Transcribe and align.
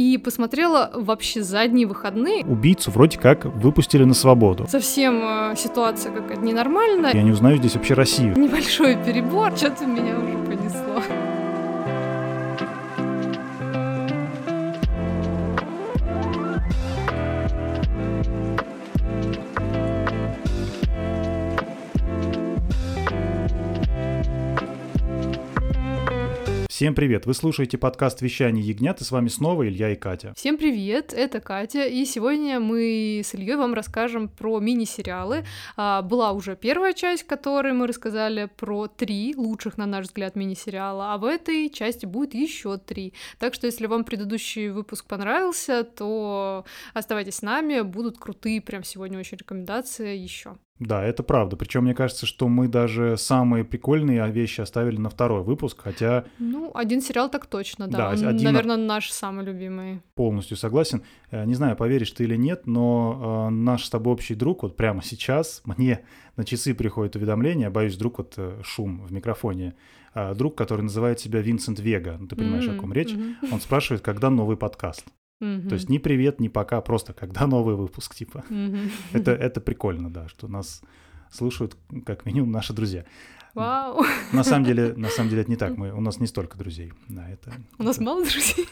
и 0.00 0.16
посмотрела 0.16 0.90
вообще 0.94 1.42
задние 1.42 1.86
выходные. 1.86 2.42
Убийцу 2.46 2.90
вроде 2.90 3.18
как 3.18 3.44
выпустили 3.44 4.04
на 4.04 4.14
свободу. 4.14 4.66
Совсем 4.66 5.20
э, 5.22 5.54
ситуация 5.58 6.10
какая-то 6.10 6.40
ненормальная. 6.40 7.12
Я 7.12 7.22
не 7.22 7.32
узнаю 7.32 7.58
здесь 7.58 7.74
вообще 7.74 7.92
Россию. 7.92 8.34
Небольшой 8.38 8.96
перебор, 9.04 9.54
что-то 9.54 9.84
меня 9.84 10.16
уже 10.16 10.39
Всем 26.80 26.94
привет! 26.94 27.26
Вы 27.26 27.34
слушаете 27.34 27.76
подкаст 27.76 28.22
«Вещание 28.22 28.64
ягнят» 28.64 29.02
и 29.02 29.04
с 29.04 29.10
вами 29.10 29.28
снова 29.28 29.68
Илья 29.68 29.92
и 29.92 29.96
Катя. 29.96 30.32
Всем 30.34 30.56
привет, 30.56 31.12
это 31.12 31.38
Катя, 31.38 31.84
и 31.84 32.06
сегодня 32.06 32.58
мы 32.58 33.20
с 33.22 33.34
Ильей 33.34 33.56
вам 33.56 33.74
расскажем 33.74 34.30
про 34.30 34.58
мини-сериалы. 34.60 35.44
А, 35.76 36.00
была 36.00 36.32
уже 36.32 36.56
первая 36.56 36.94
часть, 36.94 37.24
в 37.24 37.26
которой 37.26 37.74
мы 37.74 37.86
рассказали 37.86 38.48
про 38.56 38.86
три 38.86 39.34
лучших, 39.36 39.76
на 39.76 39.84
наш 39.84 40.06
взгляд, 40.06 40.36
мини-сериала, 40.36 41.12
а 41.12 41.18
в 41.18 41.26
этой 41.26 41.68
части 41.68 42.06
будет 42.06 42.32
еще 42.32 42.78
три. 42.78 43.12
Так 43.38 43.52
что, 43.52 43.66
если 43.66 43.84
вам 43.84 44.04
предыдущий 44.04 44.70
выпуск 44.70 45.04
понравился, 45.04 45.84
то 45.84 46.64
оставайтесь 46.94 47.34
с 47.34 47.42
нами, 47.42 47.82
будут 47.82 48.16
крутые 48.16 48.62
прям 48.62 48.84
сегодня 48.84 49.18
очень 49.18 49.36
рекомендации 49.36 50.16
еще. 50.16 50.56
Да, 50.80 51.04
это 51.04 51.22
правда. 51.22 51.56
Причем 51.56 51.82
мне 51.82 51.94
кажется, 51.94 52.24
что 52.24 52.48
мы 52.48 52.66
даже 52.66 53.18
самые 53.18 53.64
прикольные 53.64 54.26
вещи 54.30 54.62
оставили 54.62 54.96
на 54.96 55.10
второй 55.10 55.42
выпуск, 55.42 55.78
хотя... 55.82 56.24
Ну, 56.38 56.70
один 56.74 57.02
сериал 57.02 57.28
так 57.28 57.46
точно, 57.46 57.86
да. 57.86 57.98
да 57.98 58.08
Он, 58.08 58.28
один... 58.28 58.44
наверное, 58.44 58.78
наш 58.78 59.10
самый 59.10 59.44
любимый. 59.44 60.00
Полностью 60.14 60.56
согласен. 60.56 61.02
Э, 61.30 61.44
не 61.44 61.54
знаю, 61.54 61.76
поверишь 61.76 62.12
ты 62.12 62.24
или 62.24 62.36
нет, 62.36 62.66
но 62.66 63.48
э, 63.48 63.50
наш 63.50 63.84
с 63.84 63.90
тобой 63.90 64.14
общий 64.14 64.34
друг 64.34 64.62
вот 64.62 64.76
прямо 64.76 65.02
сейчас 65.02 65.60
мне 65.66 66.00
на 66.36 66.46
часы 66.46 66.72
приходит 66.72 67.14
уведомление, 67.14 67.68
боюсь, 67.68 67.96
друг 67.96 68.16
вот 68.16 68.34
э, 68.38 68.60
шум 68.64 69.02
в 69.04 69.12
микрофоне, 69.12 69.74
э, 70.14 70.34
друг, 70.34 70.56
который 70.56 70.80
называет 70.80 71.20
себя 71.20 71.42
Винсент 71.42 71.78
Вега, 71.78 72.18
ты 72.26 72.36
понимаешь, 72.36 72.64
mm-hmm. 72.64 72.78
о 72.78 72.80
ком 72.80 72.92
речь, 72.94 73.12
mm-hmm. 73.12 73.52
он 73.52 73.60
спрашивает, 73.60 74.02
когда 74.02 74.30
новый 74.30 74.56
подкаст. 74.56 75.04
Угу. 75.40 75.68
То 75.68 75.74
есть 75.74 75.88
ни 75.88 75.98
привет, 75.98 76.40
ни 76.40 76.48
пока, 76.48 76.80
просто 76.80 77.12
когда 77.12 77.46
новый 77.46 77.74
выпуск, 77.74 78.14
типа. 78.14 78.44
Угу. 78.50 78.78
Это, 79.12 79.32
это 79.32 79.60
прикольно, 79.60 80.10
да, 80.10 80.28
что 80.28 80.48
нас 80.48 80.82
слушают 81.30 81.76
как 82.04 82.26
минимум 82.26 82.50
наши 82.50 82.72
друзья. 82.72 83.04
Вау. 83.54 84.04
На 84.32 84.44
самом 84.44 84.64
деле, 84.64 84.94
на 84.94 85.08
самом 85.08 85.30
деле 85.30 85.42
это 85.42 85.50
не 85.50 85.56
так. 85.56 85.76
Мы, 85.76 85.92
у 85.92 86.00
нас 86.00 86.20
не 86.20 86.26
столько 86.26 86.58
друзей. 86.58 86.92
Да, 87.08 87.28
это, 87.28 87.52
у 87.78 87.82
нас 87.82 87.98
мало 87.98 88.22
друзей. 88.22 88.66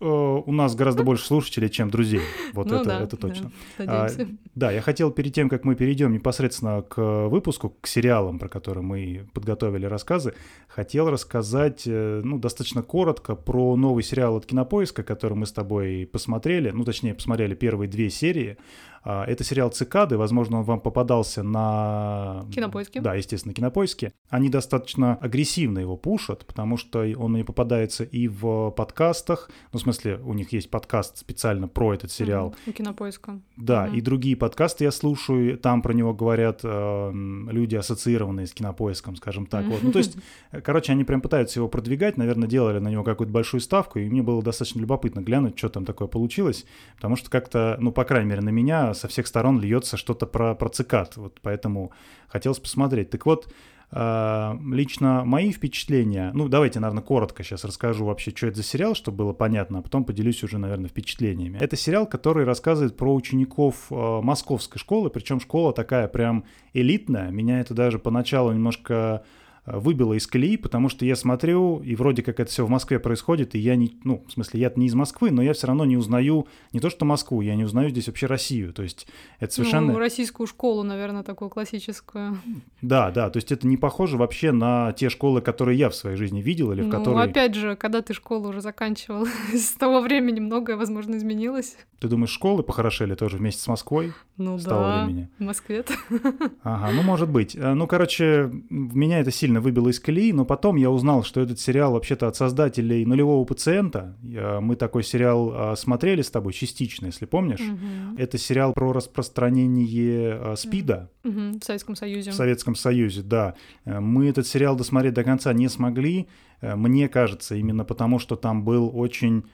Э, 0.00 0.04
у 0.04 0.52
нас 0.52 0.74
гораздо 0.76 1.02
больше 1.02 1.24
слушателей, 1.24 1.68
чем 1.68 1.90
друзей. 1.90 2.20
Вот 2.52 2.66
ну, 2.70 2.76
это, 2.76 2.84
да, 2.84 3.00
это 3.00 3.16
точно. 3.16 3.50
Да, 3.78 4.06
а, 4.06 4.08
да, 4.54 4.70
я 4.70 4.80
хотел 4.80 5.10
перед 5.10 5.34
тем, 5.34 5.48
как 5.48 5.64
мы 5.64 5.74
перейдем 5.74 6.12
непосредственно 6.12 6.82
к 6.82 7.28
выпуску, 7.28 7.70
к 7.80 7.86
сериалам, 7.86 8.38
про 8.38 8.48
которые 8.48 8.84
мы 8.84 9.28
подготовили 9.34 9.86
рассказы, 9.86 10.34
хотел 10.68 11.10
рассказать, 11.10 11.82
э, 11.86 12.20
ну, 12.24 12.38
достаточно 12.38 12.82
коротко 12.82 13.34
про 13.34 13.74
новый 13.76 14.04
сериал 14.04 14.36
от 14.36 14.46
Кинопоиска, 14.46 15.02
который 15.02 15.34
мы 15.34 15.46
с 15.46 15.52
тобой 15.52 16.08
посмотрели, 16.10 16.70
ну, 16.70 16.84
точнее, 16.84 17.14
посмотрели 17.14 17.54
первые 17.54 17.88
две 17.88 18.08
серии. 18.08 18.56
А, 19.02 19.24
это 19.24 19.42
сериал 19.44 19.70
«Цикады», 19.70 20.16
возможно, 20.18 20.58
он 20.58 20.64
вам 20.64 20.80
попадался 20.80 21.42
на... 21.42 22.44
Кинопоиске. 22.52 23.00
Да, 23.00 23.14
естественно, 23.14 23.54
кинопоиске. 23.54 24.12
Они 24.28 24.48
достаточно 24.48 25.14
агрессивно 25.16 25.78
его 25.78 25.96
пушат, 25.96 26.44
потому 26.46 26.76
что 26.76 27.06
он 27.16 27.34
не 27.34 27.44
попадается 27.44 28.04
и 28.04 28.28
в 28.28 28.70
подкастах, 28.72 29.50
в 29.72 29.76
смысле, 29.88 30.20
у 30.24 30.34
них 30.34 30.52
есть 30.52 30.70
подкаст 30.70 31.18
специально 31.18 31.68
про 31.68 31.94
этот 31.94 32.12
сериал. 32.12 32.54
У 32.66 32.72
кинопоиска. 32.72 33.40
Да, 33.56 33.86
mm 33.86 33.98
и 33.98 34.00
другие 34.00 34.36
подкасты 34.36 34.84
я 34.84 34.92
слушаю, 34.92 35.58
там 35.58 35.82
про 35.82 35.92
него 35.92 36.14
говорят 36.14 36.60
э, 36.62 37.10
люди, 37.50 37.74
ассоциированные 37.74 38.46
с 38.46 38.52
кинопоиском, 38.52 39.16
скажем 39.16 39.46
так. 39.46 39.64
Вот. 39.66 39.82
Ну, 39.82 39.92
то 39.92 39.98
есть, 39.98 40.16
короче, 40.62 40.92
они 40.92 41.04
прям 41.04 41.20
пытаются 41.20 41.58
его 41.58 41.68
продвигать, 41.68 42.16
наверное, 42.16 42.48
делали 42.48 42.78
на 42.78 42.88
него 42.88 43.02
какую-то 43.02 43.32
большую 43.32 43.60
ставку, 43.60 43.98
и 43.98 44.08
мне 44.08 44.22
было 44.22 44.42
достаточно 44.42 44.80
любопытно 44.80 45.20
глянуть, 45.20 45.58
что 45.58 45.68
там 45.68 45.84
такое 45.84 46.06
получилось, 46.06 46.64
потому 46.96 47.16
что 47.16 47.30
как-то, 47.30 47.76
ну, 47.80 47.90
по 47.92 48.04
крайней 48.04 48.30
мере, 48.30 48.42
на 48.42 48.50
меня 48.50 48.94
со 48.94 49.08
всех 49.08 49.26
сторон 49.26 49.60
льется 49.60 49.96
что-то 49.96 50.26
про, 50.26 50.54
про 50.54 50.68
цикад, 50.68 51.16
вот 51.16 51.40
поэтому 51.42 51.92
хотелось 52.28 52.58
посмотреть. 52.58 53.10
Так 53.10 53.26
вот, 53.26 53.52
лично 53.90 55.24
мои 55.24 55.50
впечатления, 55.50 56.30
ну, 56.34 56.48
давайте, 56.48 56.78
наверное, 56.78 57.02
коротко 57.02 57.42
сейчас 57.42 57.64
расскажу 57.64 58.04
вообще, 58.04 58.32
что 58.34 58.46
это 58.46 58.58
за 58.58 58.62
сериал, 58.62 58.94
чтобы 58.94 59.18
было 59.18 59.32
понятно, 59.32 59.78
а 59.78 59.82
потом 59.82 60.04
поделюсь 60.04 60.44
уже, 60.44 60.58
наверное, 60.58 60.88
впечатлениями. 60.88 61.58
Это 61.58 61.74
сериал, 61.76 62.06
который 62.06 62.44
рассказывает 62.44 62.96
про 62.96 63.14
учеников 63.14 63.86
а, 63.90 64.20
московской 64.20 64.78
школы, 64.78 65.08
причем 65.08 65.40
школа 65.40 65.72
такая 65.72 66.06
прям 66.08 66.44
элитная. 66.74 67.30
Меня 67.30 67.60
это 67.60 67.72
даже 67.72 67.98
поначалу 67.98 68.52
немножко 68.52 69.24
выбило 69.74 70.14
из 70.14 70.26
колеи, 70.26 70.56
потому 70.56 70.88
что 70.88 71.04
я 71.04 71.16
смотрю, 71.16 71.80
и 71.80 71.94
вроде 71.94 72.22
как 72.22 72.40
это 72.40 72.50
все 72.50 72.64
в 72.64 72.70
Москве 72.70 72.98
происходит, 72.98 73.54
и 73.54 73.58
я 73.58 73.76
не, 73.76 73.98
ну, 74.04 74.24
в 74.26 74.32
смысле, 74.32 74.60
я 74.60 74.72
не 74.76 74.86
из 74.86 74.94
Москвы, 74.94 75.30
но 75.30 75.42
я 75.42 75.52
все 75.52 75.66
равно 75.66 75.84
не 75.84 75.96
узнаю 75.96 76.46
не 76.72 76.80
то 76.80 76.90
что 76.90 77.04
Москву, 77.04 77.40
я 77.40 77.54
не 77.54 77.64
узнаю 77.64 77.90
здесь 77.90 78.06
вообще 78.06 78.26
Россию, 78.26 78.72
то 78.72 78.82
есть 78.82 79.06
это 79.40 79.52
совершенно... 79.52 79.92
Ну, 79.92 79.98
российскую 79.98 80.46
школу, 80.46 80.82
наверное, 80.82 81.22
такую 81.22 81.50
классическую. 81.50 82.38
Да, 82.82 83.10
да, 83.10 83.30
то 83.30 83.36
есть 83.36 83.52
это 83.52 83.66
не 83.66 83.76
похоже 83.76 84.16
вообще 84.16 84.52
на 84.52 84.92
те 84.92 85.08
школы, 85.08 85.40
которые 85.40 85.78
я 85.78 85.90
в 85.90 85.94
своей 85.94 86.16
жизни 86.16 86.40
видел 86.40 86.72
или 86.72 86.82
в 86.82 86.86
ну, 86.86 86.90
которые... 86.90 87.24
опять 87.24 87.54
же, 87.54 87.76
когда 87.76 88.02
ты 88.02 88.14
школу 88.14 88.48
уже 88.48 88.60
заканчивал, 88.60 89.26
с 89.52 89.72
того 89.72 90.00
времени 90.00 90.40
многое, 90.40 90.76
возможно, 90.76 91.16
изменилось. 91.16 91.76
Ты 91.98 92.08
думаешь, 92.08 92.30
школы 92.30 92.62
похорошели 92.62 93.14
тоже 93.14 93.38
вместе 93.38 93.62
с 93.62 93.66
Москвой? 93.66 94.12
Ну 94.36 94.56
с 94.56 94.64
да, 94.64 94.70
того 94.70 95.04
времени? 95.04 95.28
в 95.38 95.42
Москве 95.42 95.80
-то. 95.80 96.50
Ага, 96.62 96.92
ну 96.92 97.02
может 97.02 97.28
быть. 97.28 97.56
Э, 97.56 97.74
ну, 97.74 97.86
короче, 97.86 98.50
меня 98.70 99.20
это 99.20 99.30
сильно 99.30 99.57
выбило 99.60 99.88
из 99.88 100.00
колеи, 100.00 100.32
но 100.32 100.44
потом 100.44 100.76
я 100.76 100.90
узнал, 100.90 101.22
что 101.22 101.40
этот 101.40 101.58
сериал 101.58 101.92
вообще-то 101.92 102.28
от 102.28 102.36
создателей 102.36 103.04
«Нулевого 103.04 103.44
пациента». 103.44 104.16
Мы 104.22 104.76
такой 104.76 105.02
сериал 105.02 105.52
а, 105.54 105.76
смотрели 105.76 106.22
с 106.22 106.30
тобой 106.30 106.52
частично, 106.52 107.06
если 107.06 107.26
помнишь. 107.26 107.60
Угу. 107.60 108.18
Это 108.18 108.38
сериал 108.38 108.72
про 108.72 108.92
распространение 108.92 110.34
а, 110.34 110.56
СПИДа. 110.56 111.10
Угу. 111.24 111.58
В 111.60 111.64
Советском 111.64 111.96
Союзе. 111.96 112.30
В 112.30 112.34
Советском 112.34 112.74
Союзе, 112.74 113.22
да. 113.22 113.54
Э, 113.84 114.00
мы 114.00 114.28
этот 114.28 114.46
сериал 114.46 114.76
досмотреть 114.76 115.14
до 115.14 115.24
конца 115.24 115.52
не 115.52 115.68
смогли. 115.68 116.28
Э, 116.60 116.74
мне 116.76 117.08
кажется, 117.08 117.54
именно 117.54 117.84
потому, 117.84 118.18
что 118.18 118.36
там 118.36 118.64
был 118.64 118.90
очень 118.94 119.44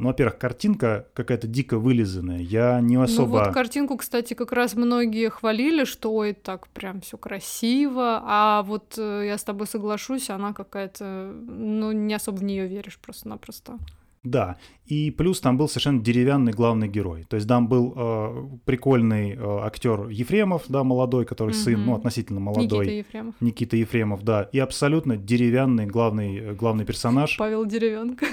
ну, 0.00 0.08
во-первых, 0.08 0.38
картинка 0.38 1.06
какая-то 1.14 1.46
дико 1.46 1.78
вылизанная. 1.78 2.40
Я 2.40 2.80
не 2.80 2.96
особо... 2.96 3.38
Ну 3.38 3.44
вот 3.44 3.54
картинку, 3.54 3.96
кстати, 3.96 4.34
как 4.34 4.52
раз 4.52 4.74
многие 4.74 5.28
хвалили, 5.30 5.84
что 5.84 6.12
ой, 6.12 6.32
так 6.32 6.68
прям 6.68 7.00
все 7.00 7.16
красиво, 7.16 8.22
а 8.24 8.62
вот 8.62 8.94
э, 8.98 9.24
я 9.26 9.38
с 9.38 9.44
тобой 9.44 9.66
соглашусь, 9.66 10.30
она 10.30 10.52
какая-то, 10.52 11.34
ну, 11.46 11.92
не 11.92 12.14
особо 12.14 12.36
в 12.36 12.44
нее 12.44 12.66
веришь 12.66 12.98
просто-напросто. 12.98 13.78
Да, 14.24 14.56
и 14.86 15.10
плюс 15.10 15.40
там 15.40 15.58
был 15.58 15.68
совершенно 15.68 16.02
деревянный 16.02 16.52
главный 16.52 16.88
герой. 16.88 17.26
То 17.28 17.36
есть 17.36 17.46
там 17.46 17.68
был 17.68 17.92
э, 17.94 18.48
прикольный 18.64 19.32
э, 19.32 19.58
актер 19.62 20.08
Ефремов, 20.08 20.62
да, 20.68 20.82
молодой, 20.82 21.26
который 21.26 21.52
сын, 21.52 21.84
ну, 21.84 21.94
относительно 21.94 22.40
молодой. 22.40 22.86
Никита 22.86 22.96
Ефремов. 22.96 23.34
Никита 23.40 23.76
Ефремов, 23.76 24.22
да. 24.22 24.48
И 24.50 24.58
абсолютно 24.58 25.18
деревянный 25.18 25.84
главный, 25.84 26.38
э, 26.38 26.54
главный 26.54 26.86
персонаж. 26.86 27.36
Павел 27.36 27.66
Деревянко. 27.66 28.24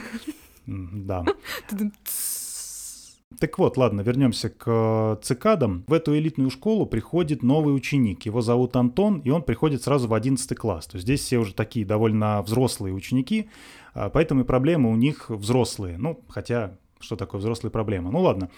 Да. 0.66 1.26
Так 3.40 3.58
вот, 3.58 3.78
ладно, 3.78 4.02
вернемся 4.02 4.50
к 4.50 5.20
цикадам. 5.24 5.84
В 5.88 5.94
эту 5.94 6.16
элитную 6.18 6.50
школу 6.50 6.86
приходит 6.86 7.44
новый 7.44 7.74
ученик. 7.74 8.26
Его 8.26 8.42
зовут 8.42 8.76
Антон, 8.76 9.20
и 9.20 9.30
он 9.30 9.42
приходит 9.42 9.82
сразу 9.82 10.08
в 10.08 10.14
11 10.14 10.56
класс. 10.58 10.86
То 10.86 10.98
есть 10.98 11.06
здесь 11.06 11.22
все 11.22 11.38
уже 11.38 11.54
такие 11.54 11.86
довольно 11.86 12.42
взрослые 12.42 12.94
ученики, 12.94 13.50
а, 13.94 14.10
поэтому 14.10 14.42
и 14.42 14.44
проблемы 14.44 14.92
у 14.92 14.96
них 14.96 15.30
взрослые. 15.30 15.98
Ну, 15.98 16.20
хотя, 16.28 16.78
что 17.00 17.16
такое 17.16 17.40
взрослые 17.40 17.72
проблемы? 17.72 18.12
Ну 18.12 18.20
ладно. 18.20 18.50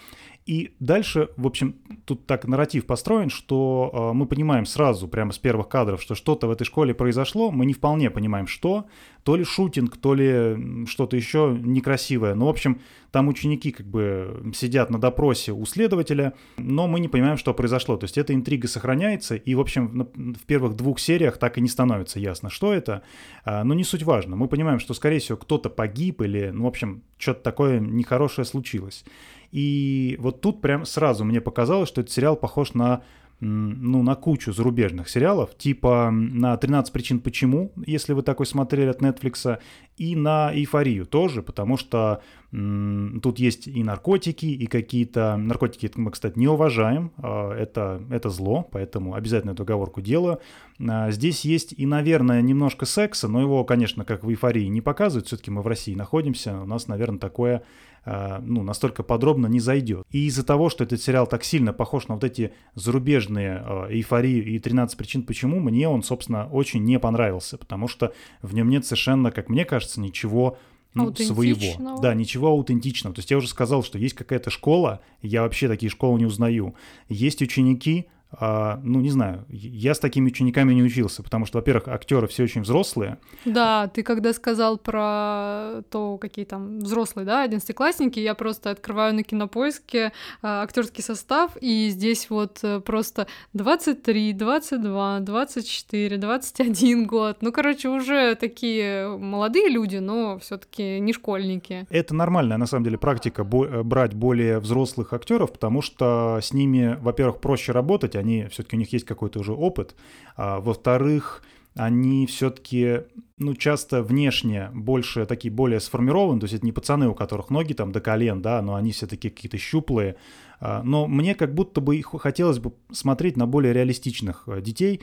И 0.46 0.74
дальше, 0.78 1.30
в 1.38 1.46
общем, 1.46 1.76
тут 2.04 2.26
так 2.26 2.46
нарратив 2.46 2.84
построен, 2.84 3.30
что 3.30 3.90
э, 3.92 4.12
мы 4.12 4.26
понимаем 4.26 4.66
сразу, 4.66 5.08
прямо 5.08 5.32
с 5.32 5.38
первых 5.38 5.68
кадров, 5.68 6.02
что 6.02 6.14
что-то 6.14 6.48
в 6.48 6.50
этой 6.50 6.64
школе 6.64 6.92
произошло, 6.92 7.50
мы 7.50 7.64
не 7.64 7.72
вполне 7.72 8.10
понимаем, 8.10 8.46
что, 8.46 8.84
то 9.22 9.36
ли 9.36 9.44
шутинг, 9.44 9.96
то 9.96 10.12
ли 10.12 10.86
что-то 10.86 11.16
еще 11.16 11.58
некрасивое. 11.58 12.34
Ну, 12.34 12.44
в 12.44 12.50
общем, 12.50 12.80
там 13.10 13.28
ученики 13.28 13.70
как 13.70 13.86
бы 13.86 14.52
сидят 14.54 14.90
на 14.90 15.00
допросе 15.00 15.52
у 15.52 15.64
следователя, 15.64 16.34
но 16.58 16.88
мы 16.88 17.00
не 17.00 17.08
понимаем, 17.08 17.38
что 17.38 17.54
произошло. 17.54 17.96
То 17.96 18.04
есть 18.04 18.18
эта 18.18 18.34
интрига 18.34 18.68
сохраняется, 18.68 19.36
и, 19.36 19.54
в 19.54 19.60
общем, 19.60 20.10
в 20.14 20.44
первых 20.44 20.76
двух 20.76 20.98
сериях 20.98 21.38
так 21.38 21.56
и 21.56 21.62
не 21.62 21.68
становится 21.68 22.20
ясно, 22.20 22.50
что 22.50 22.74
это. 22.74 23.02
А, 23.46 23.64
но 23.64 23.72
не 23.72 23.84
суть 23.84 24.02
важно. 24.02 24.36
Мы 24.36 24.46
понимаем, 24.46 24.78
что, 24.78 24.92
скорее 24.92 25.20
всего, 25.20 25.38
кто-то 25.38 25.70
погиб 25.70 26.20
или, 26.20 26.50
ну, 26.50 26.64
в 26.64 26.66
общем, 26.66 27.02
что-то 27.16 27.40
такое 27.40 27.80
нехорошее 27.80 28.44
случилось. 28.44 29.04
И 29.54 30.16
вот 30.18 30.40
тут 30.40 30.60
прям 30.60 30.84
сразу 30.84 31.24
мне 31.24 31.40
показалось, 31.40 31.88
что 31.88 32.00
этот 32.00 32.12
сериал 32.12 32.34
похож 32.34 32.74
на 32.74 33.02
ну, 33.40 34.02
на 34.02 34.14
кучу 34.14 34.52
зарубежных 34.52 35.08
сериалов, 35.08 35.56
типа 35.56 36.10
на 36.10 36.54
«13 36.54 36.90
причин 36.92 37.20
почему», 37.20 37.72
если 37.84 38.14
вы 38.14 38.22
такой 38.22 38.46
смотрели 38.46 38.88
от 38.88 39.02
Netflix, 39.02 39.58
и 39.96 40.16
на 40.16 40.52
«Эйфорию» 40.54 41.04
тоже, 41.04 41.42
потому 41.42 41.76
что 41.76 42.22
Тут 42.54 43.40
есть 43.40 43.66
и 43.66 43.82
наркотики, 43.82 44.46
и 44.46 44.66
какие-то... 44.66 45.36
Наркотики 45.36 45.90
мы, 45.96 46.12
кстати, 46.12 46.38
не 46.38 46.46
уважаем. 46.46 47.10
А, 47.18 47.52
это, 47.52 48.00
это 48.10 48.30
зло, 48.30 48.68
поэтому 48.70 49.14
обязательно 49.14 49.52
эту 49.52 49.64
оговорку 49.64 50.00
делаю. 50.00 50.38
А, 50.78 51.10
здесь 51.10 51.44
есть 51.44 51.74
и, 51.76 51.84
наверное, 51.84 52.40
немножко 52.42 52.86
секса, 52.86 53.26
но 53.26 53.40
его, 53.40 53.64
конечно, 53.64 54.04
как 54.04 54.22
в 54.22 54.30
эйфории 54.30 54.66
не 54.66 54.80
показывают. 54.80 55.26
Все-таки 55.26 55.50
мы 55.50 55.62
в 55.62 55.66
России 55.66 55.96
находимся. 55.96 56.60
У 56.60 56.66
нас, 56.66 56.86
наверное, 56.86 57.18
такое 57.18 57.64
ну, 58.06 58.62
настолько 58.62 59.02
подробно 59.02 59.46
не 59.46 59.60
зайдет. 59.60 60.06
И 60.10 60.26
из-за 60.26 60.44
того, 60.44 60.68
что 60.68 60.84
этот 60.84 61.00
сериал 61.00 61.26
так 61.26 61.44
сильно 61.44 61.72
похож 61.72 62.08
на 62.08 62.14
вот 62.14 62.24
эти 62.24 62.52
зарубежные 62.74 63.64
эйфории 63.90 64.38
и 64.38 64.58
13 64.58 64.96
причин 64.96 65.22
почему, 65.22 65.60
мне 65.60 65.88
он, 65.88 66.02
собственно, 66.02 66.46
очень 66.48 66.84
не 66.84 66.98
понравился, 66.98 67.56
потому 67.56 67.88
что 67.88 68.12
в 68.42 68.54
нем 68.54 68.68
нет 68.68 68.84
совершенно, 68.84 69.30
как 69.30 69.48
мне 69.48 69.64
кажется, 69.64 70.00
ничего 70.00 70.58
ну, 70.94 71.14
своего. 71.14 72.00
Да, 72.00 72.14
ничего 72.14 72.48
аутентичного. 72.48 73.14
То 73.14 73.18
есть 73.20 73.30
я 73.30 73.36
уже 73.36 73.48
сказал, 73.48 73.82
что 73.82 73.98
есть 73.98 74.14
какая-то 74.14 74.50
школа, 74.50 75.00
я 75.22 75.42
вообще 75.42 75.68
такие 75.68 75.90
школы 75.90 76.18
не 76.18 76.26
узнаю. 76.26 76.74
Есть 77.08 77.42
ученики, 77.42 78.06
а, 78.40 78.80
ну, 78.82 79.00
не 79.00 79.10
знаю, 79.10 79.44
я 79.48 79.94
с 79.94 79.98
такими 79.98 80.28
учениками 80.28 80.74
не 80.74 80.82
учился, 80.82 81.22
потому 81.22 81.46
что, 81.46 81.58
во-первых, 81.58 81.88
актеры 81.88 82.26
все 82.26 82.44
очень 82.44 82.62
взрослые. 82.62 83.18
Да, 83.44 83.88
ты 83.88 84.02
когда 84.02 84.32
сказал 84.32 84.78
про 84.78 85.82
то, 85.90 86.18
какие 86.18 86.44
там 86.44 86.78
взрослые, 86.78 87.26
да, 87.26 87.42
одиннадцатиклассники, 87.42 88.18
я 88.18 88.34
просто 88.34 88.70
открываю 88.70 89.14
на 89.14 89.22
кинопоиске 89.22 90.12
а, 90.42 90.62
актерский 90.62 91.02
состав, 91.02 91.56
и 91.60 91.88
здесь 91.90 92.30
вот 92.30 92.60
э, 92.62 92.80
просто 92.80 93.26
23, 93.52 94.32
22, 94.32 95.20
24, 95.20 96.16
21 96.16 97.06
год. 97.06 97.38
Ну, 97.40 97.52
короче, 97.52 97.88
уже 97.88 98.34
такие 98.34 99.08
молодые 99.16 99.68
люди, 99.68 99.96
но 99.96 100.38
все-таки 100.38 101.00
не 101.00 101.12
школьники. 101.12 101.86
Это 101.90 102.14
нормальная, 102.14 102.56
на 102.56 102.66
самом 102.66 102.84
деле, 102.84 102.98
практика 102.98 103.44
бо- 103.44 103.66
э, 103.66 103.82
брать 103.82 104.14
более 104.14 104.58
взрослых 104.58 105.12
актеров, 105.12 105.52
потому 105.52 105.82
что 105.82 106.38
с 106.42 106.52
ними, 106.52 106.98
во-первых, 107.00 107.40
проще 107.40 107.72
работать, 107.72 108.16
они 108.24 108.46
все-таки 108.48 108.76
у 108.76 108.78
них 108.78 108.92
есть 108.92 109.04
какой-то 109.04 109.40
уже 109.40 109.52
опыт. 109.52 109.94
А, 110.36 110.60
во-вторых, 110.60 111.42
они 111.76 112.26
все-таки, 112.26 113.02
ну, 113.36 113.54
часто 113.54 114.02
внешне 114.02 114.70
больше 114.72 115.26
такие 115.26 115.52
более 115.52 115.80
сформированы, 115.80 116.40
то 116.40 116.44
есть 116.44 116.54
это 116.54 116.64
не 116.64 116.72
пацаны, 116.72 117.08
у 117.08 117.14
которых 117.14 117.50
ноги 117.50 117.72
там 117.72 117.92
до 117.92 118.00
колен, 118.00 118.42
да, 118.42 118.62
но 118.62 118.76
они 118.76 118.92
все-таки 118.92 119.30
какие-то 119.30 119.58
щуплые. 119.58 120.16
А, 120.64 120.82
но 120.82 121.06
мне 121.06 121.34
как 121.34 121.52
будто 121.52 121.82
бы 121.82 122.02
хотелось 122.02 122.58
бы 122.58 122.72
смотреть 122.90 123.36
на 123.36 123.46
более 123.46 123.74
реалистичных 123.74 124.44
э, 124.46 124.62
детей, 124.62 125.02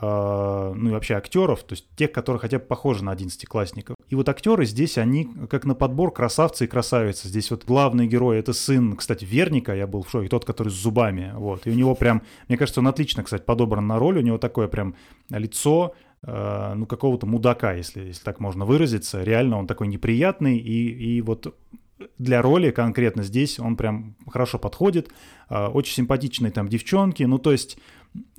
а, 0.00 0.74
ну 0.74 0.90
и 0.90 0.92
вообще 0.92 1.14
актеров, 1.14 1.62
то 1.64 1.72
есть 1.72 1.86
тех, 1.96 2.12
которые 2.12 2.38
хотя 2.38 2.58
бы 2.58 2.66
похожи 2.66 3.02
на 3.02 3.12
одиннадцатиклассников. 3.12 3.96
И 4.10 4.14
вот 4.14 4.28
актеры 4.28 4.66
здесь, 4.66 4.98
они 4.98 5.26
как 5.48 5.64
на 5.64 5.74
подбор 5.74 6.12
красавцы 6.12 6.66
и 6.66 6.68
красавицы. 6.68 7.28
Здесь 7.28 7.50
вот 7.50 7.64
главный 7.64 8.06
герой— 8.06 8.38
это 8.38 8.52
сын, 8.52 8.96
кстати, 8.96 9.24
Верника, 9.24 9.74
я 9.74 9.86
был 9.86 10.02
в 10.02 10.10
шоке, 10.10 10.28
тот, 10.28 10.44
который 10.44 10.68
с 10.68 10.74
зубами, 10.74 11.32
вот. 11.34 11.66
И 11.66 11.70
у 11.70 11.74
него 11.74 11.94
прям, 11.94 12.20
мне 12.48 12.58
кажется, 12.58 12.80
он 12.80 12.88
отлично, 12.88 13.24
кстати, 13.24 13.42
подобран 13.42 13.86
на 13.86 13.98
роль, 13.98 14.18
у 14.18 14.22
него 14.22 14.36
такое 14.36 14.68
прям 14.68 14.94
лицо, 15.30 15.94
э, 16.22 16.74
ну, 16.76 16.84
какого-то 16.84 17.26
мудака, 17.26 17.72
если, 17.72 18.08
если 18.08 18.22
так 18.22 18.40
можно 18.40 18.66
выразиться. 18.66 19.22
Реально 19.22 19.58
он 19.58 19.66
такой 19.66 19.88
неприятный, 19.88 20.58
и, 20.58 21.16
и 21.16 21.22
вот 21.22 21.54
для 22.18 22.42
роли 22.42 22.70
конкретно 22.70 23.22
здесь 23.22 23.58
он 23.58 23.76
прям 23.76 24.16
хорошо 24.28 24.58
подходит. 24.58 25.10
Э, 25.50 25.66
очень 25.66 25.94
симпатичные 25.94 26.52
там 26.52 26.68
девчонки, 26.68 27.22
ну, 27.22 27.38
то 27.38 27.52
есть, 27.52 27.78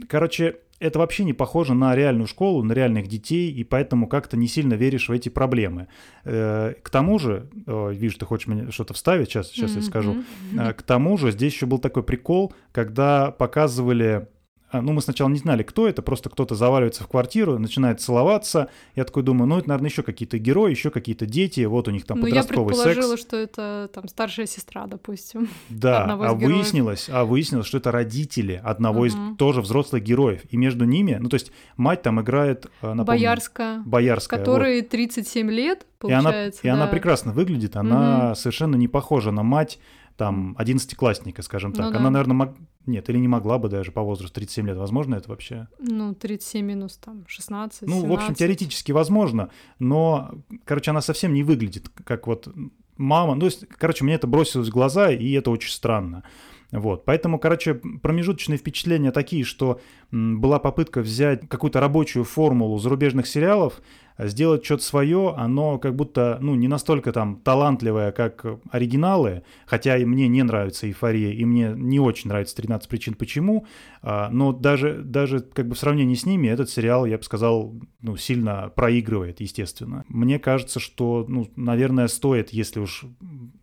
короче, 0.07 0.57
это 0.79 0.99
вообще 0.99 1.25
не 1.25 1.33
похоже 1.33 1.73
на 1.73 1.93
реальную 1.95 2.27
школу, 2.27 2.63
на 2.63 2.71
реальных 2.71 3.07
детей, 3.07 3.51
и 3.51 3.63
поэтому 3.63 4.07
как-то 4.07 4.37
не 4.37 4.47
сильно 4.47 4.75
веришь 4.75 5.09
в 5.09 5.11
эти 5.11 5.29
проблемы. 5.29 5.87
Э, 6.23 6.73
к 6.81 6.89
тому 6.89 7.19
же, 7.19 7.49
вижу, 7.65 8.17
ты 8.17 8.25
хочешь 8.25 8.47
мне 8.47 8.71
что-то 8.71 8.93
вставить, 8.93 9.29
сейчас, 9.29 9.49
сейчас 9.49 9.71
mm-hmm. 9.71 9.75
я 9.75 9.81
скажу. 9.81 10.15
Э, 10.57 10.73
к 10.73 10.81
тому 10.83 11.17
же 11.17 11.31
здесь 11.31 11.53
еще 11.53 11.65
был 11.65 11.79
такой 11.79 12.03
прикол, 12.03 12.53
когда 12.71 13.31
показывали 13.31 14.05
а, 14.05 14.27
ну, 14.71 14.93
мы 14.93 15.01
сначала 15.01 15.29
не 15.29 15.39
знали, 15.39 15.63
кто 15.63 15.87
это, 15.87 16.01
просто 16.01 16.29
кто-то 16.29 16.55
заваливается 16.55 17.03
в 17.03 17.07
квартиру, 17.07 17.57
начинает 17.57 18.01
целоваться. 18.01 18.69
Я 18.95 19.03
такой 19.03 19.23
думаю, 19.23 19.47
ну, 19.47 19.57
это, 19.57 19.69
наверное, 19.69 19.89
еще 19.89 20.03
какие-то 20.03 20.37
герои, 20.37 20.71
еще 20.71 20.91
какие-то 20.91 21.25
дети, 21.25 21.61
вот 21.61 21.87
у 21.87 21.91
них 21.91 22.05
там 22.05 22.19
ну, 22.19 22.25
подростковый 22.25 22.75
секс. 22.75 22.85
я 22.85 22.93
предположила, 22.93 23.17
что 23.17 23.37
это 23.37 23.89
там 23.93 24.07
старшая 24.07 24.45
сестра, 24.45 24.87
допустим. 24.87 25.49
Да, 25.69 26.05
а 26.05 26.33
выяснилось, 26.33 27.09
а 27.09 27.25
выяснилось, 27.25 27.65
что 27.65 27.77
это 27.77 27.91
родители 27.91 28.61
одного 28.63 28.99
угу. 28.99 29.05
из 29.05 29.15
тоже 29.37 29.61
взрослых 29.61 30.03
героев. 30.03 30.41
И 30.49 30.57
между 30.57 30.85
ними, 30.85 31.17
ну, 31.19 31.29
то 31.29 31.35
есть 31.35 31.51
мать 31.77 32.01
там 32.01 32.21
играет... 32.21 32.67
А, 32.81 32.93
напомню, 32.93 33.05
Боярская. 33.05 33.81
Боярская. 33.85 34.39
Которой 34.39 34.81
вот. 34.81 34.89
37 34.89 35.49
лет, 35.51 35.85
получается. 35.99 36.61
И 36.63 36.67
она, 36.67 36.81
да. 36.81 36.81
и 36.81 36.83
она 36.83 36.87
прекрасно 36.87 37.31
выглядит, 37.31 37.75
она 37.75 38.29
угу. 38.29 38.35
совершенно 38.35 38.75
не 38.75 38.87
похожа 38.87 39.31
на 39.31 39.43
мать 39.43 39.79
там, 40.19 40.53
одиннадцатиклассника, 40.57 41.41
скажем 41.41 41.71
так. 41.71 41.85
Ну, 41.85 41.91
да. 41.93 41.99
Она, 41.99 42.09
наверное, 42.09 42.35
мог... 42.35 42.57
нет, 42.85 43.09
или 43.09 43.17
не 43.17 43.29
могла 43.29 43.57
бы 43.57 43.69
даже 43.69 43.93
по 43.93 44.01
возрасту 44.01 44.35
37 44.35 44.67
лет. 44.67 44.77
Возможно 44.77 45.15
это 45.15 45.29
вообще? 45.29 45.69
Ну, 45.79 46.13
37 46.13 46.65
минус 46.65 46.97
там 46.97 47.23
16, 47.25 47.83
Ну, 47.83 48.01
17. 48.01 48.09
в 48.09 48.13
общем, 48.13 48.35
теоретически 48.35 48.91
возможно, 48.91 49.49
но, 49.79 50.31
короче, 50.65 50.91
она 50.91 50.99
совсем 50.99 51.33
не 51.33 51.43
выглядит 51.43 51.87
как 52.03 52.27
вот 52.27 52.49
мама. 52.97 53.35
Ну, 53.35 53.39
то 53.39 53.45
есть, 53.45 53.65
короче, 53.69 54.03
мне 54.03 54.15
это 54.15 54.27
бросилось 54.27 54.67
в 54.67 54.73
глаза, 54.73 55.09
и 55.09 55.31
это 55.31 55.51
очень 55.51 55.71
странно. 55.71 56.23
Вот, 56.71 57.05
поэтому, 57.05 57.39
короче, 57.39 57.75
промежуточные 57.75 58.57
впечатления 58.57 59.11
такие, 59.11 59.45
что 59.45 59.79
была 60.11 60.59
попытка 60.59 60.99
взять 60.99 61.47
какую-то 61.47 61.79
рабочую 61.79 62.25
формулу 62.25 62.77
зарубежных 62.77 63.25
сериалов, 63.25 63.81
сделать 64.27 64.65
что-то 64.65 64.83
свое, 64.83 65.33
оно 65.35 65.79
как 65.79 65.95
будто, 65.95 66.37
ну, 66.41 66.55
не 66.55 66.67
настолько 66.67 67.13
там 67.13 67.37
талантливое, 67.37 68.11
как 68.11 68.45
оригиналы, 68.69 69.43
хотя 69.65 69.97
и 69.97 70.05
мне 70.05 70.27
не 70.27 70.43
нравится 70.43 70.87
«Эйфория», 70.87 71.31
и 71.31 71.45
мне 71.45 71.73
не 71.75 71.99
очень 71.99 72.29
нравится 72.29 72.61
«13 72.61 72.87
причин 72.87 73.13
почему», 73.13 73.65
а, 74.01 74.29
но 74.31 74.51
даже, 74.51 75.01
даже 75.03 75.39
как 75.39 75.67
бы 75.67 75.75
в 75.75 75.79
сравнении 75.79 76.15
с 76.15 76.25
ними 76.25 76.47
этот 76.47 76.69
сериал, 76.69 77.05
я 77.05 77.17
бы 77.17 77.23
сказал, 77.23 77.73
ну, 78.01 78.17
сильно 78.17 78.71
проигрывает, 78.75 79.41
естественно. 79.41 80.05
Мне 80.07 80.39
кажется, 80.39 80.79
что, 80.79 81.25
ну, 81.27 81.49
наверное, 81.55 82.07
стоит, 82.07 82.51
если 82.51 82.79
уж 82.79 83.05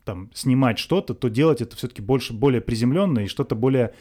там 0.04 0.30
снимать 0.34 0.78
что-то, 0.78 1.14
то 1.14 1.28
делать 1.28 1.60
это 1.60 1.76
все-таки 1.76 2.02
больше, 2.02 2.32
более 2.32 2.60
приземленно 2.60 3.20
и 3.20 3.26
что-то 3.26 3.54
более 3.54 3.92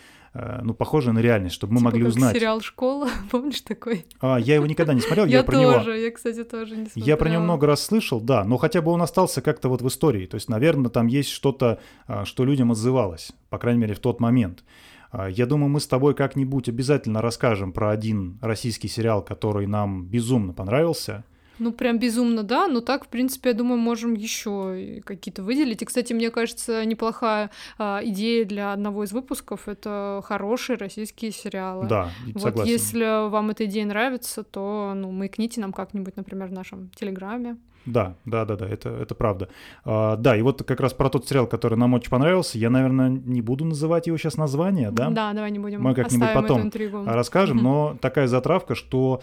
ну, 0.64 0.74
похожее 0.74 1.14
на 1.14 1.20
реальность, 1.20 1.56
чтобы 1.56 1.74
мы 1.74 1.80
типа 1.80 1.86
могли 1.92 2.02
как 2.02 2.10
узнать. 2.10 2.36
сериал 2.36 2.62
«Школа», 2.62 3.08
помнишь 3.32 3.62
такой? 3.62 4.06
А, 4.20 4.38
я 4.38 4.56
его 4.56 4.66
никогда 4.66 4.94
не 4.94 5.02
смотрел, 5.02 5.26
я, 5.26 5.38
я 5.38 5.44
про 5.44 5.54
тоже, 5.54 5.92
него... 5.92 5.94
я, 5.94 6.12
кстати, 6.12 6.44
тоже 6.44 6.76
не 6.76 6.86
смотрела. 6.86 7.08
Я 7.08 7.18
про 7.18 7.30
него 7.30 7.42
много 7.44 7.68
раз 7.68 7.84
слышал, 7.84 8.20
да, 8.20 8.44
но 8.44 8.58
хотя 8.58 8.82
бы 8.82 8.92
он 8.92 9.02
остался 9.02 9.42
как-то 9.42 9.70
вот 9.70 9.82
в 9.82 9.88
истории, 9.88 10.26
то 10.26 10.36
есть, 10.36 10.50
наверное, 10.50 10.90
там 10.90 11.08
есть 11.08 11.30
что-то, 11.30 11.80
а, 12.08 12.26
что 12.26 12.44
людям 12.44 12.72
отзывалось, 12.72 13.32
по 13.50 13.58
крайней 13.58 13.80
мере, 13.80 13.96
в 13.96 14.00
тот 14.00 14.20
момент. 14.20 14.64
А, 15.12 15.30
я 15.30 15.46
думаю, 15.46 15.70
мы 15.70 15.80
с 15.80 15.88
тобой 15.88 16.14
как-нибудь 16.14 16.68
обязательно 16.68 17.22
расскажем 17.22 17.72
про 17.72 17.92
один 17.92 18.38
российский 18.42 18.90
сериал, 18.90 19.24
который 19.24 19.68
нам 19.68 20.06
безумно 20.06 20.54
понравился– 20.54 21.24
ну, 21.60 21.72
прям 21.72 22.00
безумно, 22.00 22.44
да, 22.44 22.68
но 22.68 22.82
так, 22.82 23.06
в 23.06 23.08
принципе, 23.08 23.50
я 23.50 23.56
думаю, 23.56 23.78
можем 23.78 24.14
еще 24.14 25.02
какие-то 25.06 25.44
выделить. 25.44 25.82
И, 25.82 25.86
кстати, 25.86 26.14
мне 26.14 26.30
кажется, 26.32 26.84
неплохая 26.86 27.50
а, 27.78 28.02
идея 28.04 28.46
для 28.46 28.74
одного 28.74 29.04
из 29.04 29.12
выпусков— 29.12 29.62
это 29.68 30.22
хорошие 30.26 30.78
российские 30.78 31.32
сериалы. 31.32 31.88
Да, 31.88 32.10
вот 32.34 32.44
согласен. 32.44 32.72
если 32.72 33.30
вам 33.30 33.52
эта 33.52 33.66
идея 33.66 33.86
нравится, 33.86 34.44
то, 34.44 34.94
ну, 34.96 35.12
маякните 35.12 35.62
нам 35.62 35.74
как-нибудь, 35.74 36.16
например, 36.16 36.48
в 36.48 36.54
нашем 36.54 36.90
Телеграме. 36.96 37.58
Да, 37.86 38.16
да, 38.26 38.46
да, 38.46 38.56
да, 38.56 38.68
это, 38.68 38.90
это 38.90 39.14
правда. 39.14 39.48
А, 39.84 40.16
да, 40.16 40.36
и 40.36 40.42
вот 40.42 40.64
как 40.64 40.80
раз 40.80 40.94
про 40.94 41.10
тот 41.10 41.28
сериал, 41.28 41.48
который 41.48 41.78
нам 41.78 41.94
очень 41.94 42.10
понравился, 42.10 42.58
я, 42.58 42.70
наверное, 42.70 43.10
не 43.10 43.42
буду 43.42 43.64
называть 43.66 44.08
его 44.08 44.18
сейчас 44.18 44.38
название, 44.38 44.92
да? 44.92 45.10
Да, 45.10 45.34
давай 45.34 45.52
не 45.52 45.60
будем. 45.60 45.82
Мы 45.82 45.94
как-нибудь 45.94 46.34
потом 46.34 46.72
расскажем, 47.06 47.58
но 47.58 47.98
такая 48.02 48.28
затравка, 48.28 48.76
что 48.76 49.22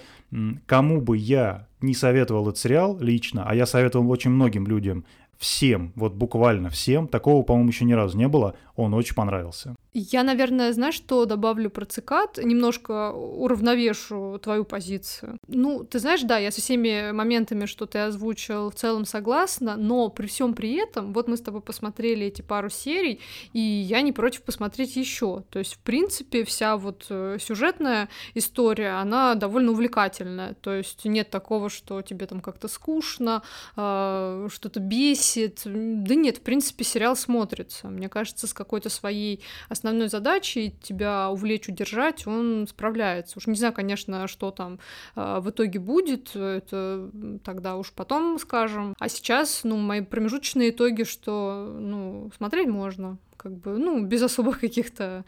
кому 0.66 1.00
бы 1.00 1.16
я 1.16 1.66
не 1.82 1.94
советовал 1.94 2.48
этот 2.48 2.58
сериал 2.58 2.98
лично, 3.00 3.44
а 3.46 3.54
я 3.54 3.66
советовал 3.66 4.10
очень 4.10 4.30
многим 4.30 4.66
людям, 4.66 5.04
всем, 5.42 5.92
вот 5.96 6.12
буквально 6.14 6.70
всем, 6.70 7.08
такого, 7.08 7.42
по-моему, 7.42 7.70
еще 7.70 7.84
ни 7.84 7.92
разу 7.94 8.16
не 8.16 8.28
было, 8.28 8.54
он 8.76 8.94
очень 8.94 9.14
понравился. 9.14 9.74
Я, 9.92 10.22
наверное, 10.22 10.72
знаешь, 10.72 10.94
что 10.94 11.26
добавлю 11.26 11.68
про 11.68 11.84
цикад, 11.84 12.38
немножко 12.38 13.12
уравновешу 13.12 14.40
твою 14.42 14.64
позицию. 14.64 15.36
Ну, 15.48 15.84
ты 15.84 15.98
знаешь, 15.98 16.22
да, 16.22 16.38
я 16.38 16.50
со 16.50 16.60
всеми 16.60 17.12
моментами, 17.12 17.66
что 17.66 17.84
ты 17.84 17.98
озвучил, 17.98 18.70
в 18.70 18.74
целом 18.74 19.04
согласна, 19.04 19.76
но 19.76 20.08
при 20.08 20.26
всем 20.26 20.54
при 20.54 20.76
этом, 20.76 21.12
вот 21.12 21.28
мы 21.28 21.36
с 21.36 21.40
тобой 21.40 21.60
посмотрели 21.60 22.26
эти 22.26 22.40
пару 22.40 22.70
серий, 22.70 23.20
и 23.52 23.60
я 23.60 24.00
не 24.00 24.12
против 24.12 24.44
посмотреть 24.44 24.96
еще. 24.96 25.42
То 25.50 25.58
есть, 25.58 25.74
в 25.74 25.78
принципе, 25.80 26.44
вся 26.44 26.76
вот 26.76 27.06
э, 27.10 27.36
сюжетная 27.40 28.08
история, 28.34 29.00
она 29.00 29.34
довольно 29.34 29.72
увлекательная. 29.72 30.54
То 30.60 30.72
есть 30.72 31.04
нет 31.04 31.30
такого, 31.30 31.68
что 31.68 32.00
тебе 32.00 32.26
там 32.26 32.40
как-то 32.40 32.68
скучно, 32.68 33.42
э, 33.76 34.48
что-то 34.50 34.80
бесит, 34.80 35.31
бесит. 35.32 35.62
Да 35.64 36.14
нет, 36.14 36.38
в 36.38 36.40
принципе, 36.40 36.84
сериал 36.84 37.16
смотрится. 37.16 37.88
Мне 37.88 38.08
кажется, 38.08 38.46
с 38.46 38.52
какой-то 38.52 38.88
своей 38.88 39.42
основной 39.68 40.08
задачей 40.08 40.74
тебя 40.82 41.30
увлечь, 41.30 41.68
удержать, 41.68 42.26
он 42.26 42.66
справляется. 42.68 43.38
Уж 43.38 43.46
не 43.46 43.56
знаю, 43.56 43.72
конечно, 43.72 44.28
что 44.28 44.50
там 44.50 44.78
э, 45.16 45.38
в 45.40 45.50
итоге 45.50 45.78
будет, 45.78 46.34
это 46.34 47.10
тогда 47.44 47.76
уж 47.76 47.92
потом 47.92 48.38
скажем. 48.38 48.94
А 48.98 49.08
сейчас, 49.08 49.62
ну, 49.64 49.76
мои 49.76 50.00
промежуточные 50.00 50.70
итоги, 50.70 51.04
что, 51.04 51.76
ну, 51.78 52.30
смотреть 52.36 52.68
можно 52.68 53.18
как 53.36 53.56
бы, 53.56 53.76
ну, 53.76 54.06
без 54.06 54.22
особых 54.22 54.60
каких-то 54.60 55.24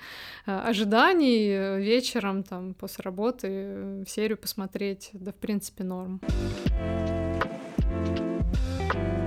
э, 0.47 0.57
ожиданий 0.57 1.81
вечером, 1.81 2.45
там, 2.45 2.75
после 2.75 3.03
работы 3.03 3.49
э, 3.51 4.05
серию 4.07 4.39
посмотреть, 4.39 5.11
да, 5.13 5.33
в 5.33 5.37
принципе, 5.37 5.83
норм. 5.83 6.21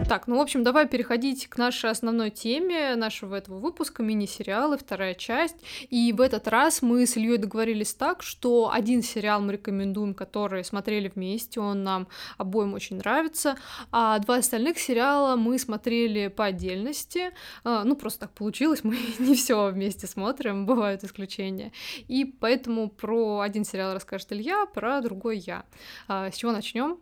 Так, 0.07 0.25
ну, 0.27 0.37
в 0.37 0.39
общем, 0.39 0.63
давай 0.63 0.87
переходить 0.87 1.47
к 1.47 1.57
нашей 1.57 1.89
основной 1.89 2.29
теме 2.29 2.95
нашего 2.95 3.35
этого 3.35 3.59
выпуска, 3.59 4.03
мини-сериалы, 4.03 4.77
вторая 4.77 5.13
часть. 5.15 5.57
И 5.89 6.13
в 6.13 6.21
этот 6.21 6.47
раз 6.47 6.81
мы 6.81 7.05
с 7.05 7.17
Ильей 7.17 7.37
договорились 7.37 7.93
так, 7.93 8.23
что 8.23 8.71
один 8.71 9.03
сериал 9.03 9.41
мы 9.41 9.53
рекомендуем, 9.53 10.13
который 10.13 10.63
смотрели 10.63 11.11
вместе, 11.13 11.59
он 11.59 11.83
нам 11.83 12.07
обоим 12.37 12.73
очень 12.73 12.99
нравится, 12.99 13.57
а 13.91 14.17
два 14.19 14.37
остальных 14.37 14.79
сериала 14.79 15.35
мы 15.35 15.59
смотрели 15.59 16.29
по 16.29 16.45
отдельности. 16.45 17.33
А, 17.65 17.83
ну, 17.83 17.97
просто 17.97 18.21
так 18.21 18.31
получилось, 18.31 18.79
мы 18.85 18.97
не 19.19 19.35
все 19.35 19.69
вместе 19.71 20.07
смотрим, 20.07 20.65
бывают 20.65 21.03
исключения. 21.03 21.73
И 22.07 22.23
поэтому 22.23 22.89
про 22.89 23.41
один 23.41 23.65
сериал 23.65 23.93
расскажет 23.93 24.31
Илья, 24.31 24.67
про 24.67 25.01
другой 25.01 25.39
я. 25.39 25.65
А, 26.07 26.31
с 26.31 26.35
чего 26.37 26.53
начнем? 26.53 26.97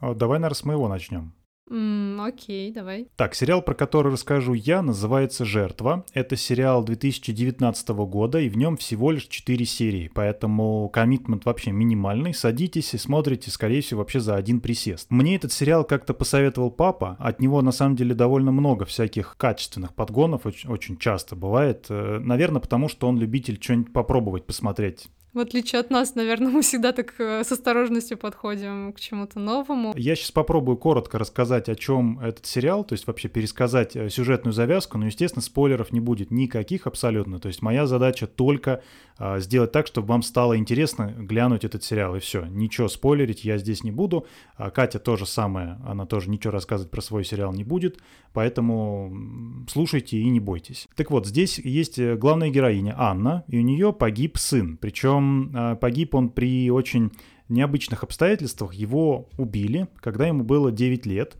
Давай, 0.00 0.38
наверное, 0.38 0.54
с 0.54 0.64
моего 0.64 0.86
начнем. 0.86 1.34
Mm, 1.70 2.20
окей, 2.26 2.70
давай. 2.72 3.08
Так, 3.16 3.34
сериал, 3.34 3.62
про 3.62 3.74
который 3.74 4.12
расскажу 4.12 4.52
я, 4.52 4.82
называется 4.82 5.46
«Жертва». 5.46 6.04
Это 6.12 6.36
сериал 6.36 6.84
2019 6.84 7.88
года, 7.88 8.38
и 8.38 8.50
в 8.50 8.56
нем 8.56 8.76
всего 8.76 9.10
лишь 9.10 9.26
4 9.26 9.64
серии, 9.64 10.10
поэтому 10.12 10.90
коммитмент 10.90 11.46
вообще 11.46 11.72
минимальный. 11.72 12.34
Садитесь 12.34 12.92
и 12.92 12.98
смотрите, 12.98 13.50
скорее 13.50 13.80
всего, 13.80 14.00
вообще 14.00 14.20
за 14.20 14.36
один 14.36 14.60
присест. 14.60 15.06
Мне 15.10 15.36
этот 15.36 15.52
сериал 15.52 15.84
как-то 15.84 16.12
посоветовал 16.12 16.70
папа. 16.70 17.16
От 17.18 17.40
него, 17.40 17.62
на 17.62 17.72
самом 17.72 17.96
деле, 17.96 18.14
довольно 18.14 18.52
много 18.52 18.84
всяких 18.84 19.36
качественных 19.38 19.94
подгонов, 19.94 20.44
очень, 20.44 20.68
очень 20.68 20.98
часто 20.98 21.34
бывает. 21.34 21.86
Э, 21.88 22.18
наверное, 22.18 22.60
потому 22.60 22.88
что 22.88 23.08
он 23.08 23.18
любитель 23.18 23.58
что-нибудь 23.60 23.92
попробовать 23.92 24.44
посмотреть. 24.44 25.08
В 25.34 25.40
отличие 25.40 25.80
от 25.80 25.90
нас, 25.90 26.14
наверное, 26.14 26.48
мы 26.48 26.62
всегда 26.62 26.92
так 26.92 27.14
э, 27.18 27.42
с 27.42 27.50
осторожностью 27.50 28.16
подходим 28.16 28.92
к 28.92 29.00
чему-то 29.00 29.40
новому. 29.40 29.92
Я 29.96 30.14
сейчас 30.14 30.30
попробую 30.30 30.76
коротко 30.76 31.18
рассказать, 31.18 31.68
о 31.68 31.74
чем 31.74 32.20
этот 32.20 32.46
сериал, 32.46 32.84
то 32.84 32.92
есть 32.92 33.08
вообще 33.08 33.28
пересказать 33.28 33.96
э, 33.96 34.10
сюжетную 34.10 34.52
завязку, 34.52 34.96
но, 34.96 35.06
естественно, 35.06 35.42
спойлеров 35.42 35.90
не 35.90 35.98
будет 35.98 36.30
никаких 36.30 36.86
абсолютно. 36.86 37.40
То 37.40 37.48
есть 37.48 37.62
моя 37.62 37.86
задача 37.88 38.28
только 38.28 38.80
а, 39.16 39.38
сделать 39.38 39.70
так, 39.70 39.86
чтобы 39.86 40.08
вам 40.08 40.22
стало 40.22 40.58
интересно 40.58 41.14
глянуть 41.16 41.64
этот 41.64 41.84
сериал, 41.84 42.16
и 42.16 42.20
все. 42.20 42.46
Ничего 42.46 42.88
спойлерить 42.88 43.44
я 43.44 43.58
здесь 43.58 43.84
не 43.84 43.92
буду. 43.92 44.26
А 44.56 44.70
Катя 44.70 44.98
тоже 44.98 45.24
самое, 45.24 45.78
она 45.86 46.04
тоже 46.04 46.30
ничего 46.30 46.50
рассказывать 46.52 46.90
про 46.90 47.00
свой 47.00 47.24
сериал 47.24 47.52
не 47.52 47.62
будет, 47.62 48.00
поэтому 48.32 49.64
слушайте 49.68 50.18
и 50.18 50.28
не 50.28 50.40
бойтесь. 50.40 50.88
Так 50.96 51.12
вот, 51.12 51.26
здесь 51.26 51.58
есть 51.58 51.98
э, 51.98 52.16
главная 52.16 52.50
героиня 52.50 52.94
Анна, 52.98 53.44
и 53.46 53.58
у 53.58 53.62
нее 53.62 53.92
погиб 53.92 54.36
сын, 54.36 54.76
причем 54.78 55.23
а, 55.54 55.76
погиб 55.76 56.14
он 56.14 56.30
при 56.30 56.70
очень 56.70 57.10
необычных 57.48 58.02
обстоятельствах. 58.02 58.74
Его 58.74 59.28
убили, 59.36 59.88
когда 60.00 60.26
ему 60.26 60.44
было 60.44 60.72
9 60.72 61.06
лет, 61.06 61.36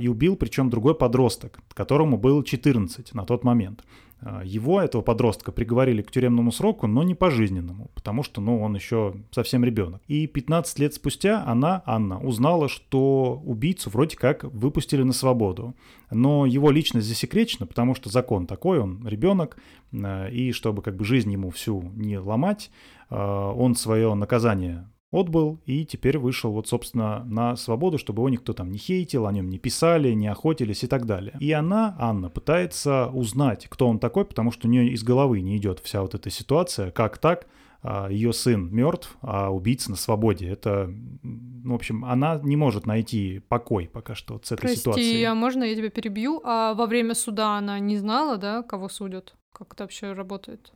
и 0.00 0.08
убил 0.08 0.36
причем 0.36 0.70
другой 0.70 0.94
подросток, 0.94 1.58
которому 1.74 2.16
было 2.16 2.44
14 2.44 3.14
на 3.14 3.24
тот 3.24 3.44
момент. 3.44 3.84
А, 4.20 4.42
его, 4.42 4.80
этого 4.80 5.02
подростка, 5.02 5.52
приговорили 5.52 6.00
к 6.00 6.10
тюремному 6.10 6.50
сроку, 6.50 6.86
но 6.86 7.02
не 7.02 7.14
пожизненному, 7.14 7.90
потому 7.94 8.22
что, 8.22 8.40
ну, 8.40 8.60
он 8.62 8.74
еще 8.74 9.14
совсем 9.30 9.62
ребенок. 9.64 10.00
И 10.08 10.26
15 10.26 10.78
лет 10.78 10.94
спустя 10.94 11.44
она, 11.46 11.82
Анна, 11.84 12.18
узнала, 12.18 12.68
что 12.68 13.42
убийцу 13.44 13.90
вроде 13.90 14.16
как 14.16 14.44
выпустили 14.44 15.02
на 15.02 15.12
свободу. 15.12 15.74
Но 16.10 16.46
его 16.46 16.70
личность 16.70 17.06
засекречена, 17.06 17.66
потому 17.66 17.94
что 17.94 18.08
закон 18.08 18.46
такой, 18.46 18.78
он 18.80 19.06
ребенок, 19.06 19.58
а, 19.92 20.28
и 20.28 20.52
чтобы 20.52 20.82
как 20.82 20.96
бы 20.96 21.04
жизнь 21.04 21.30
ему 21.30 21.50
всю 21.50 21.82
не 21.94 22.18
ломать, 22.18 22.70
а, 23.10 23.52
он 23.52 23.74
свое 23.74 24.14
наказание 24.14 24.88
отбыл 25.12 25.60
и 25.66 25.84
теперь 25.84 26.18
вышел 26.18 26.52
вот, 26.52 26.68
собственно, 26.68 27.24
на 27.24 27.56
свободу, 27.56 27.98
чтобы 27.98 28.20
его 28.20 28.28
никто 28.28 28.52
там 28.52 28.70
не 28.70 28.78
хейтил, 28.78 29.26
о 29.26 29.32
нем 29.32 29.48
не 29.48 29.58
писали, 29.58 30.12
не 30.12 30.28
охотились 30.28 30.84
и 30.84 30.86
так 30.86 31.06
далее. 31.06 31.36
И 31.40 31.52
она, 31.52 31.96
Анна, 31.98 32.28
пытается 32.28 33.08
узнать, 33.08 33.66
кто 33.68 33.88
он 33.88 33.98
такой, 33.98 34.24
потому 34.24 34.50
что 34.50 34.68
у 34.68 34.70
нее 34.70 34.88
из 34.88 35.02
головы 35.02 35.40
не 35.40 35.56
идет 35.56 35.80
вся 35.80 36.02
вот 36.02 36.14
эта 36.14 36.30
ситуация, 36.30 36.90
как 36.90 37.18
так, 37.18 37.46
а, 37.82 38.08
ее 38.08 38.32
сын 38.32 38.68
мертв, 38.74 39.16
а 39.22 39.50
убийца 39.50 39.90
на 39.90 39.96
свободе. 39.96 40.48
Это, 40.48 40.90
ну, 41.22 41.72
в 41.72 41.76
общем, 41.76 42.04
она 42.04 42.40
не 42.42 42.56
может 42.56 42.84
найти 42.84 43.40
покой 43.48 43.88
пока 43.92 44.14
что 44.14 44.34
вот 44.34 44.46
с 44.46 44.52
этой 44.52 44.62
Прости, 44.62 44.80
ситуацией. 44.80 45.06
Прости, 45.06 45.24
а 45.24 45.34
можно 45.34 45.64
я 45.64 45.76
тебя 45.76 45.90
перебью? 45.90 46.40
А 46.44 46.74
во 46.74 46.86
время 46.86 47.14
суда 47.14 47.58
она 47.58 47.78
не 47.78 47.96
знала, 47.96 48.38
да, 48.38 48.62
кого 48.62 48.88
судят? 48.88 49.36
Как 49.52 49.74
это 49.74 49.84
вообще 49.84 50.12
работает? 50.12 50.72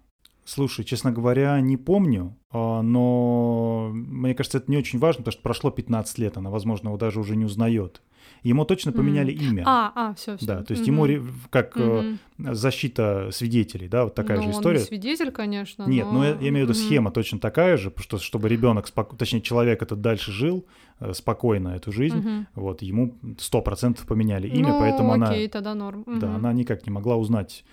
Слушай, 0.53 0.85
честно 0.85 1.13
говоря, 1.13 1.61
не 1.61 1.77
помню, 1.77 2.37
а, 2.51 2.83
но 2.83 3.91
мне 3.93 4.35
кажется, 4.35 4.59
это 4.59 4.69
не 4.69 4.79
очень 4.79 4.99
важно, 4.99 5.21
потому 5.21 5.33
что 5.33 5.43
прошло 5.43 5.71
15 5.71 6.19
лет, 6.19 6.37
она, 6.37 6.51
возможно, 6.51 6.89
его 6.89 6.99
даже 6.99 7.21
уже 7.21 7.37
не 7.37 7.45
узнает. 7.45 8.03
Ему 8.43 8.65
точно 8.65 8.91
поменяли 8.91 9.33
mm. 9.33 9.49
имя. 9.49 9.63
А, 9.65 9.93
а, 9.95 10.15
все, 10.15 10.37
все. 10.37 10.47
Да, 10.47 10.65
то 10.65 10.73
есть 10.73 10.89
mm-hmm. 10.89 11.19
ему 11.21 11.29
как 11.51 11.77
mm-hmm. 11.77 12.55
защита 12.55 13.29
свидетелей, 13.31 13.87
да, 13.87 14.05
вот 14.05 14.17
такая 14.17 14.39
ну, 14.39 14.43
же 14.43 14.51
история. 14.51 14.79
Он 14.79 14.83
не 14.83 14.89
свидетель, 14.89 15.31
конечно. 15.31 15.85
Нет, 15.85 16.07
но... 16.07 16.15
ну 16.15 16.25
я, 16.25 16.31
я 16.31 16.49
имею 16.49 16.67
в 16.67 16.71
виду 16.71 16.73
mm-hmm. 16.81 16.87
схема 16.87 17.11
точно 17.13 17.39
такая 17.39 17.77
же, 17.77 17.93
что 17.99 18.19
чтобы 18.19 18.49
ребенок, 18.49 18.89
споко... 18.89 19.15
точнее 19.15 19.43
человек 19.43 19.83
этот 19.83 20.01
дальше 20.01 20.33
жил 20.33 20.67
э, 20.99 21.13
спокойно 21.13 21.69
эту 21.77 21.93
жизнь, 21.93 22.17
mm-hmm. 22.17 22.47
вот 22.57 22.83
ему 22.83 23.15
сто 23.39 23.63
процентов 23.63 24.05
поменяли 24.05 24.49
имя, 24.49 24.73
ну, 24.73 24.81
поэтому 24.81 25.13
окей, 25.13 25.45
она, 25.45 25.49
тогда 25.49 25.75
норм. 25.75 26.03
да, 26.07 26.27
mm-hmm. 26.27 26.35
она 26.35 26.53
никак 26.53 26.87
не 26.87 26.91
могла 26.91 27.15
узнать 27.15 27.65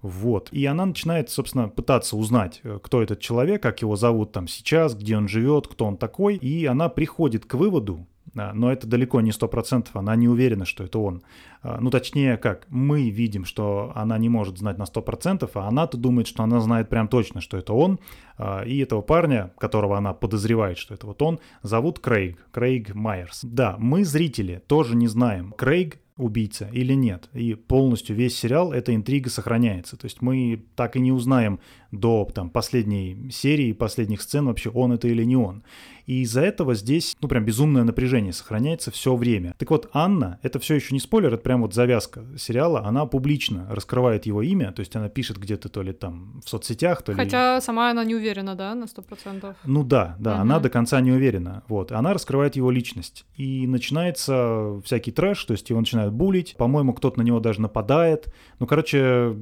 вот. 0.00 0.48
И 0.52 0.64
она 0.64 0.86
начинает, 0.86 1.30
собственно, 1.30 1.68
пытаться 1.68 2.16
узнать, 2.16 2.60
э, 2.62 2.78
кто 2.82 3.02
этот 3.02 3.20
человек, 3.20 3.62
как 3.62 3.82
его 3.82 3.96
зовут 3.96 4.32
там 4.32 4.46
сейчас, 4.46 4.94
где 4.94 5.16
он 5.16 5.28
живет, 5.28 5.66
кто 5.66 5.86
он 5.86 5.96
такой. 5.96 6.36
И 6.36 6.66
она 6.66 6.88
приходит 6.88 7.44
к 7.44 7.54
выводу, 7.54 8.06
а, 8.36 8.52
но 8.54 8.70
это 8.70 8.86
далеко 8.86 9.20
не 9.20 9.32
сто 9.32 9.48
процентов, 9.48 9.96
она 9.96 10.14
не 10.16 10.28
уверена, 10.28 10.64
что 10.64 10.84
это 10.84 10.98
он. 10.98 11.22
А, 11.62 11.78
ну, 11.80 11.90
точнее, 11.90 12.36
как, 12.36 12.66
мы 12.68 13.10
видим, 13.10 13.44
что 13.44 13.92
она 13.94 14.18
не 14.18 14.28
может 14.28 14.58
знать 14.58 14.78
на 14.78 14.86
сто 14.86 15.02
процентов, 15.02 15.52
а 15.56 15.66
она-то 15.66 15.96
думает, 15.96 16.26
что 16.26 16.42
она 16.42 16.60
знает 16.60 16.88
прям 16.88 17.08
точно, 17.08 17.40
что 17.40 17.56
это 17.56 17.72
он. 17.72 17.98
А, 18.36 18.62
и 18.62 18.78
этого 18.78 19.02
парня, 19.02 19.52
которого 19.58 19.96
она 19.98 20.14
подозревает, 20.14 20.78
что 20.78 20.94
это 20.94 21.06
вот 21.06 21.20
он, 21.22 21.40
зовут 21.62 21.98
Крейг, 21.98 22.46
Крейг 22.52 22.94
Майерс. 22.94 23.40
Да, 23.44 23.76
мы, 23.78 24.04
зрители, 24.04 24.62
тоже 24.66 24.96
не 24.96 25.08
знаем, 25.08 25.52
Крейг 25.56 25.98
убийца 26.18 26.68
или 26.72 26.92
нет. 26.94 27.30
И 27.32 27.54
полностью 27.54 28.14
весь 28.16 28.36
сериал 28.36 28.72
эта 28.72 28.94
интрига 28.94 29.30
сохраняется. 29.30 29.96
То 29.96 30.06
есть 30.06 30.20
мы 30.20 30.64
так 30.74 30.96
и 30.96 31.00
не 31.00 31.12
узнаем 31.12 31.60
до 31.92 32.28
там, 32.34 32.50
последней 32.50 33.30
серии, 33.30 33.72
последних 33.72 34.20
сцен 34.20 34.46
вообще 34.46 34.68
он 34.70 34.92
это 34.92 35.08
или 35.08 35.24
не 35.24 35.36
он. 35.36 35.62
И 36.06 36.22
из-за 36.22 36.40
этого 36.40 36.74
здесь, 36.74 37.16
ну, 37.20 37.28
прям 37.28 37.44
безумное 37.44 37.84
напряжение 37.84 38.32
сохраняется 38.32 38.90
все 38.90 39.14
время. 39.14 39.54
Так 39.58 39.70
вот, 39.70 39.88
Анна, 39.92 40.38
это 40.42 40.58
все 40.58 40.74
еще 40.74 40.92
не 40.92 41.00
спойлер, 41.00 41.34
это 41.34 41.42
прям 41.48 41.62
вот 41.62 41.72
завязка 41.72 42.26
сериала, 42.36 42.84
она 42.84 43.06
публично 43.06 43.66
раскрывает 43.70 44.26
его 44.26 44.42
имя, 44.42 44.70
то 44.70 44.80
есть 44.80 44.94
она 44.96 45.08
пишет 45.08 45.38
где-то 45.38 45.70
то 45.70 45.82
ли 45.82 45.94
там 45.94 46.42
в 46.44 46.48
соцсетях, 46.50 47.00
то 47.00 47.12
ли... 47.12 47.16
Хотя 47.16 47.62
сама 47.62 47.90
она 47.90 48.04
не 48.04 48.14
уверена, 48.14 48.54
да, 48.54 48.74
на 48.74 48.86
сто 48.86 49.00
процентов. 49.00 49.56
Ну 49.64 49.82
да, 49.82 50.14
да, 50.18 50.34
угу. 50.34 50.40
она 50.42 50.60
до 50.60 50.68
конца 50.68 51.00
не 51.00 51.10
уверена. 51.10 51.62
Вот, 51.66 51.90
она 51.90 52.12
раскрывает 52.12 52.56
его 52.56 52.70
личность. 52.70 53.24
И 53.34 53.66
начинается 53.66 54.78
всякий 54.84 55.10
трэш, 55.10 55.42
то 55.46 55.52
есть 55.52 55.70
его 55.70 55.80
начинают 55.80 56.12
булить, 56.12 56.54
по-моему, 56.58 56.92
кто-то 56.92 57.18
на 57.18 57.22
него 57.22 57.40
даже 57.40 57.62
нападает. 57.62 58.30
Ну, 58.58 58.66
короче, 58.66 59.34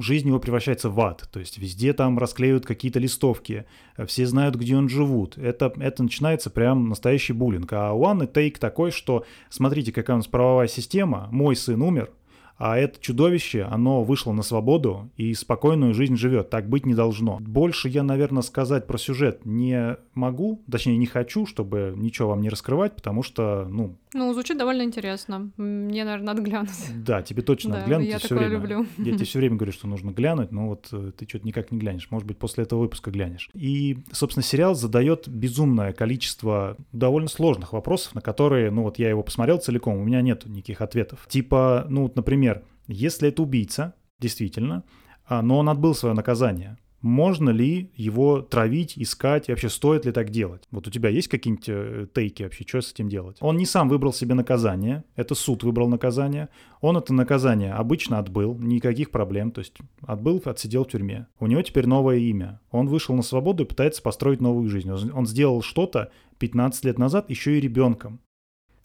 жизнь 0.00 0.28
его 0.28 0.38
превращается 0.38 0.90
в 0.90 1.00
ад, 1.00 1.28
то 1.32 1.40
есть 1.40 1.58
везде 1.58 1.92
там 1.92 2.20
расклеивают 2.20 2.66
какие-то 2.66 3.00
листовки, 3.00 3.64
все 4.06 4.26
знают, 4.26 4.54
где 4.54 4.76
он 4.76 4.88
живут. 4.88 5.36
Это, 5.36 5.72
это 5.80 6.04
начинается 6.04 6.50
прям 6.50 6.88
настоящий 6.88 7.32
буллинг. 7.32 7.72
А 7.72 7.90
one 7.90 8.32
take 8.32 8.58
такой, 8.60 8.92
что 8.92 9.24
смотрите, 9.50 9.90
какая 9.90 10.14
у 10.14 10.18
нас 10.18 10.28
правовая 10.28 10.68
система, 10.68 11.28
мой 11.48 11.56
сын 11.56 11.80
умер, 11.80 12.10
А 12.58 12.76
это 12.76 13.00
чудовище, 13.00 13.62
оно 13.62 14.02
вышло 14.02 14.32
на 14.32 14.42
свободу 14.42 15.10
и 15.16 15.32
спокойную 15.34 15.94
жизнь 15.94 16.16
живет. 16.16 16.50
Так 16.50 16.68
быть 16.68 16.84
не 16.84 16.94
должно. 16.94 17.38
Больше 17.40 17.88
я, 17.88 18.02
наверное, 18.02 18.42
сказать 18.42 18.86
про 18.86 18.98
сюжет 18.98 19.46
не 19.46 19.96
могу, 20.14 20.62
точнее, 20.70 20.96
не 20.96 21.06
хочу, 21.06 21.46
чтобы 21.46 21.94
ничего 21.96 22.30
вам 22.30 22.40
не 22.40 22.48
раскрывать, 22.48 22.96
потому 22.96 23.22
что, 23.22 23.66
ну... 23.70 23.96
Ну, 24.12 24.32
звучит 24.32 24.58
довольно 24.58 24.82
интересно. 24.82 25.50
Мне, 25.56 26.04
наверное, 26.04 26.26
надо 26.26 26.42
глянуть. 26.42 26.70
Да, 26.96 27.22
тебе 27.22 27.42
точно 27.42 27.74
надо 27.74 27.86
глянуть. 27.86 28.08
Я 28.08 28.18
такое 28.18 28.38
время, 28.38 28.54
люблю. 28.54 28.86
Я 28.98 29.12
тебе 29.14 29.24
все 29.24 29.38
время 29.38 29.56
говорю, 29.56 29.72
что 29.72 29.86
нужно 29.86 30.10
глянуть, 30.10 30.50
но 30.50 30.68
вот 30.68 30.88
э, 30.92 31.12
ты 31.16 31.28
что-то 31.28 31.46
никак 31.46 31.70
не 31.70 31.78
глянешь. 31.78 32.10
Может 32.10 32.26
быть, 32.26 32.38
после 32.38 32.64
этого 32.64 32.80
выпуска 32.80 33.10
глянешь. 33.10 33.50
И, 33.54 33.98
собственно, 34.12 34.42
сериал 34.42 34.74
задает 34.74 35.28
безумное 35.28 35.92
количество 35.92 36.76
довольно 36.92 37.28
сложных 37.28 37.72
вопросов, 37.72 38.14
на 38.14 38.20
которые, 38.20 38.70
ну 38.70 38.82
вот 38.82 38.98
я 38.98 39.08
его 39.10 39.22
посмотрел 39.22 39.58
целиком, 39.58 39.96
у 39.96 40.04
меня 40.04 40.22
нет 40.22 40.46
никаких 40.46 40.80
ответов. 40.80 41.26
Типа, 41.28 41.86
ну 41.88 42.02
вот, 42.04 42.16
например, 42.16 42.47
если 42.88 43.28
это 43.28 43.42
убийца, 43.42 43.94
действительно, 44.18 44.82
а, 45.26 45.42
но 45.42 45.58
он 45.58 45.68
отбыл 45.68 45.94
свое 45.94 46.14
наказание, 46.14 46.78
можно 47.00 47.50
ли 47.50 47.92
его 47.94 48.40
травить, 48.40 48.94
искать, 48.96 49.48
и 49.48 49.52
вообще 49.52 49.68
стоит 49.68 50.04
ли 50.04 50.10
так 50.10 50.30
делать? 50.30 50.64
Вот 50.72 50.88
у 50.88 50.90
тебя 50.90 51.10
есть 51.10 51.28
какие-нибудь 51.28 51.68
э, 51.68 52.06
тейки 52.12 52.42
вообще, 52.42 52.64
что 52.66 52.80
с 52.80 52.92
этим 52.92 53.08
делать? 53.08 53.36
Он 53.40 53.56
не 53.56 53.66
сам 53.66 53.88
выбрал 53.88 54.12
себе 54.12 54.34
наказание, 54.34 55.04
это 55.14 55.36
суд 55.36 55.62
выбрал 55.62 55.88
наказание, 55.88 56.48
он 56.80 56.96
это 56.96 57.14
наказание 57.14 57.72
обычно 57.72 58.18
отбыл, 58.18 58.56
никаких 58.58 59.12
проблем, 59.12 59.52
то 59.52 59.60
есть 59.60 59.74
отбыл, 60.02 60.42
отсидел 60.44 60.84
в 60.84 60.88
тюрьме. 60.88 61.28
У 61.38 61.46
него 61.46 61.62
теперь 61.62 61.86
новое 61.86 62.16
имя. 62.16 62.60
Он 62.72 62.88
вышел 62.88 63.14
на 63.14 63.22
свободу 63.22 63.62
и 63.62 63.66
пытается 63.66 64.02
построить 64.02 64.40
новую 64.40 64.68
жизнь. 64.68 64.90
Он 64.90 65.26
сделал 65.26 65.62
что-то 65.62 66.10
15 66.38 66.84
лет 66.84 66.98
назад 66.98 67.30
еще 67.30 67.56
и 67.56 67.60
ребенком. 67.60 68.20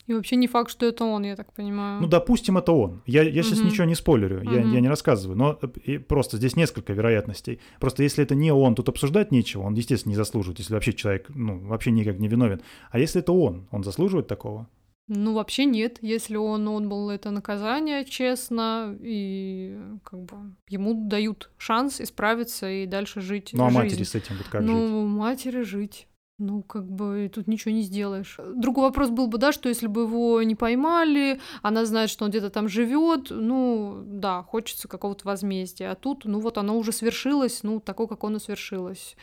И 0.08 0.14
вообще 0.14 0.36
не 0.36 0.48
факт, 0.48 0.70
что 0.70 0.86
это 0.86 1.06
он, 1.06 1.24
я 1.24 1.36
так 1.36 1.54
понимаю. 1.54 2.02
Ну, 2.02 2.08
допустим, 2.08 2.58
это 2.58 2.74
он. 2.74 3.02
Я, 3.06 3.24
я 3.24 3.42
сейчас 3.42 3.60
угу. 3.60 3.68
ничего 3.68 3.86
не 3.86 3.96
спойлерю, 3.96 4.42
угу. 4.42 4.52
я, 4.52 4.62
я 4.62 4.80
не 4.82 4.90
рассказываю, 4.90 5.38
но 5.38 5.60
э, 5.86 6.00
просто 6.00 6.38
здесь 6.38 6.56
несколько 6.56 6.94
вероятностей. 6.94 7.62
Просто 7.80 8.04
если 8.04 8.24
это 8.24 8.36
не 8.36 8.52
он, 8.52 8.76
тут 8.76 8.90
обсуждать 8.90 9.32
нечего, 9.32 9.64
он, 9.64 9.76
естественно, 9.76 10.12
не 10.12 10.18
заслуживает, 10.18 10.60
если 10.60 10.74
вообще 10.74 10.94
человек, 10.94 11.28
ну, 11.30 11.60
вообще 11.60 11.92
никак 11.92 12.20
не 12.20 12.28
виновен. 12.28 12.62
А 12.92 13.00
если 13.00 13.22
это 13.22 13.32
он, 13.32 13.68
он 13.72 13.84
заслуживает 13.84 14.28
такого? 14.28 14.68
Ну, 15.08 15.34
вообще 15.34 15.66
нет. 15.66 16.00
Если 16.02 16.38
он 16.38 16.68
отбыл 16.68 17.10
это 17.10 17.30
наказание 17.32 18.06
честно, 18.06 18.98
и 19.02 19.78
как 20.04 20.24
бы 20.24 20.56
ему 20.70 21.08
дают 21.10 21.52
шанс 21.58 22.00
исправиться 22.00 22.70
и 22.70 22.86
дальше 22.86 23.20
жить 23.20 23.50
Ну, 23.54 23.66
а 23.66 23.70
жизнь. 23.70 23.80
матери 23.80 24.04
с 24.04 24.16
этим 24.16 24.38
вот 24.38 24.48
как 24.48 24.62
ну, 24.62 24.68
жить? 24.68 24.92
Ну, 24.92 25.08
матери 25.08 25.62
жить. 25.64 26.08
Ну, 26.40 26.64
как 26.64 26.90
бы 26.90 27.30
тут 27.34 27.48
ничего 27.48 27.74
не 27.74 27.84
сделаешь. 27.84 28.40
Другой 28.56 28.86
вопрос 28.86 29.12
был 29.12 29.28
бы, 29.28 29.38
да, 29.38 29.52
что 29.52 29.70
если 29.70 29.88
бы 29.88 30.02
его 30.02 30.42
не 30.42 30.56
поймали, 30.56 31.40
она 31.62 31.86
знает, 31.86 32.10
что 32.10 32.26
он 32.26 32.32
где-то 32.32 32.50
там 32.50 32.68
живет, 32.68 33.28
ну, 33.30 34.02
да, 34.06 34.42
хочется 34.42 34.88
какого-то 34.88 35.28
возмездия. 35.28 35.92
А 35.92 35.96
тут, 35.96 36.26
ну, 36.26 36.40
вот 36.40 36.58
оно 36.58 36.78
уже 36.78 36.92
свершилось, 36.92 37.62
ну, 37.62 37.80
такое, 37.80 38.08
как 38.08 38.24
оно 38.24 38.40
свершилось. 38.40 39.16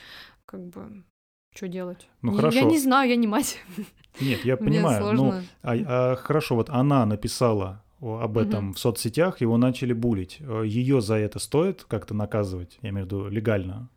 Как 0.47 0.65
бы, 0.65 1.05
что 1.55 1.67
делать? 1.67 2.09
Ну, 2.23 2.31
не, 2.33 2.39
хорошо. 2.39 2.59
Я 2.59 2.65
не 2.65 2.79
знаю, 2.79 3.11
я 3.11 3.17
не 3.17 3.27
мать. 3.27 3.59
Нет, 4.21 4.45
я 4.45 4.57
понимаю. 4.57 5.13
Ну, 5.13 5.35
а, 5.63 6.13
а, 6.13 6.17
хорошо, 6.17 6.55
вот 6.55 6.71
она 6.71 7.05
написала 7.07 7.83
об 8.01 8.39
этом 8.39 8.69
угу. 8.69 8.75
в 8.75 8.79
соцсетях, 8.79 9.41
его 9.41 9.57
начали 9.59 9.93
булить. 9.93 10.39
Э, 10.41 10.63
Ее 10.65 11.01
за 11.01 11.17
это 11.17 11.39
стоит 11.39 11.85
как-то 11.85 12.15
наказывать, 12.15 12.79
я 12.83 12.91
имею 12.91 13.05
в 13.05 13.09
виду 13.09 13.29
легально? 13.29 13.91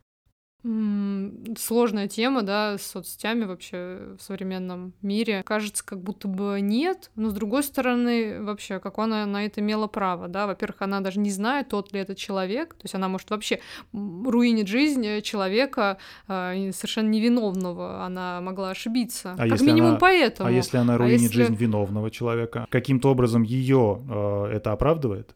Сложная 0.64 2.08
тема, 2.08 2.40
да, 2.40 2.78
с 2.78 2.86
соцсетями 2.86 3.44
вообще 3.44 4.14
в 4.18 4.22
современном 4.22 4.94
мире. 5.02 5.42
Кажется, 5.44 5.84
как 5.84 6.00
будто 6.00 6.26
бы 6.26 6.58
нет, 6.62 7.10
но 7.16 7.28
с 7.28 7.34
другой 7.34 7.62
стороны, 7.62 8.42
вообще, 8.42 8.78
как 8.78 8.98
она 8.98 9.26
на 9.26 9.44
это 9.44 9.60
имела 9.60 9.88
право, 9.88 10.26
да. 10.26 10.46
Во-первых, 10.46 10.80
она 10.80 11.00
даже 11.00 11.20
не 11.20 11.30
знает, 11.30 11.68
тот 11.68 11.92
ли 11.92 12.00
это 12.00 12.14
человек, 12.14 12.72
то 12.74 12.84
есть 12.84 12.94
она 12.94 13.08
может 13.08 13.28
вообще 13.28 13.60
руинить 13.92 14.68
жизнь 14.68 15.20
человека 15.20 15.98
э, 16.28 16.72
совершенно 16.72 17.08
невиновного, 17.08 18.02
она 18.02 18.40
могла 18.40 18.70
ошибиться. 18.70 19.34
А 19.38 19.46
как 19.46 19.60
минимум 19.60 19.90
она, 19.90 19.98
поэтому. 19.98 20.48
А 20.48 20.52
если 20.52 20.78
она 20.78 20.94
а 20.94 20.98
руинит 20.98 21.20
а 21.20 21.22
если... 21.24 21.36
жизнь 21.42 21.56
виновного 21.56 22.10
человека, 22.10 22.66
каким-то 22.70 23.10
образом 23.10 23.42
ее 23.42 24.02
э, 24.08 24.56
это 24.56 24.72
оправдывает? 24.72 25.34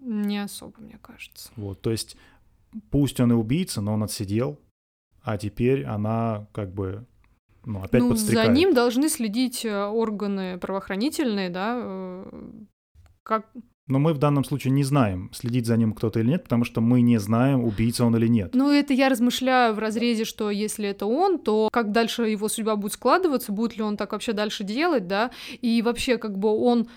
Не 0.00 0.42
особо, 0.42 0.74
мне 0.80 0.98
кажется. 1.00 1.50
Вот, 1.56 1.80
то 1.80 1.90
есть 1.90 2.16
пусть 2.90 3.20
он 3.20 3.32
и 3.32 3.34
убийца, 3.34 3.80
но 3.80 3.94
он 3.94 4.02
отсидел, 4.02 4.60
а 5.22 5.38
теперь 5.38 5.84
она 5.84 6.46
как 6.52 6.72
бы 6.72 7.06
ну, 7.64 7.82
опять 7.82 8.02
ну, 8.02 8.10
подстрекает. 8.10 8.48
За 8.48 8.52
ним 8.52 8.74
должны 8.74 9.08
следить 9.08 9.64
э, 9.64 9.84
органы 9.86 10.58
правоохранительные, 10.58 11.50
да, 11.50 11.80
э, 11.82 12.42
как... 13.22 13.46
Но 13.86 13.98
мы 13.98 14.14
в 14.14 14.18
данном 14.18 14.44
случае 14.44 14.72
не 14.72 14.82
знаем, 14.82 15.30
следить 15.34 15.66
за 15.66 15.76
ним 15.76 15.92
кто-то 15.92 16.20
или 16.20 16.28
нет, 16.28 16.44
потому 16.44 16.64
что 16.64 16.80
мы 16.80 17.02
не 17.02 17.18
знаем, 17.18 17.64
убийца 17.64 18.06
он 18.06 18.16
или 18.16 18.28
нет. 18.28 18.54
Ну, 18.54 18.70
это 18.70 18.94
я 18.94 19.10
размышляю 19.10 19.74
в 19.74 19.78
разрезе, 19.78 20.24
что 20.24 20.50
если 20.50 20.88
это 20.88 21.04
он, 21.04 21.38
то 21.38 21.68
как 21.70 21.92
дальше 21.92 22.22
его 22.22 22.48
судьба 22.48 22.76
будет 22.76 22.94
складываться, 22.94 23.52
будет 23.52 23.76
ли 23.76 23.82
он 23.82 23.98
так 23.98 24.12
вообще 24.12 24.32
дальше 24.32 24.64
делать, 24.64 25.06
да, 25.06 25.30
и 25.60 25.82
вообще 25.82 26.16
как 26.16 26.38
бы 26.38 26.48
он 26.48 26.88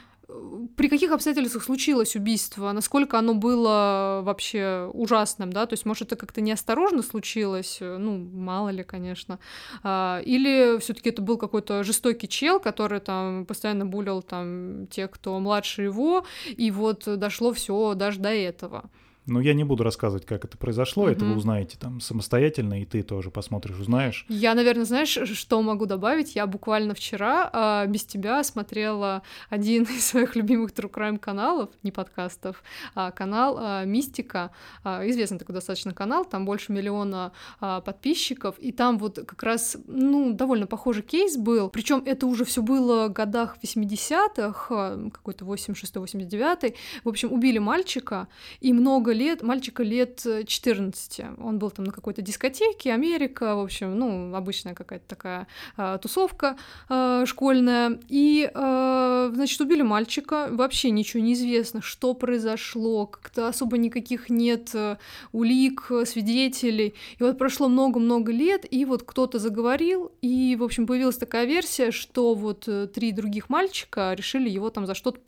при 0.76 0.90
каких 0.90 1.12
обстоятельствах 1.12 1.64
случилось 1.64 2.16
убийство, 2.16 2.72
насколько 2.74 3.18
оно 3.18 3.34
было 3.34 4.22
вообще 4.24 4.90
ужасным, 4.94 5.54
да, 5.54 5.66
то 5.66 5.74
есть, 5.74 5.86
может, 5.86 6.08
это 6.08 6.16
как-то 6.18 6.42
неосторожно 6.42 7.02
случилось, 7.02 7.78
ну, 7.80 8.18
мало 8.18 8.70
ли, 8.70 8.84
конечно, 8.84 9.40
а, 9.84 10.22
или 10.26 10.80
все 10.80 10.94
таки 10.94 11.10
это 11.10 11.22
был 11.22 11.38
какой-то 11.38 11.84
жестокий 11.84 12.28
чел, 12.28 12.60
который 12.60 13.00
там 13.00 13.46
постоянно 13.46 13.86
булил 13.86 14.22
там 14.22 14.88
тех, 14.88 15.12
кто 15.12 15.40
младше 15.40 15.84
его, 15.84 16.26
и 16.46 16.72
вот 16.72 17.04
дошло 17.06 17.54
все 17.54 17.94
даже 17.94 18.20
до 18.20 18.30
этого. 18.30 18.90
Ну, 19.28 19.42
я 19.42 19.54
не 19.54 19.66
буду 19.66 19.84
рассказывать, 19.84 20.26
как 20.26 20.46
это 20.46 20.58
произошло, 20.58 21.04
угу. 21.04 21.12
это 21.12 21.26
вы 21.26 21.36
узнаете 21.36 21.78
там 21.78 22.00
самостоятельно, 22.00 22.82
и 22.82 22.86
ты 22.86 23.04
тоже 23.04 23.30
посмотришь, 23.30 23.78
узнаешь. 23.78 24.26
Я, 24.30 24.54
наверное, 24.54 24.86
знаешь, 24.86 25.18
что 25.34 25.62
могу 25.62 25.86
добавить? 25.86 26.36
Я 26.36 26.48
буквально 26.48 26.94
вчера 26.94 27.50
а, 27.52 27.86
без 27.88 28.06
тебя 28.06 28.42
смотрела 28.44 29.24
один 29.50 29.84
из 29.84 30.06
своих 30.06 30.38
любимых 30.38 30.72
True 30.72 30.90
Crime 30.90 31.18
каналов, 31.18 31.70
не 31.84 31.92
подкастов, 31.92 32.64
а 32.96 33.12
канал 33.12 33.58
а, 33.60 33.84
Мистика, 33.84 34.52
а, 34.84 35.08
известный 35.10 35.40
такой 35.40 35.54
достаточно 35.54 35.94
канал, 35.94 36.24
там 36.24 36.46
больше 36.46 36.72
миллиона 36.72 37.34
а, 37.60 37.82
подписчиков, 37.82 38.58
и 38.60 38.72
там 38.72 38.98
вот 38.98 39.20
как 39.28 39.44
раз, 39.44 39.76
ну, 39.88 40.32
довольно 40.32 40.68
похожий 40.68 41.04
кейс 41.04 41.36
был, 41.36 41.70
причем 41.70 42.02
это 42.06 42.28
уже 42.28 42.46
все 42.46 42.62
было 42.62 43.10
в 43.10 43.14
годах 43.14 43.58
80-х, 43.62 44.68
а, 44.70 45.10
какой-то 45.10 45.44
86-89, 45.44 46.76
в 47.04 47.10
общем, 47.10 47.34
убили 47.34 47.58
мальчика, 47.58 48.30
и 48.62 48.72
много 48.72 49.17
лет, 49.18 49.44
мальчика 49.44 49.84
лет 49.84 50.26
14. 50.48 51.20
Э, 51.20 51.34
Он 51.38 51.60
был 51.60 51.72
там 51.72 51.86
на 51.86 51.92
какой-то 51.92 52.22
дискотеке, 52.22 52.94
Америка, 52.94 53.56
в 53.56 53.60
общем, 53.60 53.98
ну, 53.98 54.34
обычная 54.36 54.74
какая-то 54.74 55.08
такая 55.08 55.48
э, 55.78 55.98
тусовка 56.02 56.56
э, 56.90 57.26
школьная. 57.26 58.00
И, 58.08 58.50
э, 58.54 59.32
значит, 59.34 59.62
убили 59.62 59.82
мальчика, 59.82 60.48
вообще 60.52 60.92
ничего 60.92 61.24
не 61.24 61.34
известно, 61.34 61.82
что 61.82 62.14
произошло, 62.14 63.08
как-то 63.08 63.48
особо 63.48 63.78
никаких 63.78 64.30
нет 64.30 64.70
э, 64.74 64.98
улик, 65.32 65.92
свидетелей. 66.06 66.94
И 67.20 67.24
вот 67.24 67.38
прошло 67.38 67.68
много-много 67.68 68.32
лет, 68.32 68.66
и 68.70 68.86
вот 68.86 69.04
кто-то 69.04 69.40
заговорил, 69.40 70.12
и, 70.22 70.56
в 70.56 70.64
общем, 70.64 70.88
появилась 70.88 71.18
такая 71.18 71.46
версия, 71.46 71.92
что 71.92 72.34
вот 72.34 72.68
э, 72.68 72.88
три 72.88 73.12
других 73.12 73.50
мальчика 73.50 74.14
решили 74.14 74.50
его 74.50 74.70
там 74.70 74.86
за 74.86 74.94
что-то 74.94 75.20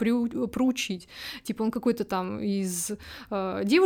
проучить. 0.47 1.07
Типа 1.43 1.63
он 1.63 1.71
какой-то 1.71 2.03
там 2.03 2.39
из 2.39 2.91
э, 3.31 3.61
девушки 3.63 3.78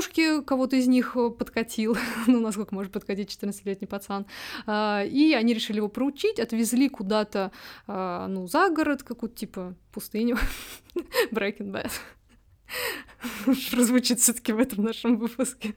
кого-то 0.46 0.76
из 0.76 0.88
них 0.88 1.16
э, 1.16 1.30
подкатил, 1.30 1.98
ну, 2.28 2.40
насколько 2.40 2.74
может 2.74 2.92
подкатить 2.92 3.30
14-летний 3.30 3.88
пацан, 3.88 4.26
а, 4.66 5.04
и 5.04 5.34
они 5.34 5.54
решили 5.54 5.78
его 5.78 5.90
проучить, 5.90 6.40
отвезли 6.40 6.90
куда-то, 6.90 7.52
а, 7.88 8.28
ну, 8.28 8.48
за 8.48 8.70
город, 8.70 9.04
какую-то, 9.04 9.36
типа, 9.36 9.76
пустыню, 9.92 10.38
Breaking 11.32 11.72
Bad. 11.72 11.92
прозвучит 13.72 14.20
все-таки 14.20 14.54
в 14.54 14.60
этом 14.60 14.84
нашем 14.84 15.18
выпуске. 15.18 15.76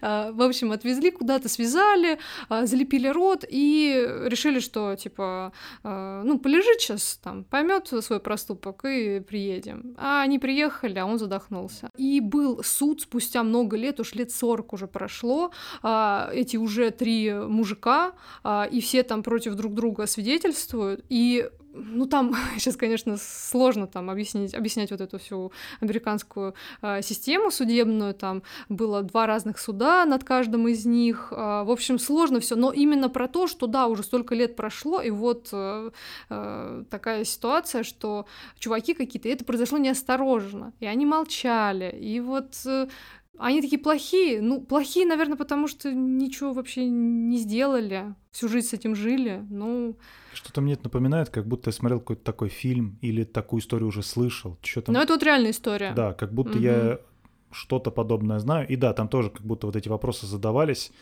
А, 0.00 0.32
в 0.32 0.42
общем, 0.42 0.72
отвезли 0.72 1.10
куда-то, 1.10 1.48
связали, 1.48 2.18
а, 2.48 2.66
залепили 2.66 3.08
рот 3.08 3.44
и 3.48 4.04
решили, 4.24 4.60
что 4.60 4.96
типа, 4.96 5.52
а, 5.82 6.22
ну, 6.24 6.38
полежит 6.38 6.80
сейчас 6.80 7.18
там, 7.22 7.44
поймет 7.44 7.92
свой 8.00 8.20
проступок 8.20 8.84
и 8.84 9.20
приедем. 9.20 9.94
А 9.96 10.22
они 10.22 10.38
приехали, 10.38 10.98
а 10.98 11.06
он 11.06 11.18
задохнулся. 11.18 11.90
И 11.96 12.20
был 12.20 12.62
суд 12.62 13.02
спустя 13.02 13.42
много 13.42 13.76
лет, 13.76 14.00
уж 14.00 14.14
лет 14.14 14.30
40 14.30 14.72
уже 14.72 14.86
прошло, 14.86 15.52
эти 15.82 16.56
уже 16.56 16.90
три 16.90 17.32
мужика, 17.32 18.12
и 18.70 18.80
все 18.80 19.02
там 19.02 19.22
против 19.22 19.54
друг 19.54 19.74
друга 19.74 20.06
свидетельствуют, 20.06 21.04
и 21.08 21.48
ну 21.74 22.06
там 22.06 22.34
сейчас, 22.58 22.76
конечно, 22.76 23.16
сложно 23.18 23.86
там 23.86 24.10
объяснить, 24.10 24.54
объяснять 24.54 24.90
вот 24.90 25.00
эту 25.00 25.18
всю 25.18 25.52
американскую 25.80 26.54
э, 26.82 27.02
систему 27.02 27.50
судебную. 27.50 28.14
Там 28.14 28.42
было 28.68 29.02
два 29.02 29.26
разных 29.26 29.58
суда 29.58 30.04
над 30.04 30.24
каждым 30.24 30.68
из 30.68 30.86
них. 30.86 31.28
Э, 31.32 31.64
в 31.64 31.70
общем, 31.70 31.98
сложно 31.98 32.40
все, 32.40 32.56
но 32.56 32.72
именно 32.72 33.08
про 33.08 33.28
то, 33.28 33.46
что 33.46 33.66
да, 33.66 33.86
уже 33.86 34.02
столько 34.02 34.34
лет 34.34 34.56
прошло, 34.56 35.00
и 35.00 35.10
вот 35.10 35.48
э, 35.52 35.90
э, 36.30 36.84
такая 36.90 37.24
ситуация, 37.24 37.82
что 37.82 38.26
чуваки 38.58 38.94
какие-то, 38.94 39.28
это 39.28 39.44
произошло 39.44 39.78
неосторожно, 39.78 40.72
и 40.80 40.86
они 40.86 41.06
молчали, 41.06 41.90
и 41.90 42.20
вот 42.20 42.54
э, 42.66 42.88
они 43.38 43.60
такие 43.60 43.80
плохие. 43.80 44.40
Ну, 44.40 44.60
плохие, 44.60 45.06
наверное, 45.06 45.36
потому 45.36 45.68
что 45.68 45.92
ничего 45.92 46.52
вообще 46.52 46.86
не 46.86 47.38
сделали. 47.38 48.14
Всю 48.30 48.48
жизнь 48.48 48.68
с 48.68 48.72
этим 48.72 48.94
жили. 48.94 49.44
Ну... 49.50 49.96
Что-то 50.32 50.60
мне 50.60 50.74
это 50.74 50.84
напоминает, 50.84 51.30
как 51.30 51.46
будто 51.46 51.68
я 51.68 51.72
смотрел 51.72 52.00
какой-то 52.00 52.22
такой 52.22 52.48
фильм 52.48 52.98
или 53.00 53.24
такую 53.24 53.60
историю 53.60 53.88
уже 53.88 54.02
слышал. 54.02 54.58
Что-то... 54.62 54.92
Ну, 54.92 55.00
это 55.00 55.14
вот 55.14 55.22
реальная 55.22 55.50
история. 55.50 55.92
Да, 55.94 56.12
как 56.12 56.32
будто 56.32 56.52
угу. 56.52 56.58
я 56.58 56.98
что-то 57.50 57.90
подобное 57.90 58.38
знаю. 58.38 58.68
И 58.68 58.76
да, 58.76 58.92
там 58.92 59.08
тоже 59.08 59.30
как 59.30 59.42
будто 59.42 59.66
вот 59.66 59.76
эти 59.76 59.88
вопросы 59.88 60.26
задавались 60.26 60.92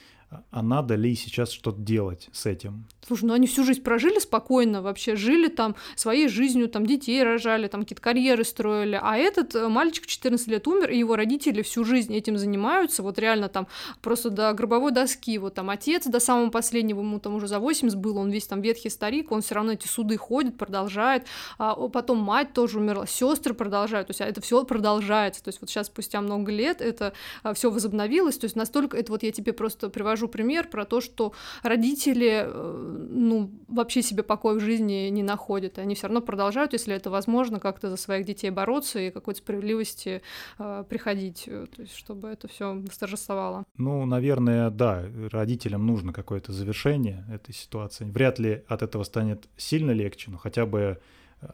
а 0.50 0.62
надо 0.62 0.94
ли 0.94 1.14
сейчас 1.14 1.50
что-то 1.50 1.80
делать 1.80 2.28
с 2.32 2.46
этим? 2.46 2.86
Слушай, 3.06 3.24
ну 3.24 3.34
они 3.34 3.46
всю 3.46 3.64
жизнь 3.64 3.82
прожили 3.82 4.18
спокойно 4.18 4.80
вообще, 4.80 5.16
жили 5.16 5.48
там 5.48 5.74
своей 5.96 6.28
жизнью, 6.28 6.68
там 6.68 6.86
детей 6.86 7.22
рожали, 7.22 7.68
там 7.68 7.82
какие-то 7.82 8.02
карьеры 8.02 8.44
строили, 8.44 8.98
а 9.02 9.16
этот 9.16 9.54
э, 9.54 9.68
мальчик 9.68 10.06
14 10.06 10.46
лет 10.48 10.66
умер, 10.68 10.90
и 10.90 10.98
его 10.98 11.16
родители 11.16 11.62
всю 11.62 11.84
жизнь 11.84 12.14
этим 12.14 12.38
занимаются, 12.38 13.02
вот 13.02 13.18
реально 13.18 13.48
там 13.48 13.66
просто 14.00 14.30
до 14.30 14.52
гробовой 14.52 14.92
доски, 14.92 15.36
вот 15.38 15.54
там 15.54 15.70
отец 15.70 16.06
до 16.06 16.20
самого 16.20 16.50
последнего, 16.50 17.00
ему 17.00 17.18
там 17.18 17.34
уже 17.34 17.48
за 17.48 17.58
80 17.58 17.98
было, 17.98 18.20
он 18.20 18.30
весь 18.30 18.46
там 18.46 18.60
ветхий 18.60 18.90
старик, 18.90 19.32
он 19.32 19.42
все 19.42 19.56
равно 19.56 19.72
эти 19.72 19.86
суды 19.86 20.16
ходит, 20.16 20.56
продолжает, 20.56 21.26
а 21.58 21.74
потом 21.88 22.18
мать 22.18 22.52
тоже 22.52 22.78
умерла, 22.78 23.06
сестры 23.06 23.54
продолжают, 23.54 24.08
то 24.08 24.10
есть 24.12 24.20
а 24.20 24.26
это 24.26 24.40
все 24.40 24.64
продолжается, 24.64 25.42
то 25.42 25.48
есть 25.48 25.60
вот 25.60 25.70
сейчас 25.70 25.88
спустя 25.88 26.20
много 26.20 26.52
лет 26.52 26.80
это 26.80 27.12
а, 27.42 27.52
все 27.54 27.70
возобновилось, 27.70 28.38
то 28.38 28.44
есть 28.44 28.56
настолько, 28.56 28.96
это 28.96 29.12
вот 29.12 29.22
я 29.22 29.32
тебе 29.32 29.52
просто 29.52 29.88
привожу 29.88 30.21
привожу 30.22 30.28
пример 30.28 30.68
про 30.68 30.84
то, 30.84 31.00
что 31.00 31.32
родители, 31.62 32.44
э, 32.46 33.06
ну, 33.10 33.50
вообще 33.68 34.02
себе 34.02 34.22
покоя 34.22 34.54
в 34.54 34.60
жизни 34.60 35.10
не 35.10 35.22
находят. 35.22 35.78
Они 35.78 35.94
все 35.94 36.06
равно 36.06 36.20
продолжают, 36.20 36.72
если 36.72 36.94
это 36.94 37.10
возможно, 37.10 37.60
как-то 37.60 37.90
за 37.90 37.96
своих 37.96 38.26
детей 38.26 38.50
бороться 38.50 39.00
и 39.00 39.10
какой-то 39.10 39.38
справедливости 39.38 40.22
э, 40.58 40.84
приходить, 40.88 41.44
э, 41.46 41.66
то 41.74 41.82
есть 41.82 41.96
чтобы 41.96 42.28
это 42.28 42.48
все 42.48 42.74
восторжествовало. 42.74 43.64
Ну, 43.78 44.06
наверное, 44.06 44.70
да, 44.70 45.04
родителям 45.30 45.86
нужно 45.86 46.12
какое-то 46.12 46.52
завершение 46.52 47.24
этой 47.32 47.54
ситуации. 47.54 48.04
Вряд 48.04 48.38
ли 48.38 48.62
от 48.68 48.82
этого 48.82 49.04
станет 49.04 49.48
сильно 49.56 49.92
легче, 49.92 50.30
но 50.30 50.38
хотя 50.38 50.66
бы 50.66 50.98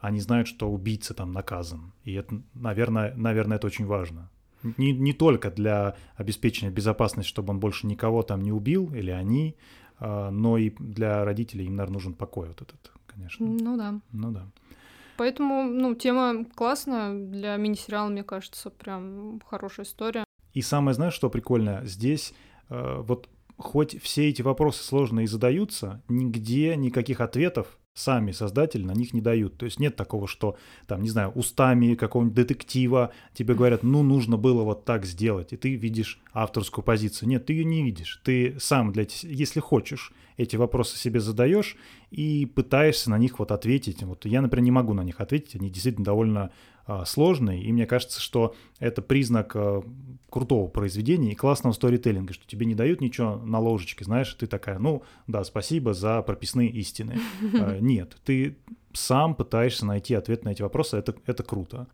они 0.02 0.20
знают, 0.20 0.48
что 0.48 0.68
убийца 0.70 1.14
там 1.14 1.33
наказан. 1.33 1.92
И 2.04 2.12
это, 2.12 2.42
наверное, 2.54 3.14
наверное, 3.16 3.57
это 3.57 3.66
очень 3.66 3.87
важно. 3.87 4.31
Не, 4.62 4.92
не 4.92 5.12
только 5.12 5.51
для 5.51 5.97
обеспечения 6.16 6.73
безопасности, 6.73 7.29
чтобы 7.29 7.51
он 7.51 7.61
больше 7.61 7.87
никого 7.87 8.23
там 8.23 8.42
не 8.42 8.53
убил, 8.53 8.92
или 8.94 9.11
они, 9.11 9.57
а, 9.99 10.31
но 10.31 10.59
и 10.59 10.71
для 10.79 11.25
родителей 11.25 11.66
им, 11.66 11.77
наверное, 11.77 11.94
нужен 11.94 12.14
покой 12.14 12.49
вот 12.49 12.62
этот, 12.62 12.92
конечно. 13.07 13.47
Ну 13.47 13.77
да. 13.77 14.01
Ну 14.12 14.31
да. 14.33 14.47
Поэтому, 15.16 15.64
ну, 15.64 15.94
тема 15.94 16.44
классная 16.55 17.12
для 17.12 17.57
мини-сериала, 17.57 18.09
мне 18.09 18.23
кажется, 18.23 18.71
прям 18.71 19.40
хорошая 19.47 19.85
история. 19.85 20.25
И 20.53 20.62
самое, 20.62 20.94
знаешь, 20.94 21.14
что 21.14 21.29
прикольно? 21.29 21.81
Здесь 21.85 22.35
э, 22.68 23.01
вот 23.01 23.29
хоть 23.57 24.01
все 24.01 24.29
эти 24.29 24.42
вопросы 24.42 24.85
сложные 24.85 25.25
и 25.25 25.29
задаются, 25.29 26.03
нигде 26.09 26.77
никаких 26.77 27.21
ответов 27.21 27.79
сами 27.98 28.32
создатели 28.32 28.84
на 28.84 28.92
них 28.92 29.12
не 29.12 29.20
дают. 29.20 29.56
То 29.56 29.64
есть 29.64 29.80
нет 29.80 29.96
такого, 29.96 30.28
что, 30.28 30.56
там, 30.87 31.02
не 31.02 31.11
знаю, 31.11 31.30
устами 31.34 31.94
какого-нибудь 31.94 32.34
детектива 32.34 33.12
тебе 33.34 33.54
говорят, 33.54 33.82
ну, 33.82 34.02
нужно 34.02 34.37
было 34.37 34.62
вот 34.62 34.84
так 34.84 35.04
сделать, 35.04 35.52
и 35.52 35.56
ты 35.56 35.74
видишь 35.74 36.20
авторскую 36.32 36.84
позицию. 36.84 37.28
Нет, 37.28 37.46
ты 37.46 37.52
ее 37.54 37.64
не 37.64 37.82
видишь. 37.82 38.20
Ты 38.24 38.56
сам, 38.58 38.92
для, 38.92 39.06
если 39.22 39.61
хочешь, 39.61 40.12
эти 40.37 40.54
вопросы 40.56 40.96
себе 40.96 41.20
задаешь 41.20 41.76
и 42.11 42.46
пытаешься 42.46 43.11
на 43.11 43.18
них 43.18 43.38
вот 43.40 43.50
ответить. 43.50 44.02
Вот 44.04 44.24
я, 44.24 44.40
например, 44.40 44.64
не 44.64 44.70
могу 44.70 44.94
на 44.94 45.02
них 45.02 45.20
ответить, 45.20 45.56
они 45.56 45.68
действительно 45.68 46.04
довольно 46.04 46.50
сложный, 47.05 47.61
и 47.62 47.72
мне 47.72 47.87
кажется, 47.87 48.20
что 48.20 48.55
это 48.79 49.03
признак 49.03 49.53
а, 49.55 49.83
крутого 50.31 50.68
произведения 50.68 51.33
и 51.33 51.35
классного 51.35 51.72
сторителлинга, 51.74 52.33
что 52.33 52.46
тебе 52.46 52.66
не 52.66 52.74
дают 52.74 53.01
ничего 53.01 53.37
на 53.37 53.59
ложечке, 53.59 54.05
знаешь, 54.05 54.33
ты 54.35 54.46
такая, 54.46 54.79
ну, 54.79 55.03
да, 55.27 55.44
спасибо 55.44 55.94
за 55.94 56.22
прописные 56.22 56.70
истины. 56.70 57.18
А, 57.55 57.79
нет, 57.81 58.16
ты 58.24 58.57
сам 58.92 59.35
пытаешься 59.35 59.87
найти 59.87 60.14
ответ 60.14 60.44
на 60.44 60.51
эти 60.51 60.62
вопросы, 60.62 60.96
это, 60.96 61.14
это 61.27 61.42
круто. 61.42 61.87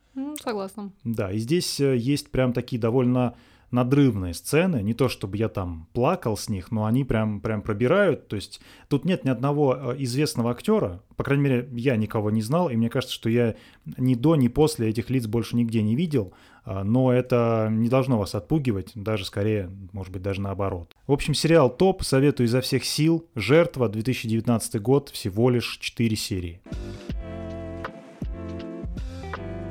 Согласна. 0.42 0.92
Да, 1.04 1.32
и 1.32 1.38
здесь 1.38 1.80
э, 1.80 1.96
есть 1.96 2.30
прям 2.30 2.52
такие 2.52 2.80
довольно 2.80 3.34
надрывные 3.74 4.32
сцены, 4.32 4.82
не 4.82 4.94
то 4.94 5.08
чтобы 5.08 5.36
я 5.36 5.48
там 5.48 5.88
плакал 5.92 6.36
с 6.36 6.48
них, 6.48 6.70
но 6.70 6.86
они 6.86 7.04
прям, 7.04 7.40
прям 7.40 7.60
пробирают, 7.60 8.28
то 8.28 8.36
есть 8.36 8.60
тут 8.88 9.04
нет 9.04 9.24
ни 9.24 9.28
одного 9.28 9.92
э, 9.92 9.96
известного 9.98 10.52
актера, 10.52 11.02
по 11.16 11.24
крайней 11.24 11.44
мере, 11.44 11.68
я 11.72 11.96
никого 11.96 12.30
не 12.30 12.42
знал, 12.42 12.70
и 12.70 12.76
мне 12.76 12.88
кажется, 12.88 13.14
что 13.14 13.28
я 13.28 13.54
ни 13.98 14.14
до, 14.14 14.36
ни 14.36 14.48
после 14.48 14.88
этих 14.88 15.10
лиц 15.10 15.26
больше 15.26 15.56
нигде 15.56 15.82
не 15.82 15.94
видел, 15.94 16.32
а, 16.64 16.82
но 16.84 17.12
это 17.12 17.68
не 17.70 17.88
должно 17.88 18.18
вас 18.18 18.34
отпугивать, 18.34 18.92
даже 18.94 19.24
скорее, 19.24 19.70
может 19.92 20.12
быть, 20.12 20.22
даже 20.22 20.40
наоборот. 20.40 20.94
В 21.06 21.12
общем, 21.12 21.34
сериал 21.34 21.68
топ, 21.68 22.02
советую 22.02 22.46
изо 22.46 22.60
всех 22.60 22.84
сил, 22.84 23.26
«Жертва», 23.34 23.88
2019 23.88 24.80
год, 24.80 25.10
всего 25.10 25.50
лишь 25.50 25.78
4 25.78 26.16
серии. 26.16 26.60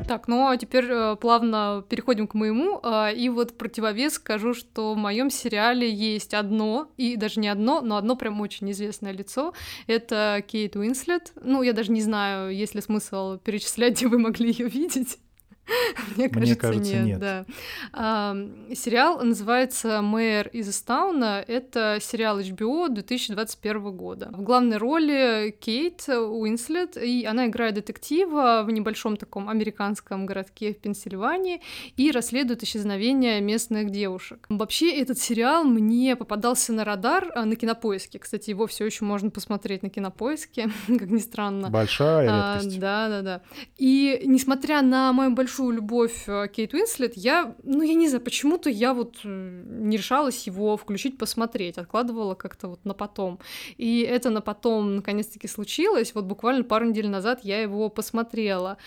Так, 0.07 0.27
ну 0.27 0.47
а 0.47 0.57
теперь 0.57 0.85
э, 0.89 1.15
плавно 1.15 1.83
переходим 1.87 2.27
к 2.27 2.33
моему. 2.33 2.79
Э, 2.83 3.13
и 3.13 3.29
вот 3.29 3.57
противовес 3.57 4.13
скажу, 4.13 4.53
что 4.53 4.93
в 4.93 4.97
моем 4.97 5.29
сериале 5.29 5.91
есть 5.91 6.33
одно, 6.33 6.89
и 6.97 7.15
даже 7.15 7.39
не 7.39 7.47
одно, 7.47 7.81
но 7.81 7.97
одно 7.97 8.15
прям 8.15 8.41
очень 8.41 8.69
известное 8.71 9.11
лицо. 9.11 9.53
Это 9.87 10.43
Кейт 10.45 10.75
Уинслет. 10.75 11.33
Ну, 11.41 11.63
я 11.63 11.73
даже 11.73 11.91
не 11.91 12.01
знаю, 12.01 12.55
есть 12.55 12.75
ли 12.75 12.81
смысл 12.81 13.37
перечислять, 13.37 13.93
где 13.97 14.07
вы 14.07 14.19
могли 14.19 14.49
ее 14.49 14.67
видеть. 14.67 15.19
Мне 16.15 16.29
кажется, 16.29 16.53
Мне 16.53 16.55
кажется 16.55 16.93
нет. 16.93 17.05
нет. 17.05 17.19
Да. 17.19 17.45
А, 17.93 18.35
сериал 18.73 19.23
называется 19.23 20.01
«Мэр 20.01 20.47
из 20.49 20.69
Истауна». 20.69 21.43
Это 21.47 21.99
сериал 22.01 22.39
HBO 22.39 22.89
2021 22.89 23.95
года. 23.95 24.29
В 24.33 24.41
главной 24.41 24.77
роли 24.77 25.55
Кейт 25.59 26.07
Уинслет, 26.07 26.97
и 26.97 27.25
она 27.25 27.47
играет 27.47 27.75
детектива 27.75 28.63
в 28.65 28.71
небольшом 28.71 29.15
таком 29.17 29.49
американском 29.49 30.25
городке 30.25 30.73
в 30.73 30.79
Пенсильвании 30.79 31.61
и 31.95 32.11
расследует 32.11 32.63
исчезновение 32.63 33.39
местных 33.41 33.89
девушек. 33.89 34.45
Вообще, 34.49 34.91
этот 34.99 35.17
сериал 35.17 35.63
мне 35.63 36.15
попадался 36.15 36.73
на 36.73 36.83
радар 36.83 37.31
а, 37.35 37.45
на 37.45 37.55
Кинопоиске. 37.55 38.19
Кстати, 38.19 38.49
его 38.49 38.67
все 38.67 38.85
еще 38.85 39.05
можно 39.05 39.29
посмотреть 39.29 39.83
на 39.83 39.89
Кинопоиске, 39.89 40.69
как 40.87 41.09
ни 41.09 41.19
странно. 41.19 41.69
Большая 41.69 42.27
а, 42.29 42.55
редкость. 42.55 42.77
А, 42.77 42.81
да, 42.81 43.09
да, 43.09 43.21
да. 43.21 43.41
И 43.77 44.21
несмотря 44.25 44.81
на 44.81 45.13
мою 45.13 45.31
большую 45.31 45.52
большую 45.53 45.75
любовь 45.75 46.23
э, 46.25 46.47
Кейт 46.51 46.73
Уинслет, 46.73 47.13
я, 47.15 47.55
ну, 47.63 47.83
я 47.83 47.93
не 47.93 48.07
знаю, 48.07 48.23
почему-то 48.23 48.71
я 48.71 48.93
вот 48.93 49.17
э, 49.23 49.63
не 49.67 49.97
решалась 49.97 50.47
его 50.47 50.75
включить, 50.77 51.19
посмотреть, 51.19 51.77
откладывала 51.77 52.33
как-то 52.33 52.69
вот 52.69 52.85
на 52.85 52.95
потом. 52.95 53.39
И 53.77 54.01
это 54.01 54.31
на 54.31 54.41
потом 54.41 54.95
наконец-таки 54.95 55.47
случилось, 55.47 56.15
вот 56.15 56.25
буквально 56.25 56.63
пару 56.63 56.87
недель 56.87 57.07
назад 57.07 57.41
я 57.43 57.61
его 57.61 57.89
посмотрела. 57.89 58.77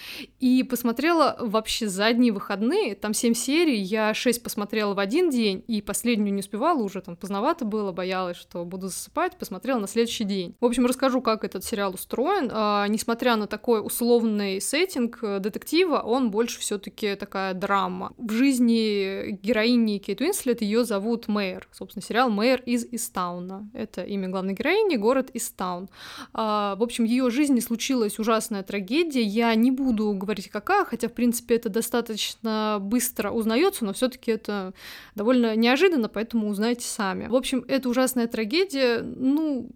И 0.41 0.65
посмотрела 0.65 1.37
вообще 1.39 1.89
задние 1.89 2.33
выходные, 2.33 2.97
там 2.97 3.15
7 3.15 3.35
серий, 3.35 3.79
я 3.79 4.13
6 4.13 4.43
посмотрела 4.43 4.95
в 4.95 4.99
один 4.99 5.31
день, 5.31 5.63
и 5.69 5.81
последнюю 5.81 6.35
не 6.35 6.41
успевала 6.41 6.83
уже, 6.83 7.01
там 7.01 7.15
поздновато 7.17 7.65
было, 7.65 7.93
боялась, 7.93 8.37
что 8.37 8.65
буду 8.65 8.89
засыпать, 8.89 9.39
посмотрела 9.39 9.79
на 9.79 9.87
следующий 9.87 10.25
день. 10.25 10.57
В 10.61 10.65
общем, 10.65 10.85
расскажу, 10.87 11.23
как 11.23 11.45
этот 11.45 11.63
сериал 11.63 11.95
устроен. 11.95 12.51
А, 12.53 12.89
несмотря 12.89 13.37
на 13.37 13.47
такой 13.47 13.87
условный 13.87 14.61
сеттинг 14.61 15.19
э, 15.23 15.39
детектива, 15.39 16.01
он 16.01 16.33
больше 16.33 16.56
больше 16.57 16.61
все-таки 16.61 17.15
такая 17.17 17.55
драма. 17.55 18.13
В 18.17 18.33
жизни 18.33 19.39
героини 19.43 19.99
Кейт 19.99 20.21
Уинслет 20.21 20.63
ее 20.63 20.85
зовут 20.85 21.29
Мэйр. 21.29 21.69
Собственно, 21.73 22.03
сериал 22.03 22.31
Мэйр 22.31 22.63
из 22.67 22.85
Истауна. 22.91 23.69
Это 23.75 24.03
имя 24.03 24.29
главной 24.29 24.55
героини, 24.55 24.97
город 24.97 25.31
Истаун. 25.35 25.89
А, 26.33 26.77
в 26.77 26.83
общем, 26.83 27.05
ее 27.05 27.31
жизни 27.31 27.61
случилась 27.61 28.19
ужасная 28.19 28.63
трагедия. 28.63 29.23
Я 29.23 29.55
не 29.55 29.71
буду 29.71 30.13
говорить 30.13 30.49
какая, 30.49 30.85
хотя, 30.85 31.09
в 31.09 31.13
принципе, 31.13 31.57
это 31.57 31.69
достаточно 31.69 32.79
быстро 32.81 33.31
узнается, 33.31 33.85
но 33.85 33.93
все-таки 33.93 34.31
это 34.31 34.73
довольно 35.15 35.57
неожиданно, 35.57 36.09
поэтому 36.09 36.49
узнаете 36.49 36.87
сами. 36.87 37.29
В 37.29 37.35
общем, 37.35 37.65
эта 37.69 37.89
ужасная 37.89 38.27
трагедия, 38.27 39.03
ну, 39.03 39.71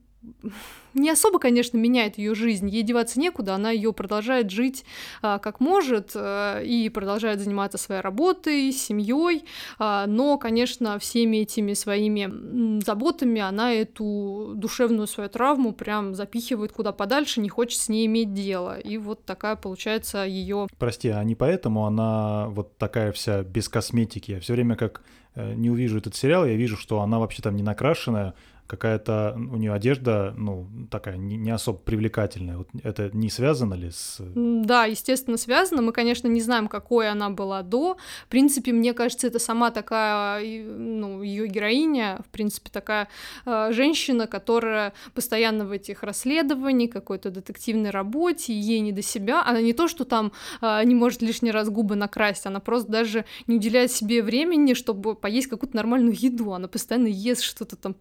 не 0.94 1.10
особо, 1.10 1.38
конечно, 1.38 1.76
меняет 1.76 2.18
ее 2.18 2.34
жизнь. 2.34 2.68
Ей 2.68 2.82
деваться 2.82 3.20
некуда, 3.20 3.54
она 3.54 3.70
ее 3.70 3.92
продолжает 3.92 4.50
жить 4.50 4.84
а, 5.22 5.38
как 5.38 5.60
может 5.60 6.12
а, 6.14 6.60
и 6.60 6.88
продолжает 6.88 7.40
заниматься 7.40 7.78
своей 7.78 8.00
работой, 8.00 8.72
семьей. 8.72 9.44
А, 9.78 10.06
но, 10.06 10.38
конечно, 10.38 10.98
всеми 10.98 11.38
этими 11.38 11.74
своими 11.74 12.80
заботами 12.84 13.40
она 13.40 13.72
эту 13.72 14.52
душевную 14.56 15.06
свою 15.06 15.30
травму 15.30 15.72
прям 15.72 16.14
запихивает 16.14 16.72
куда 16.72 16.92
подальше, 16.92 17.40
не 17.40 17.48
хочет 17.48 17.80
с 17.80 17.88
ней 17.88 18.06
иметь 18.06 18.32
дело. 18.34 18.78
И 18.78 18.98
вот 18.98 19.24
такая 19.24 19.56
получается 19.56 20.24
ее. 20.24 20.66
Прости, 20.78 21.08
а 21.08 21.22
не 21.24 21.34
поэтому 21.34 21.86
она 21.86 22.48
вот 22.48 22.76
такая 22.78 23.12
вся 23.12 23.42
без 23.42 23.68
косметики? 23.68 24.32
Я 24.32 24.40
все 24.40 24.54
время 24.54 24.76
как 24.76 25.02
э, 25.34 25.54
не 25.54 25.70
увижу 25.70 25.98
этот 25.98 26.16
сериал, 26.16 26.46
я 26.46 26.54
вижу, 26.54 26.76
что 26.76 27.00
она 27.00 27.18
вообще 27.18 27.42
там 27.42 27.56
не 27.56 27.62
накрашенная, 27.62 28.34
какая-то 28.70 29.34
у 29.36 29.56
нее 29.56 29.72
одежда, 29.72 30.32
ну, 30.36 30.68
такая 30.90 31.16
не, 31.16 31.36
не 31.36 31.50
особо 31.50 31.78
привлекательная. 31.78 32.58
Вот 32.58 32.68
это 32.84 33.10
не 33.12 33.28
связано 33.28 33.74
ли 33.74 33.90
с... 33.90 34.22
Да, 34.34 34.84
естественно, 34.84 35.36
связано. 35.36 35.82
Мы, 35.82 35.92
конечно, 35.92 36.28
не 36.28 36.40
знаем, 36.40 36.68
какой 36.68 37.10
она 37.10 37.30
была 37.30 37.62
до. 37.62 37.96
В 38.26 38.28
принципе, 38.28 38.72
мне 38.72 38.94
кажется, 38.94 39.26
это 39.26 39.40
сама 39.40 39.72
такая, 39.72 40.40
ну, 40.40 41.22
ее 41.22 41.48
героиня, 41.48 42.20
в 42.24 42.30
принципе, 42.30 42.70
такая 42.70 43.08
э, 43.44 43.72
женщина, 43.72 44.28
которая 44.28 44.92
постоянно 45.14 45.64
в 45.64 45.72
этих 45.72 46.04
расследованиях, 46.04 46.92
какой-то 46.92 47.30
детективной 47.30 47.90
работе, 47.90 48.52
ей 48.52 48.80
не 48.80 48.92
до 48.92 49.02
себя. 49.02 49.42
Она 49.44 49.60
не 49.60 49.72
то, 49.72 49.88
что 49.88 50.04
там 50.04 50.30
э, 50.62 50.84
не 50.84 50.94
может 50.94 51.22
лишний 51.22 51.50
раз 51.50 51.68
губы 51.68 51.96
накрасить, 51.96 52.46
она 52.46 52.60
просто 52.60 52.92
даже 52.92 53.24
не 53.48 53.56
уделяет 53.56 53.90
себе 53.90 54.22
времени, 54.22 54.74
чтобы 54.74 55.16
поесть 55.16 55.48
какую-то 55.48 55.74
нормальную 55.74 56.14
еду. 56.16 56.52
Она 56.52 56.68
постоянно 56.68 57.08
ест 57.08 57.42
что-то 57.42 57.74
там 57.74 57.94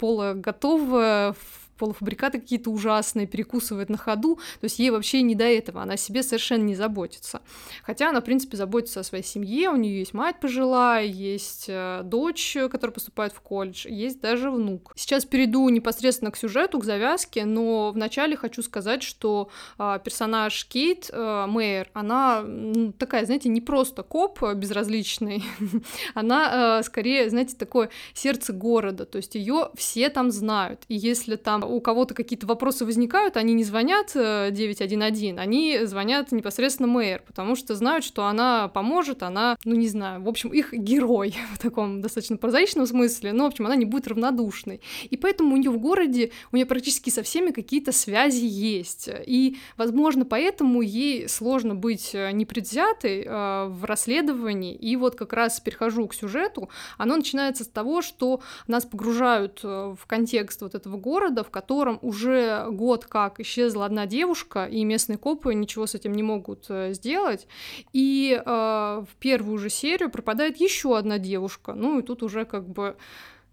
поло 0.59 0.77
готова 0.77 1.35
полуфабрикаты 1.79 2.39
какие-то 2.39 2.69
ужасные, 2.69 3.25
перекусывает 3.25 3.89
на 3.89 3.97
ходу, 3.97 4.35
то 4.35 4.65
есть 4.65 4.79
ей 4.79 4.91
вообще 4.91 5.21
не 5.21 5.33
до 5.33 5.45
этого, 5.45 5.81
она 5.81 5.93
о 5.93 5.97
себе 5.97 6.21
совершенно 6.21 6.63
не 6.63 6.75
заботится. 6.75 7.41
Хотя 7.83 8.09
она, 8.09 8.21
в 8.21 8.25
принципе, 8.25 8.57
заботится 8.57 8.99
о 8.99 9.03
своей 9.03 9.23
семье, 9.23 9.69
у 9.69 9.75
нее 9.75 9.99
есть 9.99 10.13
мать 10.13 10.39
пожилая, 10.39 11.05
есть 11.05 11.65
э, 11.67 12.01
дочь, 12.03 12.57
которая 12.69 12.93
поступает 12.93 13.33
в 13.33 13.39
колледж, 13.41 13.87
есть 13.87 14.19
даже 14.21 14.51
внук. 14.51 14.91
Сейчас 14.95 15.25
перейду 15.25 15.67
непосредственно 15.69 16.31
к 16.31 16.37
сюжету, 16.37 16.79
к 16.79 16.83
завязке, 16.83 17.45
но 17.45 17.91
вначале 17.91 18.35
хочу 18.35 18.61
сказать, 18.61 19.01
что 19.01 19.49
э, 19.77 19.99
персонаж 20.03 20.65
Кейт 20.65 21.09
э, 21.11 21.45
Мэйр, 21.47 21.89
она 21.93 22.41
ну, 22.41 22.91
такая, 22.91 23.25
знаете, 23.25 23.49
не 23.49 23.61
просто 23.61 24.03
коп 24.03 24.41
безразличный, 24.55 25.43
она 26.13 26.79
э, 26.79 26.83
скорее, 26.83 27.29
знаете, 27.29 27.55
такое 27.55 27.89
сердце 28.13 28.53
города, 28.53 29.05
то 29.05 29.17
есть 29.17 29.35
ее 29.35 29.69
все 29.75 30.09
там 30.09 30.31
знают, 30.31 30.81
и 30.89 30.95
если 30.95 31.35
там 31.35 31.63
у 31.69 31.81
кого-то 31.81 32.13
какие-то 32.13 32.47
вопросы 32.47 32.85
возникают, 32.85 33.37
они 33.37 33.53
не 33.53 33.63
звонят 33.63 34.11
911, 34.13 35.23
э, 35.23 35.39
они 35.39 35.79
звонят 35.83 36.31
непосредственно 36.31 36.87
мэр, 36.87 37.23
потому 37.25 37.55
что 37.55 37.75
знают, 37.75 38.03
что 38.03 38.25
она 38.25 38.67
поможет, 38.67 39.23
она, 39.23 39.57
ну 39.63 39.75
не 39.75 39.87
знаю, 39.87 40.21
в 40.23 40.27
общем, 40.27 40.49
их 40.49 40.73
герой 40.73 41.35
в 41.53 41.59
таком 41.59 42.01
достаточно 42.01 42.37
прозаичном 42.37 42.87
смысле, 42.87 43.33
но, 43.33 43.45
в 43.45 43.47
общем, 43.47 43.65
она 43.65 43.75
не 43.75 43.85
будет 43.85 44.07
равнодушной. 44.07 44.81
И 45.09 45.17
поэтому 45.17 45.53
у 45.53 45.57
нее 45.57 45.71
в 45.71 45.79
городе, 45.79 46.31
у 46.51 46.55
нее 46.55 46.65
практически 46.65 47.09
со 47.09 47.23
всеми 47.23 47.51
какие-то 47.51 47.91
связи 47.91 48.45
есть. 48.45 49.09
И, 49.25 49.57
возможно, 49.77 50.25
поэтому 50.25 50.81
ей 50.81 51.27
сложно 51.29 51.75
быть 51.75 52.11
э, 52.13 52.31
непредвзятой 52.31 53.23
э, 53.25 53.65
в 53.67 53.85
расследовании. 53.85 54.75
И 54.75 54.95
вот 54.95 55.15
как 55.15 55.33
раз 55.33 55.59
перехожу 55.59 56.07
к 56.07 56.13
сюжету. 56.13 56.69
Оно 56.97 57.15
начинается 57.15 57.63
с 57.63 57.67
того, 57.67 58.01
что 58.01 58.41
нас 58.67 58.85
погружают 58.85 59.61
э, 59.63 59.95
в 59.99 60.05
контекст 60.07 60.61
вот 60.61 60.75
этого 60.75 60.97
города, 60.97 61.43
в 61.43 61.49
котором 61.59 61.99
уже 62.01 62.67
год 62.71 63.05
как 63.05 63.39
исчезла 63.41 63.85
одна 63.85 64.05
девушка, 64.05 64.65
и 64.65 64.85
местные 64.85 65.17
копы 65.17 65.53
ничего 65.53 65.85
с 65.85 65.95
этим 65.95 66.13
не 66.13 66.23
могут 66.23 66.65
э, 66.69 66.93
сделать. 66.93 67.47
И 67.91 68.31
э, 68.33 68.45
в 68.45 69.15
первую 69.19 69.57
же 69.57 69.69
серию 69.69 70.09
пропадает 70.09 70.57
еще 70.61 70.97
одна 70.97 71.17
девушка. 71.19 71.73
Ну 71.73 71.99
и 71.99 72.01
тут 72.01 72.23
уже 72.23 72.45
как 72.45 72.67
бы 72.67 72.95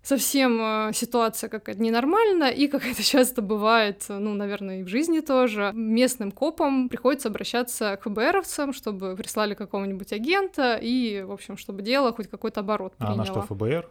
совсем 0.03 0.61
э, 0.61 0.93
ситуация 0.95 1.51
какая-то 1.51 1.83
ненормальная, 1.83 2.51
и 2.51 2.69
как 2.69 2.87
это 2.87 3.03
часто 3.15 3.43
бывает, 3.43 4.05
ну, 4.09 4.35
наверное, 4.35 4.81
и 4.81 4.83
в 4.85 4.89
жизни 4.89 5.21
тоже, 5.21 5.73
местным 5.75 6.31
копам 6.31 6.89
приходится 6.89 7.29
обращаться 7.29 7.97
к 7.97 8.09
ФБРовцам, 8.09 8.73
чтобы 8.73 9.17
прислали 9.17 9.55
какого-нибудь 9.55 10.13
агента, 10.13 10.79
и, 10.81 11.23
в 11.23 11.33
общем, 11.33 11.57
чтобы 11.57 11.83
дело 11.83 12.13
хоть 12.13 12.29
какой-то 12.29 12.61
оборот 12.61 12.95
приняло. 12.95 13.15
А 13.15 13.23
она 13.23 13.25
что, 13.25 13.43
ФБР? 13.43 13.91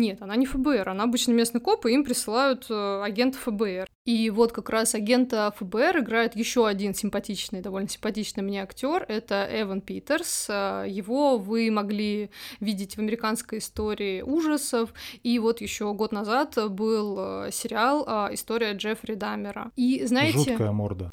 Нет, 0.00 0.22
она 0.22 0.34
не 0.34 0.46
ФБР, 0.46 0.88
она 0.88 1.04
обычно 1.04 1.32
местный 1.32 1.60
коп, 1.60 1.84
и 1.84 1.92
им 1.92 2.04
присылают 2.04 2.66
э, 2.70 3.02
агента 3.04 3.36
ФБР. 3.38 3.86
И 4.06 4.30
вот 4.30 4.50
как 4.50 4.70
раз 4.70 4.94
агента 4.94 5.52
ФБР 5.58 5.98
играет 5.98 6.34
еще 6.34 6.66
один 6.66 6.94
симпатичный, 6.94 7.60
довольно 7.60 7.86
симпатичный 7.86 8.42
мне 8.42 8.62
актер, 8.62 9.04
это 9.08 9.46
Эван 9.52 9.82
Питерс. 9.82 10.46
Э, 10.48 10.86
его 10.88 11.36
вы 11.36 11.70
могли 11.70 12.30
видеть 12.60 12.94
в 12.94 12.98
американской 12.98 13.58
истории 13.58 14.22
ужасов, 14.22 14.94
и 15.22 15.38
вот 15.38 15.60
еще 15.60 15.92
год 15.92 16.12
назад 16.12 16.56
был 16.70 17.16
э, 17.18 17.50
сериал 17.52 18.06
э, 18.06 18.34
«История 18.34 18.72
Джеффри 18.72 19.16
Даммера». 19.16 19.70
И 19.76 20.06
знаете... 20.06 20.38
Жуткая 20.38 20.72
морда. 20.72 21.10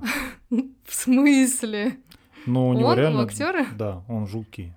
В 0.50 0.93
смысле? 0.93 1.97
Ну, 2.45 2.69
у 2.69 2.73
него 2.73 2.88
он, 2.88 2.97
реально... 2.97 3.23
актеры? 3.23 3.65
Да, 3.78 4.06
он 4.08 4.28
жуткий. 4.28 4.77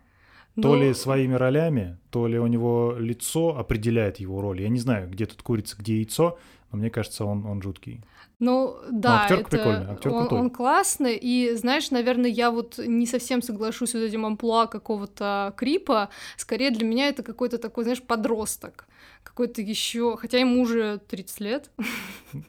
То 0.61 0.77
ли 0.77 0.95
своими 0.95 1.35
ролями, 1.35 1.99
то 2.11 2.27
ли 2.27 2.39
у 2.39 2.47
него 2.47 2.97
лицо 2.99 3.57
определяет 3.57 4.21
его 4.21 4.41
роль. 4.41 4.61
Я 4.61 4.69
не 4.69 4.79
знаю, 4.79 5.09
где 5.09 5.27
тут 5.27 5.43
курица, 5.43 5.77
где 5.79 5.97
яйцо, 5.97 6.39
но 6.73 6.79
мне 6.79 6.91
кажется, 6.91 7.25
он, 7.25 7.47
он 7.47 7.63
жуткий. 7.63 8.03
Ну, 8.39 8.77
да, 8.91 9.23
актер 9.23 9.41
это... 9.41 9.51
прикольный, 9.51 9.93
актер 9.93 10.13
он, 10.13 10.33
он 10.33 10.51
классный, 10.51 11.17
и, 11.17 11.55
знаешь, 11.55 11.91
наверное, 11.91 12.31
я 12.31 12.51
вот 12.51 12.79
не 12.79 13.07
совсем 13.07 13.43
соглашусь 13.43 13.91
с 13.91 13.95
этим 13.95 14.25
амплуа 14.25 14.67
какого-то 14.67 15.53
крипа, 15.57 16.09
скорее 16.37 16.71
для 16.71 16.87
меня 16.87 17.09
это 17.09 17.23
какой-то 17.23 17.59
такой, 17.59 17.85
знаешь, 17.85 18.03
подросток 18.03 18.87
какой-то 19.23 19.63
еще, 19.63 20.17
хотя 20.17 20.39
ему 20.39 20.63
уже 20.63 20.99
30 21.09 21.41
лет. 21.41 21.71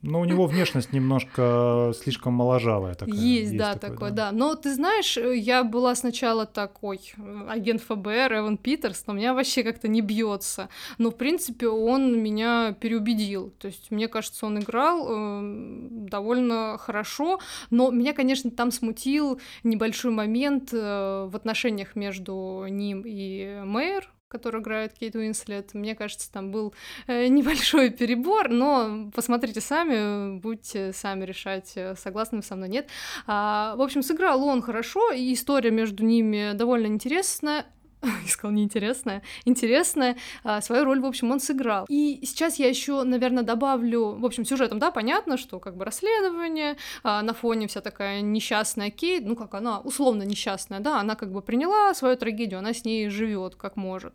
Ну, 0.04 0.20
у 0.20 0.26
него 0.26 0.46
внешность 0.46 0.94
немножко 0.94 1.92
слишком 1.96 2.34
моложавая 2.34 2.94
такая. 2.94 3.16
Есть, 3.16 3.52
есть 3.52 3.58
да, 3.58 3.74
такое, 3.74 3.90
такое 3.90 4.10
да. 4.12 4.32
да. 4.32 4.38
Но 4.38 4.56
ты 4.56 4.74
знаешь, 4.74 5.18
я 5.18 5.64
была 5.64 5.96
сначала 5.96 6.46
такой 6.46 7.14
агент 7.48 7.82
ФБР 7.82 8.38
Эван 8.38 8.58
Питерс, 8.58 9.06
но 9.08 9.14
у 9.14 9.16
меня 9.16 9.34
вообще 9.34 9.64
как-то 9.64 9.88
не 9.88 10.02
бьется. 10.02 10.70
Но, 10.98 11.10
в 11.10 11.18
принципе, 11.18 11.68
он 11.68 12.22
меня 12.22 12.76
переубедил. 12.80 13.52
То 13.58 13.68
есть, 13.68 13.90
мне 13.90 14.08
кажется, 14.08 14.46
он 14.46 14.60
играл 14.60 15.08
э, 15.10 15.88
довольно 16.10 16.78
хорошо, 16.80 17.40
но 17.70 17.90
меня, 17.90 18.14
конечно, 18.14 18.52
там 18.52 18.72
смутил 18.72 19.40
небольшой 19.64 20.12
момент 20.12 20.70
э, 20.74 21.28
в 21.28 21.36
отношениях 21.36 21.96
между 21.96 22.66
ним 22.70 23.04
и 23.06 23.62
Мэйр, 23.64 24.08
который 24.32 24.62
играет 24.62 24.94
Кейт 24.94 25.16
Уинслет. 25.16 25.74
Мне 25.74 25.96
кажется, 25.96 26.32
там 26.32 26.52
был 26.52 26.74
э, 27.08 27.28
небольшой 27.28 27.90
перебор, 27.90 28.50
но 28.50 29.12
посмотрите 29.14 29.62
сами, 29.62 30.40
будьте 30.40 30.94
сами 30.94 31.26
решать, 31.26 31.74
э, 31.76 31.96
согласны 31.96 32.38
вы 32.38 32.44
со 32.44 32.56
мной, 32.56 32.70
нет. 32.70 32.90
А, 33.28 33.76
в 33.76 33.82
общем, 33.82 34.02
сыграл 34.02 34.44
он 34.44 34.62
хорошо, 34.62 35.12
и 35.12 35.34
история 35.34 35.72
между 35.72 36.04
ними 36.04 36.54
довольно 36.54 36.88
интересная. 36.88 37.66
искал 38.26 38.52
неинтересное, 38.52 39.22
интересное, 39.46 40.18
а, 40.44 40.62
свою 40.62 40.86
роль, 40.86 41.00
в 41.00 41.06
общем, 41.06 41.32
он 41.32 41.40
сыграл. 41.40 41.86
И 41.90 42.20
сейчас 42.24 42.60
я 42.60 42.68
еще, 42.68 43.04
наверное, 43.04 43.44
добавлю, 43.44 44.16
в 44.16 44.26
общем, 44.26 44.46
сюжетом, 44.46 44.80
да, 44.80 44.92
понятно, 44.92 45.38
что 45.38 45.60
как 45.60 45.76
бы 45.76 45.86
расследование, 45.86 46.78
а, 47.04 47.22
на 47.22 47.34
фоне 47.34 47.68
вся 47.68 47.82
такая 47.82 48.22
несчастная 48.22 48.90
Кейт, 48.90 49.26
ну 49.26 49.36
как 49.36 49.54
она, 49.54 49.80
условно 49.80 50.24
несчастная, 50.24 50.80
да, 50.80 51.00
она 51.00 51.16
как 51.16 51.32
бы 51.32 51.42
приняла 51.42 51.94
свою 51.94 52.18
трагедию, 52.18 52.60
она 52.60 52.74
с 52.74 52.86
ней 52.86 53.10
живет 53.10 53.56
как 53.56 53.76
может. 53.76 54.14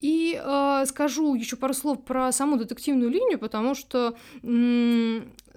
И 0.00 0.40
э, 0.42 0.84
скажу 0.86 1.34
еще 1.34 1.56
пару 1.56 1.74
слов 1.74 2.04
про 2.04 2.32
саму 2.32 2.56
детективную 2.56 3.10
линию, 3.10 3.38
потому 3.38 3.74
что 3.74 4.16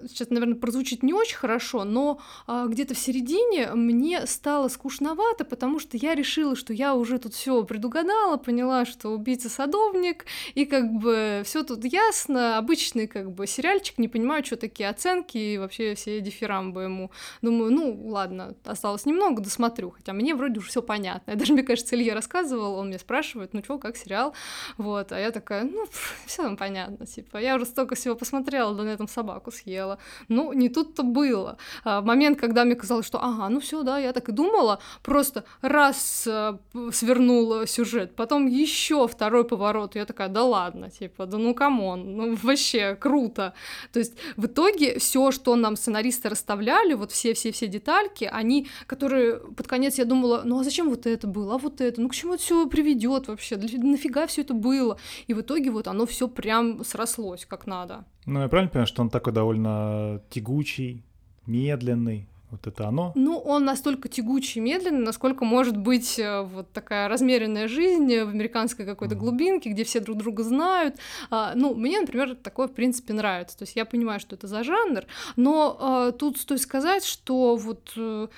сейчас, 0.08 0.30
наверное, 0.30 0.56
прозвучит 0.56 1.02
не 1.02 1.12
очень 1.12 1.36
хорошо, 1.36 1.84
но 1.84 2.20
а, 2.46 2.66
где-то 2.66 2.94
в 2.94 2.98
середине 2.98 3.70
мне 3.74 4.26
стало 4.26 4.68
скучновато, 4.68 5.44
потому 5.44 5.78
что 5.78 5.96
я 5.96 6.14
решила, 6.14 6.56
что 6.56 6.72
я 6.72 6.94
уже 6.94 7.18
тут 7.18 7.34
все 7.34 7.62
предугадала, 7.64 8.36
поняла, 8.36 8.84
что 8.84 9.10
убийца 9.10 9.48
садовник, 9.48 10.26
и 10.54 10.64
как 10.64 10.90
бы 10.92 11.42
все 11.44 11.62
тут 11.62 11.84
ясно, 11.84 12.58
обычный 12.58 13.06
как 13.06 13.30
бы 13.30 13.46
сериальчик, 13.46 13.98
не 13.98 14.08
понимаю, 14.08 14.44
что 14.44 14.56
такие 14.56 14.88
оценки 14.88 15.38
и 15.38 15.58
вообще 15.58 15.94
все 15.94 16.20
дифирамбы 16.20 16.82
ему. 16.82 17.10
Думаю, 17.42 17.72
ну 17.72 18.08
ладно, 18.08 18.54
осталось 18.64 19.06
немного, 19.06 19.42
досмотрю, 19.42 19.90
хотя 19.90 20.12
мне 20.12 20.34
вроде 20.34 20.60
уже 20.60 20.68
все 20.68 20.82
понятно. 20.82 21.32
Я 21.32 21.36
даже, 21.36 21.52
мне 21.52 21.62
кажется, 21.62 21.96
Илья 21.96 22.14
рассказывал, 22.14 22.74
он 22.74 22.88
меня 22.88 22.98
спрашивает, 22.98 23.54
ну 23.54 23.62
что, 23.62 23.78
как 23.78 23.96
сериал, 23.96 24.34
вот, 24.78 25.12
а 25.12 25.18
я 25.18 25.30
такая, 25.30 25.64
ну, 25.64 25.86
все 26.26 26.42
там 26.42 26.56
понятно, 26.56 27.06
типа, 27.06 27.38
я 27.38 27.56
уже 27.56 27.66
столько 27.66 27.94
всего 27.94 28.14
посмотрела, 28.14 28.74
да 28.74 28.82
на 28.82 28.88
этом 28.88 29.08
собаку 29.08 29.50
съела, 29.50 29.89
смотрела. 29.90 29.98
Ну, 30.28 30.52
не 30.52 30.68
тут-то 30.68 31.02
было. 31.02 31.56
А, 31.84 32.00
момент, 32.00 32.40
когда 32.40 32.64
мне 32.64 32.74
казалось, 32.74 33.06
что 33.06 33.18
ага, 33.18 33.48
ну 33.48 33.60
все, 33.60 33.82
да, 33.82 33.98
я 33.98 34.12
так 34.12 34.28
и 34.28 34.32
думала, 34.32 34.78
просто 35.02 35.44
раз 35.62 36.26
э, 36.26 36.58
свернула 36.92 37.66
сюжет, 37.66 38.14
потом 38.16 38.46
еще 38.46 39.06
второй 39.06 39.44
поворот, 39.44 39.96
я 39.96 40.04
такая, 40.04 40.28
да 40.28 40.44
ладно, 40.44 40.90
типа, 40.90 41.26
да 41.26 41.38
ну 41.38 41.54
come 41.54 41.89
on, 41.89 42.16
ну 42.16 42.36
вообще 42.42 42.96
круто. 43.00 43.52
То 43.92 44.00
есть 44.00 44.14
в 44.36 44.46
итоге 44.46 44.98
все, 44.98 45.32
что 45.32 45.56
нам 45.56 45.76
сценаристы 45.76 46.28
расставляли, 46.28 46.94
вот 46.94 47.10
все-все-все 47.12 47.66
детальки, 47.66 48.28
они, 48.32 48.66
которые 48.86 49.36
под 49.36 49.66
конец 49.66 49.98
я 49.98 50.04
думала, 50.04 50.42
ну 50.44 50.58
а 50.58 50.64
зачем 50.64 50.88
вот 50.88 51.06
это 51.06 51.26
было, 51.26 51.54
а 51.54 51.58
вот 51.58 51.80
это, 51.80 52.00
ну 52.00 52.08
к 52.08 52.14
чему 52.14 52.34
это 52.34 52.42
все 52.42 52.66
приведет 52.66 53.28
вообще, 53.28 53.56
нафига 53.56 54.26
все 54.26 54.42
это 54.42 54.54
было? 54.54 54.96
И 55.28 55.34
в 55.34 55.40
итоге 55.40 55.70
вот 55.70 55.88
оно 55.88 56.06
все 56.06 56.28
прям 56.28 56.84
срослось 56.84 57.46
как 57.46 57.66
надо. 57.66 58.04
Ну, 58.26 58.40
я 58.40 58.48
правильно 58.48 58.70
понимаю, 58.70 58.86
что 58.86 59.02
он 59.02 59.10
такой 59.10 59.32
довольно 59.32 60.20
тягучий, 60.30 61.02
медленный, 61.46 62.26
вот 62.50 62.66
это 62.66 62.88
оно? 62.88 63.12
Ну, 63.14 63.38
он 63.38 63.64
настолько 63.64 64.08
тягучий 64.08 64.60
и 64.60 64.64
медленный, 64.64 65.04
насколько 65.04 65.44
может 65.44 65.76
быть 65.76 66.18
э, 66.18 66.42
вот 66.42 66.72
такая 66.72 67.08
размеренная 67.08 67.68
жизнь 67.68 68.08
в 68.08 68.28
американской 68.28 68.84
какой-то 68.84 69.14
mm. 69.14 69.18
глубинке, 69.18 69.70
где 69.70 69.84
все 69.84 70.00
друг 70.00 70.18
друга 70.18 70.42
знают. 70.42 70.96
А, 71.30 71.52
ну, 71.54 71.74
мне, 71.74 72.00
например, 72.00 72.34
такое, 72.34 72.66
в 72.68 72.72
принципе, 72.72 73.12
нравится. 73.12 73.56
То 73.56 73.62
есть 73.62 73.76
я 73.76 73.84
понимаю, 73.84 74.20
что 74.20 74.34
это 74.34 74.48
за 74.48 74.64
жанр, 74.64 75.04
но 75.36 75.76
а, 75.78 76.12
тут 76.12 76.38
стоит 76.38 76.60
сказать, 76.60 77.04
что 77.04 77.56
вот 77.56 77.92
э, 77.96 78.28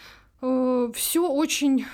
э 0.42 0.90
все 0.94 1.28
очень 1.28 1.86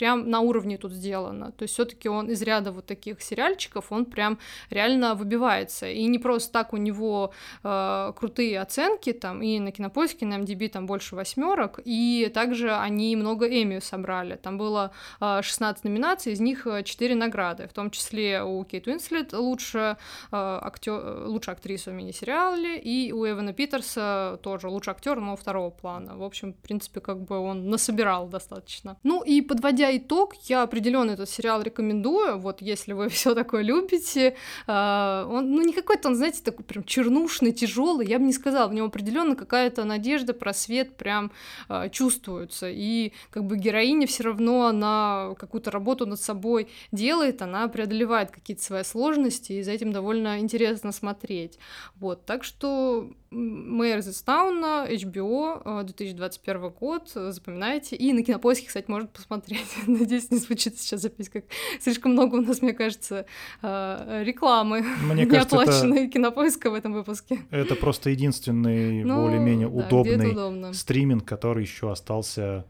прям 0.00 0.30
на 0.30 0.40
уровне 0.40 0.78
тут 0.78 0.92
сделано. 0.92 1.52
То 1.52 1.64
есть 1.64 1.74
все-таки 1.74 2.08
он 2.08 2.30
из 2.30 2.40
ряда 2.40 2.72
вот 2.72 2.86
таких 2.86 3.20
сериальчиков, 3.20 3.92
он 3.92 4.06
прям 4.06 4.38
реально 4.70 5.14
выбивается. 5.14 5.86
И 5.90 6.06
не 6.06 6.18
просто 6.18 6.52
так 6.52 6.72
у 6.72 6.78
него 6.78 7.32
э, 7.62 8.12
крутые 8.16 8.60
оценки 8.60 9.12
там 9.12 9.42
и 9.42 9.58
на 9.58 9.72
Кинопоиске, 9.72 10.24
на 10.24 10.38
MDB 10.38 10.68
там 10.70 10.86
больше 10.86 11.16
восьмерок, 11.16 11.80
и 11.84 12.30
также 12.32 12.74
они 12.74 13.14
много 13.14 13.46
Эми 13.46 13.78
собрали. 13.80 14.36
Там 14.36 14.56
было 14.56 14.90
э, 15.20 15.42
16 15.42 15.84
номинаций, 15.84 16.32
из 16.32 16.40
них 16.40 16.66
4 16.84 17.14
награды, 17.14 17.68
в 17.68 17.72
том 17.74 17.90
числе 17.90 18.42
у 18.42 18.64
Кейт 18.64 18.86
Уинслет 18.86 19.34
лучше, 19.34 19.78
э, 19.78 19.96
актер, 20.32 21.26
лучшая 21.26 21.56
актриса 21.56 21.90
в 21.90 21.94
мини-сериале, 21.94 22.78
и 22.78 23.12
у 23.12 23.26
Эвана 23.26 23.52
Питерса 23.52 24.38
тоже 24.42 24.68
лучший 24.68 24.92
актер, 24.92 25.20
но 25.20 25.36
второго 25.36 25.68
плана. 25.68 26.16
В 26.16 26.22
общем, 26.22 26.54
в 26.54 26.56
принципе, 26.56 27.00
как 27.00 27.20
бы 27.20 27.36
он 27.38 27.68
насобирал 27.68 28.28
достаточно. 28.28 28.96
Ну 29.02 29.22
и 29.22 29.42
подводя 29.42 29.89
итог, 29.96 30.34
я 30.44 30.62
определенно 30.62 31.12
этот 31.12 31.28
сериал 31.28 31.62
рекомендую. 31.62 32.38
Вот 32.38 32.62
если 32.62 32.92
вы 32.92 33.08
все 33.10 33.34
такое 33.34 33.62
любите, 33.62 34.36
э, 34.66 35.26
он, 35.28 35.50
ну 35.50 35.62
не 35.62 35.72
какой-то 35.72 36.08
он, 36.08 36.16
знаете, 36.16 36.42
такой 36.42 36.64
прям 36.64 36.84
чернушный, 36.84 37.52
тяжелый. 37.52 38.06
Я 38.06 38.18
бы 38.18 38.24
не 38.24 38.32
сказала, 38.32 38.68
в 38.68 38.74
нем 38.74 38.86
определенно 38.86 39.36
какая-то 39.36 39.84
надежда, 39.84 40.34
просвет 40.34 40.96
прям 40.96 41.32
э, 41.68 41.88
чувствуется. 41.90 42.68
И 42.70 43.12
как 43.30 43.44
бы 43.44 43.56
героиня 43.56 44.06
все 44.06 44.24
равно 44.24 44.66
она 44.66 45.34
какую-то 45.38 45.70
работу 45.70 46.06
над 46.06 46.20
собой 46.20 46.68
делает, 46.92 47.42
она 47.42 47.68
преодолевает 47.68 48.30
какие-то 48.30 48.62
свои 48.62 48.84
сложности, 48.84 49.52
и 49.52 49.62
за 49.62 49.72
этим 49.72 49.92
довольно 49.92 50.40
интересно 50.40 50.92
смотреть. 50.92 51.58
Вот, 51.96 52.24
так 52.26 52.44
что 52.44 53.10
Мэйр 53.32 53.98
из 53.98 54.22
Тауна, 54.22 54.88
HBO, 54.90 55.84
2021 55.84 56.70
год, 56.70 57.10
запоминайте. 57.14 57.94
И 57.94 58.12
на 58.12 58.24
Кинопоиске, 58.24 58.66
кстати, 58.66 58.90
можно 58.90 59.06
посмотреть. 59.06 59.68
Надеюсь, 59.86 60.32
не 60.32 60.38
звучит 60.38 60.78
сейчас 60.80 61.02
запись 61.02 61.28
как 61.28 61.44
слишком 61.80 62.12
много 62.12 62.34
у 62.36 62.40
нас, 62.40 62.60
мне 62.60 62.72
кажется, 62.72 63.26
э, 63.62 64.22
рекламы 64.24 64.84
мне 65.04 65.24
неоплаченной 65.26 66.04
это... 66.04 66.12
Кинопоиска 66.12 66.70
в 66.70 66.74
этом 66.74 66.92
выпуске. 66.92 67.38
Это 67.50 67.76
просто 67.76 68.10
единственный 68.10 69.04
ну, 69.04 69.22
более-менее 69.22 69.68
да, 69.68 69.74
удобный 69.74 70.74
стриминг, 70.74 71.24
который 71.24 71.62
еще 71.62 71.92
остался 71.92 72.64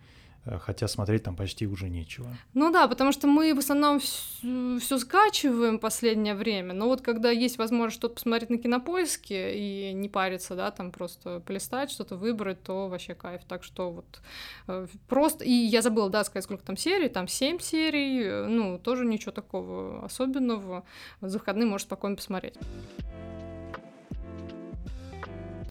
хотя 0.60 0.88
смотреть 0.88 1.24
там 1.24 1.36
почти 1.36 1.66
уже 1.66 1.88
нечего. 1.88 2.26
Ну 2.54 2.70
да, 2.70 2.88
потому 2.88 3.12
что 3.12 3.26
мы 3.26 3.54
в 3.54 3.58
основном 3.58 4.00
все 4.00 4.98
скачиваем 4.98 5.78
последнее 5.78 6.34
время, 6.34 6.72
но 6.74 6.86
вот 6.86 7.02
когда 7.02 7.30
есть 7.30 7.58
возможность 7.58 7.98
что-то 7.98 8.14
посмотреть 8.14 8.50
на 8.50 8.58
кинопоиске 8.58 9.56
и 9.56 9.92
не 9.92 10.08
париться, 10.08 10.54
да, 10.54 10.70
там 10.70 10.92
просто 10.92 11.40
полистать, 11.40 11.90
что-то 11.90 12.16
выбрать, 12.16 12.62
то 12.62 12.88
вообще 12.88 13.14
кайф. 13.14 13.42
Так 13.46 13.64
что 13.64 13.90
вот 13.90 14.20
э, 14.66 14.86
просто... 15.08 15.44
И 15.44 15.52
я 15.52 15.82
забыла, 15.82 16.10
да, 16.10 16.24
сказать, 16.24 16.44
сколько 16.44 16.64
там 16.64 16.76
серий, 16.76 17.08
там 17.08 17.28
7 17.28 17.58
серий, 17.58 18.22
э, 18.22 18.46
ну, 18.46 18.78
тоже 18.78 19.04
ничего 19.04 19.32
такого 19.32 20.04
особенного. 20.04 20.84
За 21.20 21.38
выходные 21.38 21.66
можешь 21.66 21.86
спокойно 21.86 22.16
посмотреть. 22.16 22.54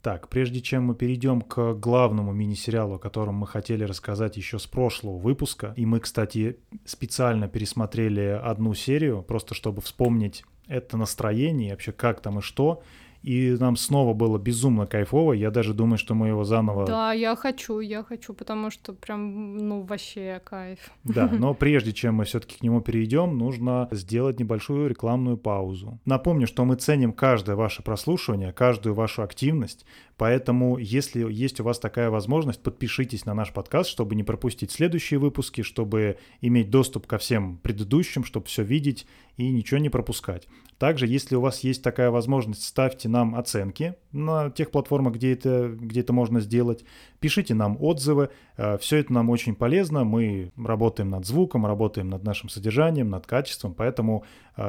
Так, 0.02 0.30
прежде 0.30 0.62
чем 0.62 0.86
мы 0.86 0.96
перейдем 0.96 1.42
к 1.42 1.74
главному 1.74 2.32
мини-сериалу, 2.32 2.96
о 2.96 3.00
котором 3.00 3.36
мы 3.36 3.48
хотели 3.48 3.84
рассказать 3.84 4.38
еще 4.38 4.58
с 4.58 4.66
прошлого 4.66 5.18
выпуска, 5.18 5.74
и 5.76 5.86
мы, 5.86 6.00
кстати, 6.00 6.58
специально 6.86 7.48
пересмотрели 7.50 8.40
одну 8.42 8.74
серию, 8.74 9.24
просто 9.24 9.56
чтобы 9.56 9.82
вспомнить 9.82 10.44
это 10.68 10.96
настроение, 10.98 11.72
вообще 11.72 11.92
как 11.92 12.22
там 12.22 12.40
и 12.40 12.42
что, 12.42 12.82
и 13.21 13.58
нам 13.60 13.75
снова 13.75 14.13
было 14.13 14.38
безумно 14.38 14.86
кайфово. 14.86 15.34
Я 15.34 15.51
даже 15.51 15.73
думаю, 15.73 15.97
что 15.97 16.15
мы 16.15 16.29
его 16.29 16.43
заново... 16.43 16.86
Да, 16.86 17.12
я 17.12 17.36
хочу, 17.36 17.79
я 17.79 18.03
хочу, 18.03 18.34
потому 18.34 18.71
что 18.71 18.93
прям, 18.93 19.58
ну, 19.58 19.82
вообще 19.82 20.41
кайф. 20.43 20.79
Да, 21.03 21.27
но 21.32 21.53
прежде 21.53 21.91
чем 21.91 22.15
мы 22.15 22.25
все-таки 22.25 22.58
к 22.58 22.63
нему 22.63 22.82
перейдем, 22.82 23.38
нужно 23.38 23.89
сделать 23.91 24.39
небольшую 24.39 24.89
рекламную 24.89 25.38
паузу. 25.38 25.99
Напомню, 26.05 26.47
что 26.47 26.63
мы 26.63 26.75
ценим 26.75 27.12
каждое 27.12 27.55
ваше 27.55 27.84
прослушивание, 27.84 28.53
каждую 28.53 28.95
вашу 28.95 29.21
активность, 29.21 29.86
Поэтому, 30.19 30.77
если 30.77 31.32
есть 31.32 31.62
у 31.62 31.63
вас 31.63 31.79
такая 31.79 32.10
возможность, 32.10 32.62
подпишитесь 32.62 33.25
на 33.25 33.34
наш 33.34 33.53
подкаст, 33.53 33.89
чтобы 33.89 34.15
не 34.15 34.23
пропустить 34.25 34.69
следующие 34.69 35.17
выпуски, 35.17 35.62
чтобы 35.62 36.17
иметь 36.41 36.69
доступ 36.69 37.08
ко 37.08 37.17
всем 37.17 37.58
предыдущим, 37.60 38.25
чтобы 38.25 38.47
все 38.47 38.62
видеть 38.62 39.08
и 39.38 39.49
ничего 39.49 39.79
не 39.79 39.88
пропускать. 39.88 40.49
Также, 40.77 41.08
если 41.08 41.36
у 41.36 41.41
вас 41.41 41.62
есть 41.62 41.82
такая 41.82 42.12
возможность, 42.12 42.65
ставьте 42.65 43.08
нам 43.08 43.34
оценки 43.36 43.95
на 44.12 44.49
тех 44.49 44.71
платформах, 44.71 45.15
где 45.15 45.32
это, 45.32 45.73
где 45.73 46.01
это 46.01 46.12
можно 46.12 46.41
сделать. 46.41 46.84
Пишите 47.21 47.53
нам 47.53 47.77
отзывы. 47.82 48.29
Э, 48.58 48.77
все 48.77 48.97
это 48.97 49.13
нам 49.13 49.29
очень 49.29 49.55
полезно. 49.55 50.03
Мы 50.03 50.51
работаем 50.58 51.10
над 51.10 51.25
звуком, 51.25 51.65
работаем 51.65 52.10
над 52.10 52.23
нашим 52.23 52.49
содержанием, 52.49 53.10
над 53.10 53.25
качеством, 53.25 53.73
поэтому 53.73 54.25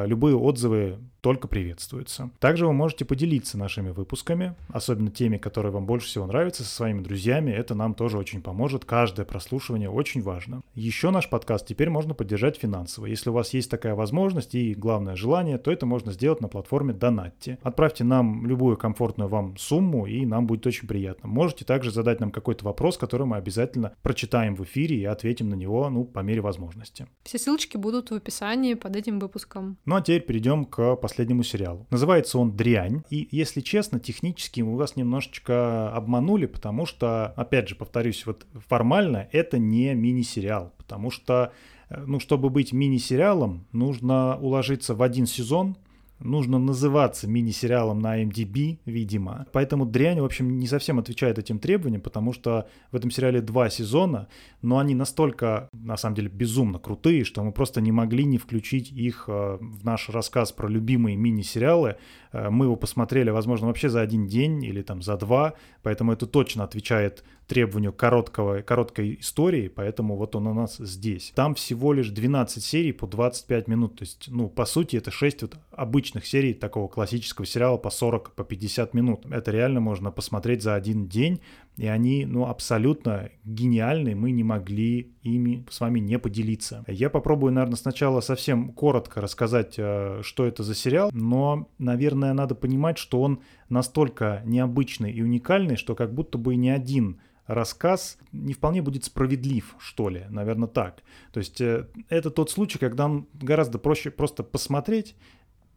любые 0.07 0.37
отзывы 0.37 0.99
только 1.21 1.49
приветствуются. 1.49 2.31
Также 2.39 2.67
вы 2.67 2.73
можете 2.73 3.05
поделиться 3.05 3.59
нашими 3.59 3.91
выпусками, 3.91 4.55
особенно 4.69 5.11
теми, 5.11 5.37
которые 5.37 5.71
вам 5.73 5.85
больше 5.85 6.07
всего 6.07 6.27
нравятся, 6.27 6.65
со 6.65 6.75
своими 6.75 7.03
друзьями. 7.03 7.51
Это 7.51 7.75
нам 7.75 7.95
тоже 7.95 8.17
очень 8.17 8.41
поможет. 8.41 8.85
Каждое 8.85 9.27
прослушивание 9.27 9.91
очень 9.91 10.23
важно. 10.23 10.63
Еще 10.75 11.11
наш 11.11 11.29
подкаст 11.29 11.67
теперь 11.67 11.91
можно 11.91 12.15
поддержать 12.15 12.57
финансово. 12.57 13.07
Если 13.07 13.31
у 13.31 13.35
вас 13.35 13.53
есть 13.53 13.71
такая 13.71 13.95
возможность 13.95 14.55
и, 14.55 14.75
главное, 14.75 15.15
желание, 15.17 15.59
то 15.59 15.71
это 15.71 15.85
можно 15.85 16.13
сделать 16.13 16.41
на 16.41 16.49
платформе 16.49 16.95
Donati. 16.95 17.59
Отправьте 17.63 18.05
нам 18.05 18.47
любую 18.47 18.77
комфортную 18.77 19.29
вам 19.29 19.57
сумму, 19.59 20.07
и 20.07 20.25
нам 20.25 20.47
будет 20.47 20.67
очень 20.67 20.89
приятно. 20.89 21.29
Можете 21.29 21.65
также 21.65 21.91
задать 21.91 22.21
нам 22.21 22.31
какой-то 22.31 22.65
вопрос, 22.65 22.97
который 22.97 23.27
мы 23.27 23.37
обязательно 23.37 23.93
прочитаем 24.03 24.55
в 24.55 24.63
эфире 24.65 24.97
и 24.97 25.05
ответим 25.05 25.51
на 25.51 25.55
него, 25.55 25.89
ну, 25.91 26.05
по 26.05 26.21
мере 26.21 26.41
возможности. 26.41 27.07
Все 27.25 27.39
ссылочки 27.39 27.77
будут 27.77 28.11
в 28.11 28.15
описании 28.15 28.75
под 28.75 28.97
этим 28.97 29.19
выпуском. 29.19 29.77
Ну, 29.87 29.97
а 29.97 30.03
теперь 30.03 30.23
перейдем 30.23 30.67
к 30.67 30.97
последнему 30.97 31.43
сериалу. 31.43 31.87
Называется 31.91 32.39
он 32.39 32.55
«Дрянь», 32.55 33.03
и, 33.11 33.29
если 33.31 33.61
честно, 33.61 33.99
технически 33.99 34.61
мы 34.61 34.77
вас 34.77 34.97
немножечко 34.97 35.91
обманули, 35.93 36.47
потому 36.47 36.87
что, 36.87 37.33
опять 37.37 37.69
же, 37.69 37.75
повторюсь, 37.75 38.27
вот 38.27 38.47
формально 38.69 39.29
это 39.33 39.59
не 39.59 39.95
мини-сериал, 39.95 40.73
потому 40.77 41.11
что 41.11 41.53
э, 41.89 42.05
ну, 42.07 42.21
чтобы 42.21 42.51
быть 42.51 42.73
мини-сериалом, 42.73 43.67
нужно 43.73 44.39
уложиться 44.39 44.95
в 44.95 45.03
один 45.03 45.27
сезон, 45.27 45.77
нужно 46.21 46.59
называться 46.59 47.27
мини-сериалом 47.29 47.99
на 47.99 48.23
MDB, 48.23 48.79
видимо. 48.85 49.47
Поэтому 49.53 49.87
«Дрянь», 49.87 50.21
в 50.21 50.25
общем, 50.25 50.59
не 50.59 50.67
совсем 50.67 50.99
отвечает 50.99 51.39
этим 51.39 51.59
требованиям, 51.59 52.03
потому 52.03 52.33
что 52.33 52.69
в 52.93 52.97
этом 52.97 53.11
сериале 53.11 53.41
два 53.41 53.71
сезона, 53.71 54.29
но 54.63 54.79
они 54.79 54.95
настолько, 54.95 55.69
на 55.73 55.97
самом 55.97 56.17
деле, 56.17 56.29
безумно 56.29 56.79
крутые, 56.79 57.25
что 57.25 57.43
мы 57.43 57.53
просто 57.53 57.81
не 57.81 57.93
могли 57.93 58.25
не 58.25 58.39
включить 58.39 58.91
их 58.93 59.25
э, 59.29 59.59
в 59.61 59.85
наш 59.85 60.09
рассказ 60.09 60.53
про 60.53 60.69
любимые 60.69 61.17
мини-сериалы. 61.17 61.97
Э, 62.33 62.51
мы 62.51 62.67
его 62.67 62.77
посмотрели, 62.77 63.31
возможно, 63.31 63.67
вообще 63.67 63.89
за 63.89 64.01
один 64.01 64.27
день 64.27 64.63
или 64.63 64.83
там 64.83 65.03
за 65.03 65.17
два, 65.17 65.55
поэтому 65.83 66.13
это 66.13 66.27
точно 66.27 66.65
отвечает 66.65 67.25
требованию 67.51 67.93
короткого, 67.93 68.63
короткой 68.63 69.19
истории, 69.21 69.67
поэтому 69.67 70.17
вот 70.17 70.37
он 70.37 70.47
у 70.47 70.55
нас 70.55 70.77
здесь. 70.77 71.33
Там 71.35 71.57
всего 71.57 71.93
лишь 71.93 72.11
12 72.11 72.63
серий 72.63 72.93
по 72.93 73.09
25 73.09 73.67
минут, 73.67 73.97
то 73.99 74.05
есть, 74.05 74.29
ну, 74.29 74.49
по 74.49 74.65
сути, 74.65 74.95
это 74.95 75.11
6 75.11 75.43
вот 75.43 75.57
обычных 75.73 76.27
серий 76.27 76.55
такого 76.55 76.87
классического 76.87 77.45
сериала 77.45 77.77
по 77.77 77.91
40, 77.91 78.37
по 78.37 78.45
50 78.45 78.95
минут. 78.95 79.27
Это 79.29 79.51
реально 79.51 79.81
можно 79.81 80.13
посмотреть 80.13 80.63
за 80.63 80.77
один 80.77 81.09
день, 81.09 81.41
и 81.81 81.87
они, 81.87 82.27
ну, 82.27 82.45
абсолютно 82.45 83.31
гениальны, 83.43 84.15
мы 84.15 84.33
не 84.33 84.45
могли 84.45 85.15
ими 85.23 85.65
с 85.71 85.81
вами 85.81 85.99
не 85.99 86.19
поделиться. 86.19 86.85
Я 86.87 87.09
попробую, 87.09 87.55
наверное, 87.55 87.79
сначала 87.79 88.21
совсем 88.21 88.75
коротко 88.75 89.23
рассказать, 89.23 89.77
э, 89.79 90.21
что 90.23 90.45
это 90.45 90.63
за 90.63 90.75
сериал, 90.75 91.09
но, 91.15 91.71
наверное, 91.79 92.35
надо 92.35 92.55
понимать, 92.55 92.99
что 92.99 93.23
он 93.23 93.41
настолько 93.71 94.43
необычный 94.45 95.11
и 95.11 95.23
уникальный, 95.23 95.77
что 95.77 95.95
как 95.95 96.13
будто 96.13 96.37
бы 96.37 96.55
ни 96.55 96.69
один 96.69 97.19
рассказ 97.47 98.19
не 98.31 98.53
вполне 98.53 98.83
будет 98.83 99.05
справедлив, 99.07 99.75
что 99.79 100.11
ли, 100.11 100.27
наверное, 100.29 100.69
так. 100.69 101.03
То 101.33 101.39
есть 101.41 101.63
э, 101.63 101.87
это 102.11 102.31
тот 102.31 102.51
случай, 102.51 102.79
когда 102.79 103.11
гораздо 103.33 103.79
проще 103.79 104.11
просто 104.11 104.43
посмотреть 104.43 105.17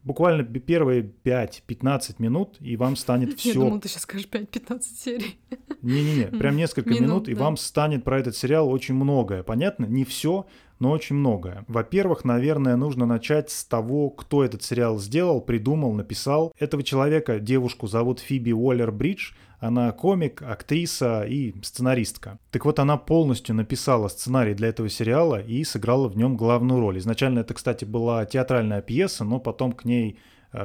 буквально 0.04 0.44
первые 0.44 1.10
5-15 1.24 2.16
минут, 2.20 2.58
и 2.60 2.76
вам 2.76 2.96
станет 2.96 3.40
все... 3.40 3.50
Я 3.54 3.56
думал, 3.56 3.80
ты 3.80 3.88
сейчас 3.88 4.04
скажешь 4.04 4.28
5-15 4.30 4.82
серий. 4.82 5.38
Не-не-не, 5.82 6.28
прям 6.38 6.56
несколько 6.58 6.90
минут, 6.90 7.02
минут 7.02 7.30
и 7.30 7.36
да. 7.36 7.42
вам 7.42 7.58
станет 7.58 8.04
про 8.04 8.20
этот 8.20 8.36
сериал 8.36 8.70
очень 8.70 8.96
многое. 8.96 9.44
Понятно? 9.44 9.86
Не 9.86 10.04
все, 10.06 10.46
но 10.80 10.92
очень 10.92 11.16
многое. 11.16 11.64
Во-первых, 11.68 12.26
наверное, 12.26 12.76
нужно 12.76 13.06
начать 13.06 13.50
с 13.50 13.66
того, 13.66 14.10
кто 14.10 14.44
этот 14.44 14.64
сериал 14.64 15.00
сделал, 15.00 15.42
придумал, 15.42 15.94
написал. 15.94 16.54
Этого 16.58 16.84
человека, 16.84 17.40
девушку, 17.40 17.88
зовут 17.88 18.20
Фиби 18.20 18.52
Уоллер-Бридж. 18.52 19.34
Она 19.60 19.92
комик, 19.94 20.42
актриса 20.42 21.24
и 21.24 21.54
сценаристка. 21.64 22.38
Так 22.52 22.66
вот, 22.66 22.80
она 22.80 22.98
полностью 22.98 23.56
написала 23.56 24.10
сценарий 24.10 24.54
для 24.54 24.68
этого 24.68 24.90
сериала 24.90 25.42
и 25.42 25.64
сыграла 25.64 26.10
в 26.10 26.18
нем 26.18 26.36
главную 26.36 26.82
роль. 26.82 26.98
Изначально 26.98 27.40
это, 27.40 27.54
кстати, 27.54 27.86
была 27.86 28.26
театральная 28.26 28.82
пьеса, 28.82 29.24
но 29.24 29.40
потом 29.40 29.72
к 29.72 29.86
ней 29.86 30.20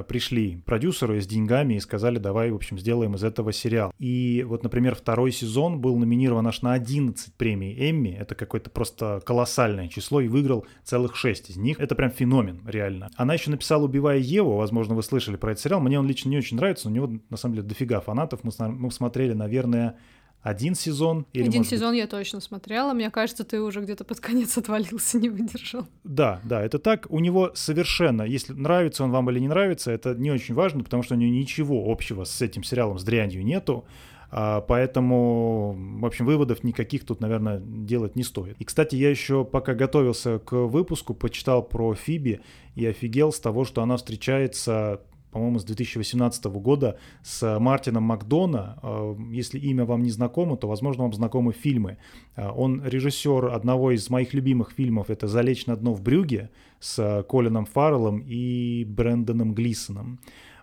пришли 0.08 0.62
продюсеры 0.66 1.20
с 1.20 1.26
деньгами 1.26 1.74
и 1.74 1.80
сказали, 1.80 2.18
давай, 2.18 2.50
в 2.50 2.54
общем, 2.54 2.78
сделаем 2.78 3.14
из 3.14 3.24
этого 3.24 3.52
сериал. 3.52 3.92
И 3.98 4.44
вот, 4.46 4.62
например, 4.62 4.94
второй 4.94 5.32
сезон 5.32 5.80
был 5.80 5.96
номинирован 5.96 6.46
аж 6.46 6.62
на 6.62 6.72
11 6.72 7.34
премий 7.34 7.90
Эмми. 7.90 8.10
Это 8.10 8.34
какое-то 8.34 8.70
просто 8.70 9.22
колоссальное 9.24 9.88
число 9.88 10.20
и 10.20 10.28
выиграл 10.28 10.66
целых 10.84 11.16
6 11.16 11.50
из 11.50 11.56
них. 11.56 11.80
Это 11.80 11.94
прям 11.94 12.10
феномен, 12.10 12.60
реально. 12.66 13.10
Она 13.16 13.34
еще 13.34 13.50
написала 13.50 13.84
«Убивая 13.84 14.18
Еву», 14.18 14.56
возможно, 14.56 14.94
вы 14.94 15.02
слышали 15.02 15.36
про 15.36 15.52
этот 15.52 15.62
сериал. 15.62 15.80
Мне 15.80 15.98
он 15.98 16.06
лично 16.06 16.28
не 16.28 16.38
очень 16.38 16.56
нравится, 16.56 16.88
у 16.88 16.92
него, 16.92 17.10
на 17.30 17.36
самом 17.36 17.56
деле, 17.56 17.66
дофига 17.66 18.00
фанатов. 18.00 18.40
Мы, 18.42 18.52
мы 18.68 18.90
смотрели, 18.90 19.32
наверное, 19.32 19.96
один 20.42 20.74
сезон. 20.74 21.26
Или, 21.32 21.48
один 21.48 21.64
сезон 21.64 21.90
быть... 21.90 21.98
я 21.98 22.06
точно 22.06 22.40
смотрела. 22.40 22.92
Мне 22.92 23.10
кажется, 23.10 23.44
ты 23.44 23.60
уже 23.60 23.80
где-то 23.80 24.04
под 24.04 24.20
конец 24.20 24.56
отвалился, 24.58 25.18
не 25.18 25.28
выдержал. 25.28 25.86
Да, 26.04 26.40
да, 26.44 26.62
это 26.62 26.78
так. 26.78 27.06
У 27.10 27.18
него 27.18 27.52
совершенно, 27.54 28.22
если 28.22 28.52
нравится 28.52 29.04
он 29.04 29.10
вам 29.10 29.30
или 29.30 29.40
не 29.40 29.48
нравится, 29.48 29.90
это 29.90 30.14
не 30.14 30.30
очень 30.30 30.54
важно, 30.54 30.84
потому 30.84 31.02
что 31.02 31.14
у 31.14 31.18
него 31.18 31.32
ничего 31.32 31.90
общего 31.90 32.24
с 32.24 32.40
этим 32.40 32.62
сериалом, 32.62 32.98
с 32.98 33.04
дрянью 33.04 33.44
нету. 33.44 33.84
А, 34.30 34.60
поэтому, 34.60 35.74
в 36.00 36.04
общем, 36.04 36.26
выводов 36.26 36.62
никаких 36.62 37.04
тут, 37.04 37.20
наверное, 37.20 37.60
делать 37.60 38.14
не 38.14 38.22
стоит. 38.22 38.56
И, 38.58 38.64
кстати, 38.64 38.94
я 38.94 39.10
еще 39.10 39.44
пока 39.44 39.74
готовился 39.74 40.38
к 40.38 40.52
выпуску, 40.52 41.14
почитал 41.14 41.62
про 41.62 41.94
Фиби 41.94 42.40
и 42.74 42.84
офигел 42.86 43.32
с 43.32 43.40
того, 43.40 43.64
что 43.64 43.82
она 43.82 43.96
встречается 43.96 45.00
по-моему, 45.38 45.58
с 45.60 45.64
2018 45.64 46.44
года 46.46 46.98
с 47.22 47.58
Мартином 47.60 48.02
Макдона. 48.02 48.78
Э, 48.82 49.14
если 49.30 49.60
имя 49.60 49.84
вам 49.84 50.02
не 50.02 50.10
знакомо, 50.10 50.56
то, 50.56 50.66
возможно, 50.68 51.04
вам 51.04 51.12
знакомы 51.12 51.52
фильмы. 51.52 51.96
Э, 52.36 52.50
он 52.50 52.82
режиссер 52.84 53.46
одного 53.46 53.92
из 53.92 54.10
моих 54.10 54.34
любимых 54.34 54.72
фильмов, 54.72 55.10
это 55.10 55.28
«Залечь 55.28 55.66
на 55.66 55.76
дно 55.76 55.94
в 55.94 56.02
брюге» 56.02 56.50
с 56.80 57.24
Колином 57.28 57.66
Фарреллом 57.66 58.24
и 58.26 58.84
Брэндоном 58.84 59.54
Глисоном. 59.54 60.18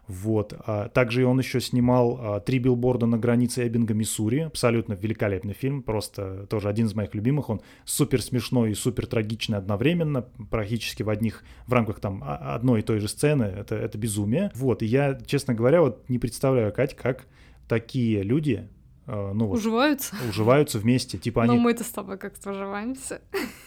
Вот. 0.07 0.53
А 0.65 0.89
также 0.89 1.25
он 1.25 1.39
еще 1.39 1.59
снимал 1.59 2.19
а, 2.19 2.39
«Три 2.39 2.59
билборда 2.59 3.05
на 3.05 3.17
границе 3.17 3.67
Эббинга, 3.67 3.93
Миссури». 3.93 4.39
Абсолютно 4.41 4.93
великолепный 4.93 5.53
фильм, 5.53 5.81
просто 5.81 6.45
тоже 6.47 6.69
один 6.69 6.85
из 6.85 6.93
моих 6.93 7.15
любимых. 7.15 7.49
Он 7.49 7.61
супер 7.85 8.21
смешной 8.21 8.71
и 8.71 8.75
супер 8.75 9.07
трагичный 9.07 9.57
одновременно, 9.57 10.21
практически 10.49 11.03
в 11.03 11.09
одних, 11.09 11.43
в 11.65 11.73
рамках 11.73 11.99
там 11.99 12.23
одной 12.25 12.81
и 12.81 12.83
той 12.83 12.99
же 12.99 13.07
сцены. 13.07 13.43
Это, 13.43 13.75
это 13.75 13.97
безумие. 13.97 14.51
Вот. 14.55 14.81
И 14.83 14.85
я, 14.85 15.19
честно 15.25 15.53
говоря, 15.53 15.81
вот 15.81 16.07
не 16.09 16.19
представляю, 16.19 16.71
Кать, 16.71 16.95
как 16.95 17.25
такие 17.67 18.21
люди 18.21 18.69
ну, 19.07 19.47
вот, 19.47 19.59
уживаются? 19.59 20.15
Уживаются 20.29 20.79
вместе. 20.79 21.17
Типа 21.17 21.43
они... 21.43 21.55
Но 21.55 21.59
мы-то 21.59 21.83
с 21.83 21.89
тобой 21.89 22.17
как-то 22.17 22.51
уживаемся. 22.51 23.21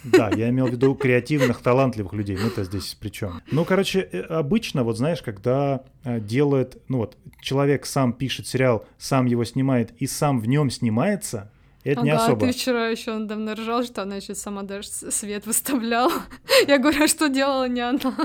Да, 0.05 0.30
я 0.30 0.49
имел 0.49 0.66
в 0.66 0.70
виду 0.70 0.95
креативных, 0.95 1.61
талантливых 1.61 2.12
людей. 2.12 2.36
Мы-то 2.36 2.64
здесь 2.64 2.95
при 2.95 3.11
чем? 3.11 3.41
Ну, 3.51 3.64
короче, 3.64 4.01
э, 4.01 4.20
обычно, 4.22 4.82
вот 4.82 4.97
знаешь, 4.97 5.22
когда 5.22 5.84
э, 6.05 6.20
делает, 6.20 6.82
ну 6.89 6.99
вот, 6.99 7.16
человек 7.41 7.86
сам 7.86 8.12
пишет 8.12 8.47
сериал, 8.47 8.84
сам 8.99 9.26
его 9.26 9.45
снимает 9.45 9.93
и 9.99 10.07
сам 10.07 10.41
в 10.41 10.47
нем 10.47 10.70
снимается, 10.70 11.53
это 11.85 12.01
ага, 12.01 12.05
не 12.05 12.11
особо. 12.11 12.47
ты 12.47 12.53
вчера 12.53 12.89
еще 12.89 13.18
давно 13.18 13.55
ржал, 13.55 13.85
что 13.85 14.03
она 14.03 14.16
еще 14.16 14.35
сама 14.35 14.62
даже 14.62 14.89
свет 14.89 15.47
выставляла. 15.47 16.12
Я 16.68 16.79
говорю, 16.79 17.05
а 17.05 17.09
что 17.09 17.29
делала 17.29 17.68
не 17.68 17.81
она? 17.81 18.01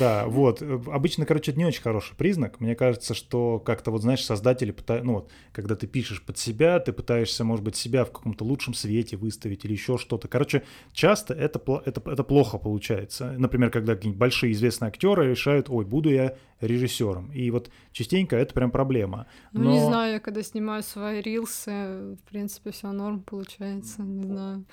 Да, 0.00 0.26
вот. 0.26 0.62
Обычно, 0.62 1.26
короче, 1.26 1.50
это 1.50 1.58
не 1.58 1.66
очень 1.66 1.82
хороший 1.82 2.16
признак. 2.16 2.58
Мне 2.58 2.74
кажется, 2.74 3.12
что 3.12 3.58
как-то 3.58 3.90
вот, 3.90 4.00
знаешь, 4.00 4.24
создатели 4.24 4.70
пытаются, 4.70 5.06
ну 5.06 5.14
вот, 5.14 5.30
когда 5.52 5.76
ты 5.76 5.86
пишешь 5.86 6.24
под 6.24 6.38
себя, 6.38 6.78
ты 6.80 6.92
пытаешься, 6.92 7.44
может 7.44 7.64
быть, 7.64 7.76
себя 7.76 8.06
в 8.06 8.10
каком-то 8.10 8.44
лучшем 8.44 8.72
свете 8.72 9.18
выставить 9.18 9.66
или 9.66 9.72
еще 9.72 9.98
что-то. 9.98 10.26
Короче, 10.26 10.62
часто 10.92 11.34
это, 11.34 11.60
это, 11.84 12.02
это 12.10 12.24
плохо 12.24 12.56
получается. 12.56 13.34
Например, 13.36 13.70
когда 13.70 13.94
какие-нибудь 13.94 14.18
большие 14.18 14.52
известные 14.52 14.88
актеры 14.88 15.28
решают, 15.28 15.68
ой, 15.68 15.84
буду 15.84 16.10
я 16.10 16.34
режиссером. 16.66 17.30
И 17.32 17.50
вот 17.50 17.70
частенько 17.92 18.36
это 18.36 18.54
прям 18.54 18.70
проблема. 18.70 19.26
Но... 19.52 19.64
Ну, 19.64 19.72
не 19.72 19.80
знаю, 19.80 20.14
я 20.14 20.20
когда 20.20 20.42
снимаю 20.42 20.82
свои 20.82 21.20
рилсы, 21.20 21.70
в 21.70 22.28
принципе, 22.28 22.70
все 22.70 22.92
норм 22.92 23.20
получается, 23.20 24.02
не 24.02 24.22
знаю. 24.22 24.64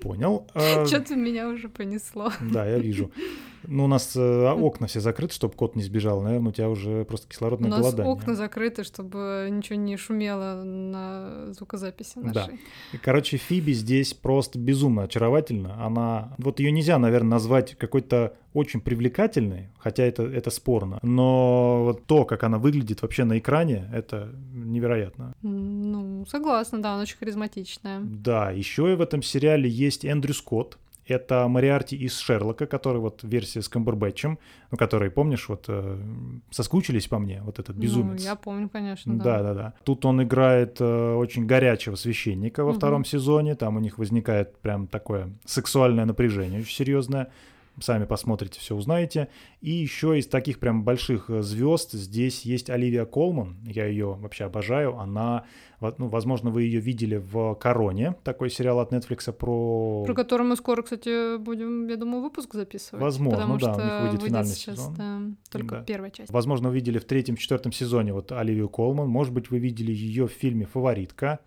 Понял. 0.00 0.46
А 0.54 0.86
Что-то 0.86 1.16
меня 1.16 1.48
уже 1.48 1.68
понесло. 1.68 2.32
Да, 2.40 2.66
я 2.66 2.78
вижу. 2.78 3.10
Ну, 3.66 3.84
у 3.84 3.86
нас 3.86 4.14
э, 4.16 4.50
окна 4.50 4.86
все 4.86 5.00
закрыты, 5.00 5.34
чтобы 5.34 5.54
кот 5.54 5.76
не 5.76 5.82
сбежал. 5.82 6.22
Наверное, 6.22 6.50
у 6.50 6.52
тебя 6.52 6.68
уже 6.68 7.04
просто 7.04 7.28
кислородное 7.28 7.70
голодание. 7.70 8.12
У 8.12 8.14
нас 8.14 8.22
окна 8.22 8.34
закрыты, 8.34 8.84
чтобы 8.84 9.48
ничего 9.50 9.76
не 9.76 9.96
шумело 9.96 10.62
на 10.64 11.52
звукозаписи 11.52 12.18
нашей. 12.18 12.32
Да. 12.32 12.48
И, 12.92 12.96
короче, 12.98 13.36
Фиби 13.36 13.72
здесь 13.72 14.14
просто 14.14 14.58
безумно 14.58 15.04
очаровательна. 15.04 15.84
Она... 15.84 16.34
Вот 16.38 16.60
ее 16.60 16.72
нельзя, 16.72 16.98
наверное, 16.98 17.30
назвать 17.30 17.74
какой-то 17.76 18.34
очень 18.54 18.80
привлекательной, 18.80 19.68
хотя 19.78 20.04
это, 20.04 20.24
это 20.24 20.50
спорно. 20.50 20.98
Но 21.02 21.84
вот 21.84 22.04
то, 22.04 22.24
как 22.24 22.42
она 22.44 22.58
выглядит 22.58 23.02
вообще 23.02 23.24
на 23.24 23.38
экране, 23.38 23.88
это 23.92 24.30
невероятно. 24.52 25.34
Ну, 25.42 26.26
согласна, 26.28 26.82
да, 26.82 26.94
она 26.94 27.02
очень 27.02 27.16
харизматичная. 27.16 28.00
Да, 28.02 28.50
еще 28.50 28.92
и 28.92 28.96
в 28.96 29.00
этом 29.00 29.22
сериале 29.22 29.68
есть 29.68 30.04
Эндрю 30.04 30.34
Скотт, 30.34 30.78
это 31.06 31.48
Мариарти 31.48 31.96
из 31.96 32.18
Шерлока, 32.18 32.66
который 32.66 32.98
вот 32.98 33.22
версия 33.22 33.62
с 33.62 33.68
Камбербэтчем, 33.68 34.38
ну, 34.70 34.78
который, 34.78 35.10
помнишь, 35.10 35.48
вот 35.48 35.64
э, 35.68 35.98
соскучились 36.50 37.08
по 37.08 37.18
мне, 37.18 37.42
вот 37.42 37.58
этот 37.58 37.76
ну, 37.76 37.82
безумец. 37.82 38.20
Ну, 38.20 38.26
я 38.26 38.36
помню, 38.36 38.68
конечно, 38.68 39.14
да. 39.16 39.24
Да, 39.24 39.42
да, 39.42 39.54
да. 39.54 39.74
Тут 39.84 40.04
он 40.04 40.22
играет 40.22 40.80
э, 40.80 41.14
очень 41.14 41.46
горячего 41.46 41.96
священника 41.96 42.64
во 42.64 42.70
угу. 42.70 42.78
втором 42.78 43.04
сезоне, 43.04 43.54
там 43.54 43.76
у 43.76 43.80
них 43.80 43.98
возникает 43.98 44.58
прям 44.58 44.86
такое 44.86 45.32
сексуальное 45.44 46.04
напряжение 46.04 46.60
очень 46.60 46.74
серьезное. 46.74 47.30
Сами 47.80 48.04
посмотрите, 48.04 48.60
все 48.60 48.76
узнаете. 48.76 49.28
И 49.62 49.70
еще 49.70 50.18
из 50.18 50.26
таких 50.26 50.58
прям 50.58 50.84
больших 50.84 51.30
э, 51.30 51.42
звезд 51.42 51.92
здесь 51.92 52.42
есть 52.42 52.68
Оливия 52.68 53.06
Колман. 53.06 53.56
Я 53.64 53.86
ее 53.86 54.12
вообще 54.12 54.44
обожаю. 54.44 54.98
Она, 54.98 55.44
ну, 55.80 56.08
возможно, 56.08 56.50
вы 56.50 56.64
ее 56.64 56.80
видели 56.80 57.16
в 57.16 57.54
Короне, 57.54 58.14
такой 58.24 58.50
сериал 58.50 58.80
от 58.80 58.92
Netflix 58.92 59.32
про... 59.32 60.04
Про 60.04 60.14
который 60.14 60.46
мы 60.46 60.56
скоро, 60.56 60.82
кстати, 60.82 61.38
будем, 61.38 61.88
я 61.88 61.96
думаю, 61.96 62.22
выпуск 62.22 62.52
записывать. 62.52 63.02
Возможно, 63.02 63.38
потому 63.38 63.58
да, 63.58 63.72
что 63.72 63.80
у 63.80 63.84
них 63.84 63.92
выйдет, 63.92 64.12
выйдет 64.12 64.28
финальный 64.28 64.54
сейчас, 64.54 64.78
сезон. 64.78 64.94
Да, 64.94 65.20
только 65.50 65.76
да. 65.76 65.82
первая 65.84 66.10
часть. 66.10 66.30
Возможно, 66.30 66.68
вы 66.68 66.74
видели 66.74 66.98
в 66.98 67.04
третьем-четвертом 67.04 67.72
сезоне 67.72 68.12
вот 68.12 68.32
Оливию 68.32 68.68
Колман. 68.68 69.08
Может 69.08 69.32
быть, 69.32 69.50
вы 69.50 69.58
видели 69.58 69.92
ее 69.92 70.28
в 70.28 70.32
фильме 70.32 70.66
«Фаворитка». 70.66 71.40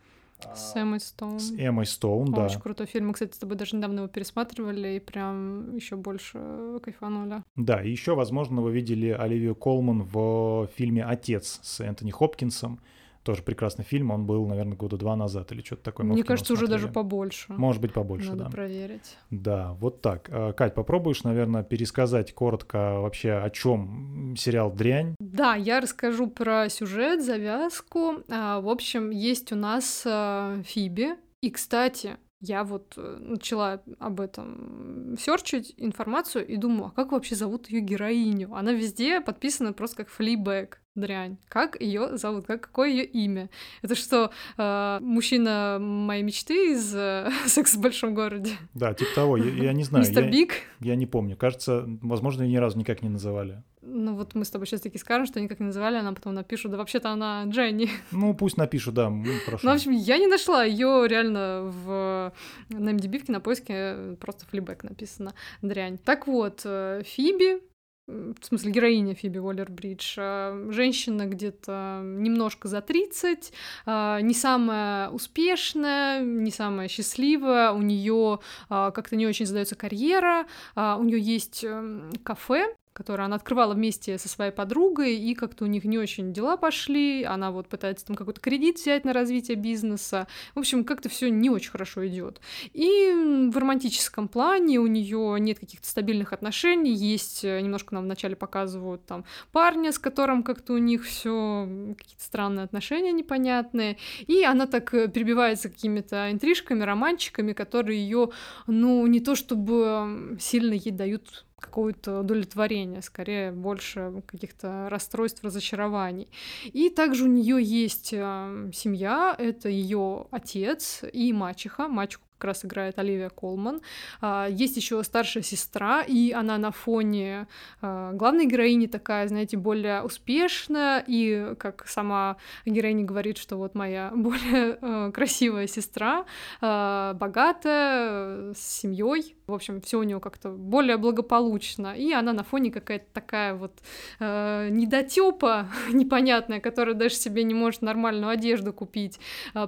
С 0.53 0.75
Эммой 0.75 0.99
Стоун. 0.99 1.39
С 1.39 1.51
Эммой 1.57 1.85
Стоун, 1.85 2.31
да. 2.31 2.45
Очень 2.45 2.59
крутой 2.59 2.87
фильм. 2.87 3.07
Мы, 3.07 3.13
кстати, 3.13 3.33
с 3.33 3.37
тобой 3.37 3.55
даже 3.57 3.75
недавно 3.75 3.99
его 3.99 4.07
пересматривали 4.07 4.95
и 4.95 4.99
прям 4.99 5.75
еще 5.75 5.95
больше 5.95 6.79
кайфанули. 6.83 7.43
Да, 7.55 7.81
и 7.81 7.89
еще, 7.89 8.15
возможно, 8.15 8.61
вы 8.61 8.71
видели 8.71 9.09
Оливию 9.09 9.55
Колман 9.55 10.03
в 10.03 10.69
фильме 10.75 11.03
«Отец» 11.03 11.59
с 11.63 11.79
Энтони 11.79 12.11
Хопкинсом. 12.11 12.79
Тоже 13.25 13.41
прекрасный 13.41 13.83
фильм, 13.83 14.11
он 14.11 14.27
был, 14.27 14.45
наверное, 14.45 14.77
года 14.77 14.97
два 14.97 15.15
назад 15.15 15.51
или 15.51 15.63
что-то 15.63 15.81
такое. 15.81 16.05
Мне 16.05 16.23
кажется, 16.23 16.53
уже 16.53 16.67
даже 16.67 16.87
побольше. 16.87 17.51
Может 17.53 17.81
быть, 17.81 17.91
побольше, 17.91 18.29
Надо 18.29 18.43
да. 18.43 18.49
проверить. 18.51 19.17
Да, 19.31 19.73
вот 19.79 20.03
так. 20.03 20.29
А, 20.31 20.53
Кать, 20.53 20.75
попробуешь, 20.75 21.23
наверное, 21.23 21.63
пересказать 21.63 22.35
коротко 22.35 22.99
вообще, 22.99 23.31
о 23.31 23.49
чем 23.49 24.35
сериал 24.37 24.71
«Дрянь»? 24.71 25.15
Да, 25.19 25.55
я 25.55 25.81
расскажу 25.81 26.27
про 26.27 26.69
сюжет, 26.69 27.25
завязку. 27.25 28.17
А, 28.29 28.61
в 28.61 28.69
общем, 28.69 29.09
есть 29.09 29.51
у 29.51 29.55
нас 29.55 30.03
а, 30.05 30.61
Фиби. 30.63 31.15
И, 31.41 31.49
кстати, 31.49 32.17
я 32.41 32.63
вот 32.63 32.93
э, 32.95 33.17
начала 33.19 33.81
об 33.97 34.21
этом 34.21 35.15
серчить 35.19 35.73
информацию 35.77 36.45
и 36.45 36.57
думаю, 36.57 36.87
а 36.87 36.91
как 36.91 37.11
вообще 37.11 37.33
зовут 37.33 37.69
ее 37.69 37.81
героиню? 37.81 38.53
Она 38.53 38.71
везде 38.71 39.19
подписана 39.19 39.73
просто 39.73 39.97
как 39.97 40.09
Флибэк. 40.09 40.79
Дрянь. 40.95 41.37
Как 41.49 41.79
ее 41.79 42.17
зовут? 42.17 42.45
Как, 42.45 42.61
какое 42.61 42.89
ее 42.89 43.05
имя? 43.05 43.49
Это 43.81 43.95
что, 43.95 44.31
э, 44.57 44.99
мужчина 45.01 45.77
моей 45.79 46.23
мечты 46.23 46.71
из 46.71 46.95
э, 46.95 47.29
«Секс 47.45 47.75
в 47.75 47.81
большом 47.81 48.13
городе»? 48.13 48.51
Да, 48.73 48.93
типа 48.93 49.11
того. 49.13 49.37
Я, 49.37 49.51
я 49.65 49.73
не 49.73 49.83
знаю. 49.83 50.05
Мистер 50.05 50.23
я, 50.23 50.31
Биг? 50.31 50.53
Я 50.79 50.95
не 50.95 51.05
помню. 51.05 51.35
Кажется, 51.35 51.85
возможно, 52.01 52.43
ее 52.43 52.49
ни 52.49 52.57
разу 52.57 52.77
никак 52.79 53.01
не 53.03 53.09
называли. 53.09 53.63
Ну 53.87 54.15
вот 54.15 54.33
мы 54.33 54.45
с 54.45 54.49
тобой 54.49 54.65
сейчас 54.65 54.81
таки 54.81 54.97
скажем, 54.97 55.27
что 55.27 55.39
никак 55.39 55.59
не 55.59 55.67
называли, 55.67 55.97
она 55.97 56.11
потом 56.11 56.33
напишут, 56.33 56.71
да 56.71 56.77
вообще-то 56.77 57.11
она 57.11 57.43
Дженни. 57.45 57.89
Ну 58.11 58.33
пусть 58.33 58.57
напишут, 58.57 58.95
да, 58.95 59.09
ну, 59.09 59.25
хорошо. 59.45 59.65
Ну, 59.65 59.71
в 59.71 59.75
общем, 59.75 59.91
я 59.91 60.17
не 60.17 60.27
нашла 60.27 60.63
ее 60.63 61.05
реально 61.07 61.71
в 61.71 62.33
на 62.69 62.89
MDB 62.89 63.25
на 63.27 63.39
поиске 63.39 64.15
просто 64.19 64.45
флибэк 64.47 64.83
написано, 64.83 65.35
дрянь. 65.61 65.99
Так 65.99 66.25
вот, 66.25 66.61
э, 66.65 67.03
Фиби, 67.05 67.61
в 68.07 68.45
смысле, 68.45 68.71
героиня 68.71 69.15
Фиби 69.15 69.39
Уоллер-Бридж, 69.39 70.15
э, 70.17 70.71
женщина 70.71 71.25
где-то 71.25 72.01
немножко 72.03 72.67
за 72.67 72.81
30, 72.81 73.51
э, 73.85 74.19
не 74.21 74.33
самая 74.33 75.09
успешная, 75.09 76.21
не 76.21 76.51
самая 76.51 76.87
счастливая, 76.87 77.71
у 77.71 77.81
нее 77.81 78.39
как-то 78.69 79.15
не 79.15 79.25
очень 79.25 79.45
задается 79.45 79.75
карьера, 79.75 80.45
у 80.75 81.03
нее 81.03 81.19
есть 81.19 81.63
эм, 81.63 82.11
кафе, 82.23 82.75
которое 82.95 83.23
она 83.23 83.35
открывала 83.35 83.73
вместе 83.73 84.17
со 84.17 84.29
своей 84.29 84.51
подругой, 84.51 85.17
и 85.17 85.35
как-то 85.35 85.65
у 85.65 85.67
них 85.67 85.83
не 85.83 85.97
очень 85.97 86.31
дела 86.31 86.55
пошли, 86.55 87.23
она 87.23 87.51
вот 87.51 87.67
пытается 87.67 88.05
там 88.05 88.15
какой-то 88.15 88.39
кредит 88.39 88.77
взять 88.77 89.03
на 89.03 89.11
развитие 89.11 89.57
бизнеса. 89.57 90.27
В 90.55 90.59
общем, 90.59 90.85
как-то 90.85 91.09
все 91.09 91.29
не 91.29 91.49
очень 91.49 91.71
хорошо 91.71 92.07
идет. 92.07 92.39
И 92.71 93.49
в 93.51 93.57
романтическом 93.57 94.29
плане 94.29 94.79
у 94.79 94.87
нее 94.87 95.35
нет 95.41 95.59
каких-то 95.59 95.85
стабильных 95.87 96.31
отношений, 96.31 96.93
есть 96.93 97.43
э, 97.43 97.59
немножко 97.59 97.93
нам 97.93 98.05
вначале 98.05 98.37
показывают 98.37 99.05
там 99.05 99.25
парня, 99.51 99.91
с 99.91 99.99
которым 99.99 100.41
как-то 100.41 100.73
у 100.73 100.77
них 100.77 101.03
все 101.03 101.67
какие-то 101.97 102.23
странные 102.23 102.63
отношения 102.63 103.11
непонятные, 103.11 103.97
и 104.25 104.43
она 104.43 104.67
так 104.67 104.93
э, 104.93 105.09
перебивается 105.09 105.69
какими-то 105.69 106.31
интрижками, 106.31 106.83
романчиками, 106.83 107.51
которые 107.51 107.99
ее, 107.99 108.29
ну, 108.67 109.05
не 109.05 109.19
то 109.19 109.35
чтобы 109.35 110.37
сильно 110.39 110.73
ей 110.73 110.91
дают 110.91 111.44
какое-то 111.59 112.19
удовлетворение, 112.19 113.01
скорее 113.01 113.51
больше 113.51 114.23
каких-то 114.27 114.87
расстройств, 114.89 115.43
разочарований. 115.43 116.27
И 116.65 116.89
также 116.89 117.23
у 117.23 117.27
нее 117.27 117.61
есть 117.61 118.13
э, 118.13 118.71
семья, 118.73 119.35
это 119.37 119.69
ее 119.69 120.27
отец 120.31 121.03
и 121.11 121.31
мачеха. 121.33 121.87
Мачеху 121.87 122.24
как 122.37 122.45
раз 122.45 122.65
играет 122.65 122.99
Оливия 122.99 123.29
Колман. 123.29 123.81
А, 124.21 124.47
есть 124.49 124.75
еще 124.77 125.01
старшая 125.03 125.43
сестра, 125.43 126.01
и 126.01 126.31
она 126.31 126.57
на 126.57 126.71
фоне 126.71 127.47
а, 127.81 128.11
главной 128.11 128.45
героини 128.45 128.87
такая, 128.87 129.27
знаете, 129.27 129.57
более 129.57 130.03
успешная, 130.03 131.03
и 131.07 131.55
как 131.57 131.87
сама 131.87 132.37
героиня 132.65 133.05
говорит, 133.05 133.37
что 133.37 133.55
вот 133.55 133.75
моя 133.75 134.11
более 134.15 134.77
а, 134.81 135.11
красивая 135.11 135.67
сестра, 135.67 136.25
богатая, 136.61 138.53
с 138.53 138.59
семьей, 138.59 139.35
в 139.47 139.53
общем, 139.53 139.79
все 139.81 139.99
у 139.99 140.03
нее 140.03 140.19
как-то 140.19 140.49
более 140.49 140.97
благополучно, 140.97 141.95
и 141.95 142.11
она 142.11 142.33
на 142.33 142.43
фоне 142.43 142.71
какая-то 142.71 143.05
такая 143.13 143.53
вот 143.53 143.73
недотепа 144.19 145.69
непонятная, 145.91 146.59
которая 146.59 146.95
даже 146.95 147.15
себе 147.15 147.43
не 147.43 147.53
может 147.53 147.81
нормальную 147.81 148.29
одежду 148.29 148.73
купить. 148.73 149.19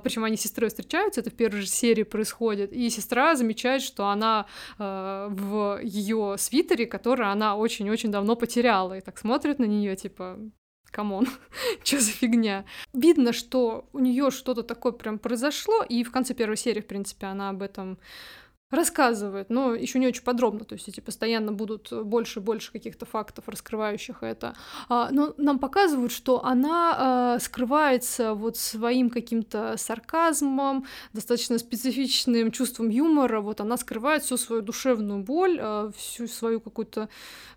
Причем 0.04 0.24
они 0.24 0.36
с 0.36 0.42
сестрой 0.42 0.70
встречаются, 0.70 1.22
это 1.22 1.30
в 1.30 1.34
первой 1.34 1.62
же 1.62 1.68
серии 1.68 2.04
происходит, 2.04 2.57
происходит. 2.58 2.74
И 2.74 2.90
сестра 2.90 3.36
замечает, 3.36 3.82
что 3.82 4.08
она 4.08 4.46
э, 4.80 5.28
в 5.30 5.80
ее 5.84 6.36
свитере, 6.38 6.86
который 6.86 7.32
она 7.32 7.56
очень-очень 7.56 8.12
давно 8.12 8.36
потеряла, 8.36 8.98
и 8.98 9.02
так 9.02 9.18
смотрит 9.18 9.60
на 9.60 9.66
нее, 9.66 9.96
типа, 9.96 10.38
come 10.92 11.12
on, 11.12 11.28
что 11.84 12.00
за 12.00 12.12
фигня. 12.12 12.66
Видно, 12.94 13.34
что 13.34 13.86
у 13.94 14.00
нее 14.00 14.32
что-то 14.32 14.64
такое 14.64 14.92
прям 14.92 15.20
произошло, 15.20 15.84
и 15.90 16.04
в 16.04 16.12
конце 16.12 16.34
первой 16.34 16.58
серии, 16.58 16.82
в 16.82 16.88
принципе, 16.88 17.28
она 17.28 17.50
об 17.50 17.62
этом 17.62 17.98
рассказывает, 18.70 19.50
но 19.50 19.74
еще 19.74 19.98
не 19.98 20.08
очень 20.08 20.24
подробно, 20.24 20.66
то 20.66 20.76
есть 20.76 20.90
эти 20.90 21.00
постоянно 21.00 21.54
будут 21.54 21.90
больше 22.04 22.40
и 22.40 22.44
больше 22.44 22.74
каких-то 22.74 23.06
фактов, 23.06 23.48
раскрывающих 23.48 24.24
это. 24.24 24.56
А, 24.90 25.10
но 25.12 25.34
нам 25.38 25.58
показывают, 25.60 26.12
что 26.12 26.44
она 26.44 26.96
а, 26.98 27.40
скрывается 27.40 28.34
вот 28.34 28.58
своим 28.58 29.10
каким-то 29.10 29.76
сарказмом, 29.78 30.86
достаточно 31.14 31.58
специфичным 31.60 32.52
чувством 32.52 32.90
юмора, 32.90 33.40
вот 33.40 33.62
она 33.62 33.78
скрывает 33.78 34.24
всю 34.24 34.36
свою 34.36 34.62
душевную 34.62 35.24
боль, 35.24 35.58
а, 35.62 35.92
всю 35.96 36.28
свою 36.28 36.60
какую-то 36.60 37.08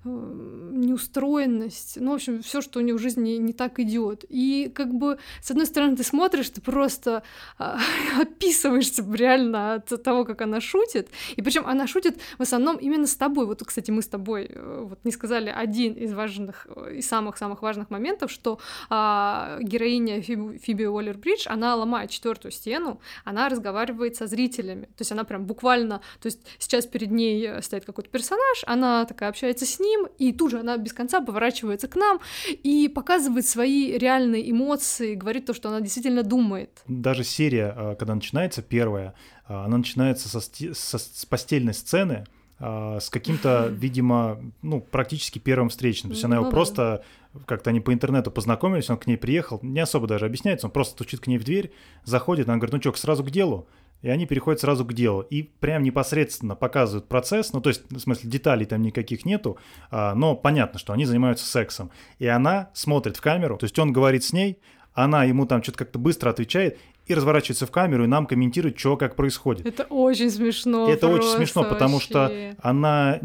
неустроенность, 0.04 1.98
ну, 2.00 2.12
в 2.12 2.14
общем, 2.14 2.42
все, 2.42 2.62
что 2.62 2.78
у 2.78 2.82
нее 2.82 2.94
в 2.94 3.00
жизни 3.00 3.32
не 3.32 3.52
так 3.52 3.78
идет. 3.80 4.24
И 4.28 4.72
как 4.74 4.94
бы, 4.94 5.18
с 5.42 5.50
одной 5.50 5.66
стороны, 5.66 5.94
ты 5.94 6.04
смотришь, 6.04 6.48
ты 6.48 6.62
просто 6.62 7.22
описываешься 8.18 9.04
реально 9.12 9.74
от 9.74 10.02
того, 10.02 10.24
как 10.24 10.40
она 10.40 10.60
шутит, 10.62 10.99
шутит. 11.00 11.10
И 11.36 11.42
причем 11.42 11.66
она 11.66 11.86
шутит 11.86 12.20
в 12.38 12.42
основном 12.42 12.76
именно 12.76 13.06
с 13.06 13.16
тобой. 13.16 13.46
Вот, 13.46 13.62
кстати, 13.64 13.90
мы 13.90 14.02
с 14.02 14.08
тобой 14.08 14.46
э, 14.48 14.84
вот 14.88 14.98
не 15.04 15.12
сказали 15.12 15.50
один 15.50 15.94
из 15.94 16.12
важных 16.12 16.66
э, 16.68 16.96
и 16.98 17.02
самых-самых 17.02 17.62
важных 17.62 17.90
моментов, 17.90 18.30
что 18.30 18.58
а, 18.88 19.58
героиня 19.60 20.20
Фиби, 20.22 20.58
Фиби 20.58 20.84
Уоллер-Бридж, 20.84 21.46
она 21.46 21.76
ломает 21.76 22.10
четвертую 22.10 22.52
стену, 22.52 23.00
она 23.24 23.48
разговаривает 23.48 24.16
со 24.16 24.26
зрителями. 24.26 24.86
То 24.86 25.00
есть 25.00 25.12
она 25.12 25.24
прям 25.24 25.44
буквально, 25.44 26.00
то 26.20 26.26
есть 26.26 26.40
сейчас 26.58 26.86
перед 26.86 27.10
ней 27.10 27.46
э, 27.46 27.62
стоит 27.62 27.84
какой-то 27.84 28.10
персонаж, 28.10 28.64
она 28.66 29.04
такая 29.04 29.28
общается 29.28 29.64
с 29.64 29.80
ним, 29.80 30.08
и 30.18 30.32
тут 30.32 30.50
же 30.50 30.60
она 30.60 30.76
без 30.76 30.92
конца 30.92 31.20
поворачивается 31.20 31.88
к 31.88 31.96
нам 31.96 32.20
и 32.64 32.88
показывает 32.88 33.46
свои 33.46 33.98
реальные 33.98 34.50
эмоции, 34.50 35.14
говорит 35.14 35.46
то, 35.46 35.54
что 35.54 35.68
она 35.68 35.80
действительно 35.80 36.22
думает. 36.22 36.82
Даже 36.86 37.24
серия, 37.24 37.96
когда 37.98 38.14
начинается 38.14 38.62
первая, 38.62 39.14
она 39.50 39.78
начинается 39.78 40.28
со, 40.28 40.40
со, 40.40 40.98
с 40.98 41.26
постельной 41.26 41.74
сцены, 41.74 42.24
а, 42.62 43.00
с 43.00 43.08
каким-то, 43.08 43.68
видимо, 43.68 44.38
ну, 44.62 44.80
практически 44.80 45.38
первым 45.38 45.70
встречным. 45.70 46.10
То 46.10 46.14
есть 46.14 46.24
она 46.24 46.36
его 46.36 46.44
ну 46.44 46.50
просто, 46.50 47.02
как-то 47.46 47.70
они 47.70 47.80
по 47.80 47.92
интернету 47.92 48.30
познакомились, 48.30 48.90
он 48.90 48.98
к 48.98 49.06
ней 49.06 49.16
приехал, 49.16 49.58
не 49.62 49.80
особо 49.80 50.06
даже 50.06 50.26
объясняется, 50.26 50.66
он 50.66 50.72
просто 50.72 50.92
стучит 50.92 51.20
к 51.20 51.26
ней 51.26 51.38
в 51.38 51.44
дверь, 51.44 51.72
заходит, 52.04 52.48
она 52.48 52.58
говорит, 52.58 52.74
ну 52.74 52.80
что, 52.80 52.92
сразу 53.00 53.24
к 53.24 53.30
делу? 53.30 53.66
И 54.02 54.08
они 54.08 54.26
переходят 54.26 54.60
сразу 54.60 54.84
к 54.84 54.94
делу. 54.94 55.22
И 55.22 55.42
прям 55.42 55.82
непосредственно 55.82 56.54
показывают 56.54 57.08
процесс, 57.08 57.52
ну 57.52 57.60
то 57.60 57.70
есть, 57.70 57.82
в 57.90 57.98
смысле, 57.98 58.30
деталей 58.30 58.66
там 58.66 58.82
никаких 58.82 59.24
нету, 59.24 59.58
а, 59.90 60.14
но 60.14 60.36
понятно, 60.36 60.78
что 60.78 60.92
они 60.92 61.06
занимаются 61.06 61.46
сексом. 61.46 61.90
И 62.18 62.26
она 62.26 62.70
смотрит 62.74 63.16
в 63.16 63.20
камеру, 63.20 63.56
то 63.56 63.64
есть 63.64 63.78
он 63.78 63.92
говорит 63.92 64.22
с 64.22 64.32
ней, 64.32 64.58
она 64.92 65.24
ему 65.24 65.46
там 65.46 65.62
что-то 65.62 65.78
как-то 65.78 65.98
быстро 65.98 66.30
отвечает, 66.30 66.78
и 67.10 67.14
разворачивается 67.14 67.66
в 67.66 67.70
камеру 67.70 68.04
и 68.04 68.06
нам 68.06 68.26
комментирует, 68.26 68.78
что 68.78 68.96
как 68.96 69.16
происходит. 69.16 69.66
Это 69.66 69.84
очень 69.84 70.30
смешно. 70.30 70.88
Это 70.88 71.08
очень 71.08 71.28
смешно, 71.28 71.64
потому 71.64 71.94
вообще. 71.94 72.08
что 72.08 72.32
она, 72.62 73.18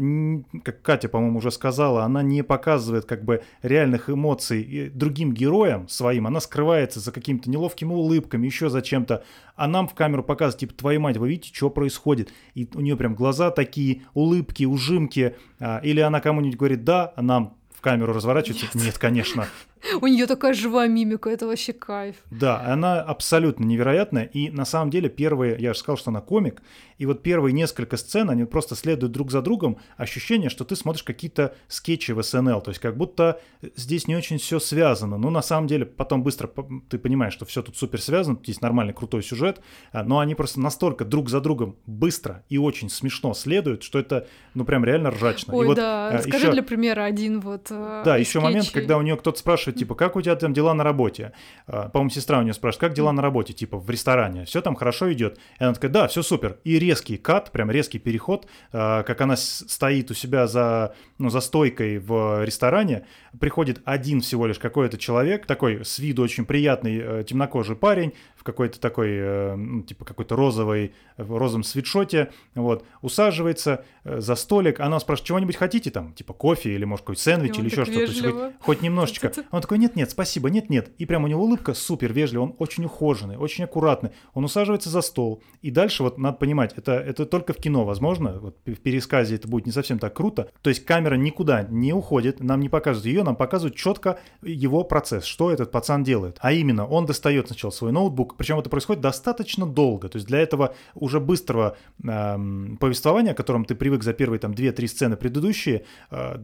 как 0.64 0.82
Катя, 0.82 1.08
по-моему, 1.08 1.38
уже 1.38 1.50
сказала, 1.50 2.04
она 2.04 2.22
не 2.22 2.42
показывает 2.42 3.04
как 3.04 3.24
бы 3.24 3.42
реальных 3.62 4.10
эмоций 4.10 4.90
другим 4.92 5.32
героям 5.32 5.88
своим, 5.88 6.26
она 6.26 6.40
скрывается 6.40 7.00
за 7.00 7.12
какими-то 7.12 7.48
неловкими 7.48 7.92
улыбками, 7.92 8.46
еще 8.46 8.68
за 8.68 8.82
чем-то, 8.82 9.22
а 9.54 9.68
нам 9.68 9.88
в 9.88 9.94
камеру 9.94 10.22
показывает, 10.22 10.60
типа, 10.60 10.74
твою 10.74 11.00
мать, 11.00 11.16
вы 11.16 11.28
видите, 11.28 11.54
что 11.54 11.70
происходит? 11.70 12.32
И 12.54 12.68
у 12.74 12.80
нее 12.80 12.96
прям 12.96 13.14
глаза 13.14 13.50
такие, 13.50 14.02
улыбки, 14.14 14.64
ужимки, 14.64 15.34
а, 15.58 15.80
или 15.82 16.00
она 16.00 16.20
кому-нибудь 16.20 16.58
говорит 16.58 16.84
«да», 16.84 17.12
а 17.16 17.22
нам 17.22 17.56
в 17.74 17.80
камеру 17.80 18.12
разворачивается. 18.12 18.66
Нет, 18.74 18.86
Нет 18.86 18.98
конечно. 18.98 19.46
У 20.00 20.06
нее 20.06 20.26
такая 20.26 20.54
живая 20.54 20.88
мимика, 20.88 21.30
это 21.30 21.46
вообще 21.46 21.72
кайф. 21.72 22.16
Да, 22.30 22.60
она 22.60 23.00
абсолютно 23.00 23.64
невероятная. 23.64 24.24
И 24.24 24.50
на 24.50 24.64
самом 24.64 24.90
деле 24.90 25.08
первые, 25.08 25.56
я 25.58 25.72
же 25.72 25.78
сказал, 25.78 25.96
что 25.96 26.10
она 26.10 26.20
комик, 26.20 26.62
и 26.98 27.06
вот 27.06 27.22
первые 27.22 27.52
несколько 27.52 27.96
сцен, 27.96 28.30
они 28.30 28.44
просто 28.44 28.74
следуют 28.74 29.12
друг 29.12 29.30
за 29.30 29.42
другом. 29.42 29.78
Ощущение, 29.96 30.48
что 30.48 30.64
ты 30.64 30.76
смотришь 30.76 31.02
какие-то 31.02 31.54
скетчи 31.68 32.12
в 32.12 32.22
СНЛ, 32.22 32.62
то 32.62 32.70
есть 32.70 32.80
как 32.80 32.96
будто 32.96 33.40
здесь 33.76 34.08
не 34.08 34.16
очень 34.16 34.38
все 34.38 34.58
связано. 34.58 35.18
Но 35.18 35.30
на 35.30 35.42
самом 35.42 35.66
деле 35.66 35.84
потом 35.84 36.22
быстро 36.22 36.50
ты 36.88 36.98
понимаешь, 36.98 37.34
что 37.34 37.44
все 37.44 37.62
тут 37.62 37.76
супер 37.76 38.00
связано, 38.00 38.36
тут 38.36 38.48
есть 38.48 38.62
нормальный 38.62 38.94
крутой 38.94 39.22
сюжет, 39.22 39.60
а, 39.92 40.04
но 40.04 40.20
они 40.20 40.34
просто 40.34 40.60
настолько 40.60 41.04
друг 41.04 41.28
за 41.28 41.40
другом 41.40 41.76
быстро 41.86 42.44
и 42.48 42.56
очень 42.56 42.88
смешно 42.88 43.34
следуют, 43.34 43.82
что 43.82 43.98
это 43.98 44.26
ну 44.54 44.64
прям 44.64 44.84
реально 44.84 45.10
ржачно. 45.10 45.54
Ой, 45.54 45.64
и 45.64 45.68
вот, 45.68 45.76
да, 45.76 46.08
а, 46.08 46.12
расскажи 46.12 46.44
еще... 46.44 46.52
для 46.52 46.62
примера 46.62 47.04
один 47.04 47.40
вот 47.40 47.66
э, 47.70 48.02
Да, 48.04 48.16
еще 48.16 48.40
момент, 48.40 48.70
когда 48.70 48.96
у 48.96 49.02
нее 49.02 49.16
кто-то 49.16 49.38
спрашивает, 49.38 49.75
типа, 49.76 49.94
как 49.94 50.16
у 50.16 50.22
тебя 50.22 50.36
там 50.36 50.52
дела 50.52 50.74
на 50.74 50.84
работе? 50.84 51.32
А, 51.66 51.88
по-моему, 51.88 52.10
сестра 52.10 52.38
у 52.38 52.42
нее 52.42 52.54
спрашивает, 52.54 52.80
как 52.80 52.94
дела 52.94 53.12
на 53.12 53.22
работе, 53.22 53.52
типа, 53.52 53.78
в 53.78 53.88
ресторане? 53.90 54.44
Все 54.44 54.60
там 54.60 54.74
хорошо 54.74 55.12
идет? 55.12 55.38
И 55.58 55.64
она 55.64 55.74
такая, 55.74 55.90
да, 55.90 56.08
все 56.08 56.22
супер. 56.22 56.58
И 56.64 56.78
резкий 56.78 57.16
кат, 57.16 57.50
прям 57.52 57.70
резкий 57.70 57.98
переход, 57.98 58.46
а, 58.72 59.02
как 59.02 59.20
она 59.20 59.36
стоит 59.36 60.10
у 60.10 60.14
себя 60.14 60.46
за, 60.46 60.94
ну, 61.18 61.30
за 61.30 61.40
стойкой 61.40 61.98
в 61.98 62.44
ресторане, 62.44 63.06
приходит 63.38 63.80
один 63.84 64.20
всего 64.20 64.46
лишь 64.46 64.58
какой-то 64.58 64.98
человек, 64.98 65.46
такой 65.46 65.84
с 65.84 65.98
виду 65.98 66.22
очень 66.22 66.44
приятный 66.44 66.98
э, 66.98 67.24
темнокожий 67.26 67.76
парень, 67.76 68.12
в 68.36 68.44
какой-то 68.44 68.80
такой, 68.80 69.10
э, 69.10 69.54
ну, 69.56 69.82
типа, 69.82 70.04
какой-то 70.04 70.36
розовый, 70.36 70.94
в 71.16 71.36
розовом 71.36 71.64
свитшоте, 71.64 72.30
вот, 72.54 72.84
усаживается 73.02 73.84
э, 74.04 74.20
за 74.20 74.34
столик, 74.34 74.80
она 74.80 75.00
спрашивает, 75.00 75.26
чего-нибудь 75.28 75.56
хотите 75.56 75.90
там, 75.90 76.12
типа, 76.12 76.32
кофе 76.32 76.74
или, 76.74 76.84
может, 76.84 77.04
какой-то 77.04 77.22
сэндвич 77.22 77.58
или 77.58 77.66
еще 77.66 77.84
что-то, 77.84 78.32
хоть, 78.32 78.54
хоть 78.60 78.82
немножечко. 78.82 79.32
Он 79.56 79.62
такой, 79.62 79.78
нет-нет, 79.78 80.10
спасибо, 80.10 80.50
нет-нет. 80.50 80.90
И 80.98 81.06
прям 81.06 81.24
у 81.24 81.26
него 81.26 81.42
улыбка 81.42 81.74
супер 81.74 82.12
вежливая, 82.12 82.48
он 82.48 82.54
очень 82.58 82.84
ухоженный, 82.84 83.36
очень 83.36 83.64
аккуратный. 83.64 84.10
Он 84.34 84.44
усаживается 84.44 84.90
за 84.90 85.00
стол. 85.00 85.42
И 85.62 85.70
дальше 85.70 86.02
вот 86.02 86.18
надо 86.18 86.36
понимать, 86.36 86.74
это, 86.76 86.92
это 86.92 87.26
только 87.26 87.52
в 87.52 87.56
кино 87.56 87.84
возможно, 87.84 88.38
вот 88.38 88.58
в 88.66 88.76
пересказе 88.76 89.36
это 89.36 89.48
будет 89.48 89.66
не 89.66 89.72
совсем 89.72 89.98
так 89.98 90.14
круто. 90.14 90.50
То 90.62 90.70
есть 90.70 90.84
камера 90.84 91.14
никуда 91.14 91.62
не 91.62 91.92
уходит, 91.92 92.40
нам 92.40 92.60
не 92.60 92.68
показывают 92.68 93.06
ее, 93.06 93.22
нам 93.22 93.36
показывают 93.36 93.76
четко 93.76 94.18
его 94.42 94.84
процесс, 94.84 95.24
что 95.24 95.50
этот 95.50 95.70
пацан 95.70 96.04
делает. 96.04 96.38
А 96.40 96.52
именно, 96.52 96.86
он 96.86 97.06
достает 97.06 97.46
сначала 97.46 97.70
свой 97.70 97.92
ноутбук, 97.92 98.36
причем 98.36 98.58
это 98.58 98.68
происходит 98.68 99.02
достаточно 99.02 99.66
долго. 99.66 100.08
То 100.08 100.16
есть 100.16 100.28
для 100.28 100.40
этого 100.40 100.74
уже 100.94 101.18
быстрого 101.18 101.76
эм, 102.04 102.76
повествования, 102.78 103.32
к 103.32 103.36
которому 103.36 103.64
ты 103.64 103.74
привык 103.74 104.02
за 104.02 104.12
первые 104.12 104.38
там 104.38 104.52
2-3 104.52 104.86
сцены 104.86 105.16
предыдущие. 105.16 105.84
Э, 106.10 106.38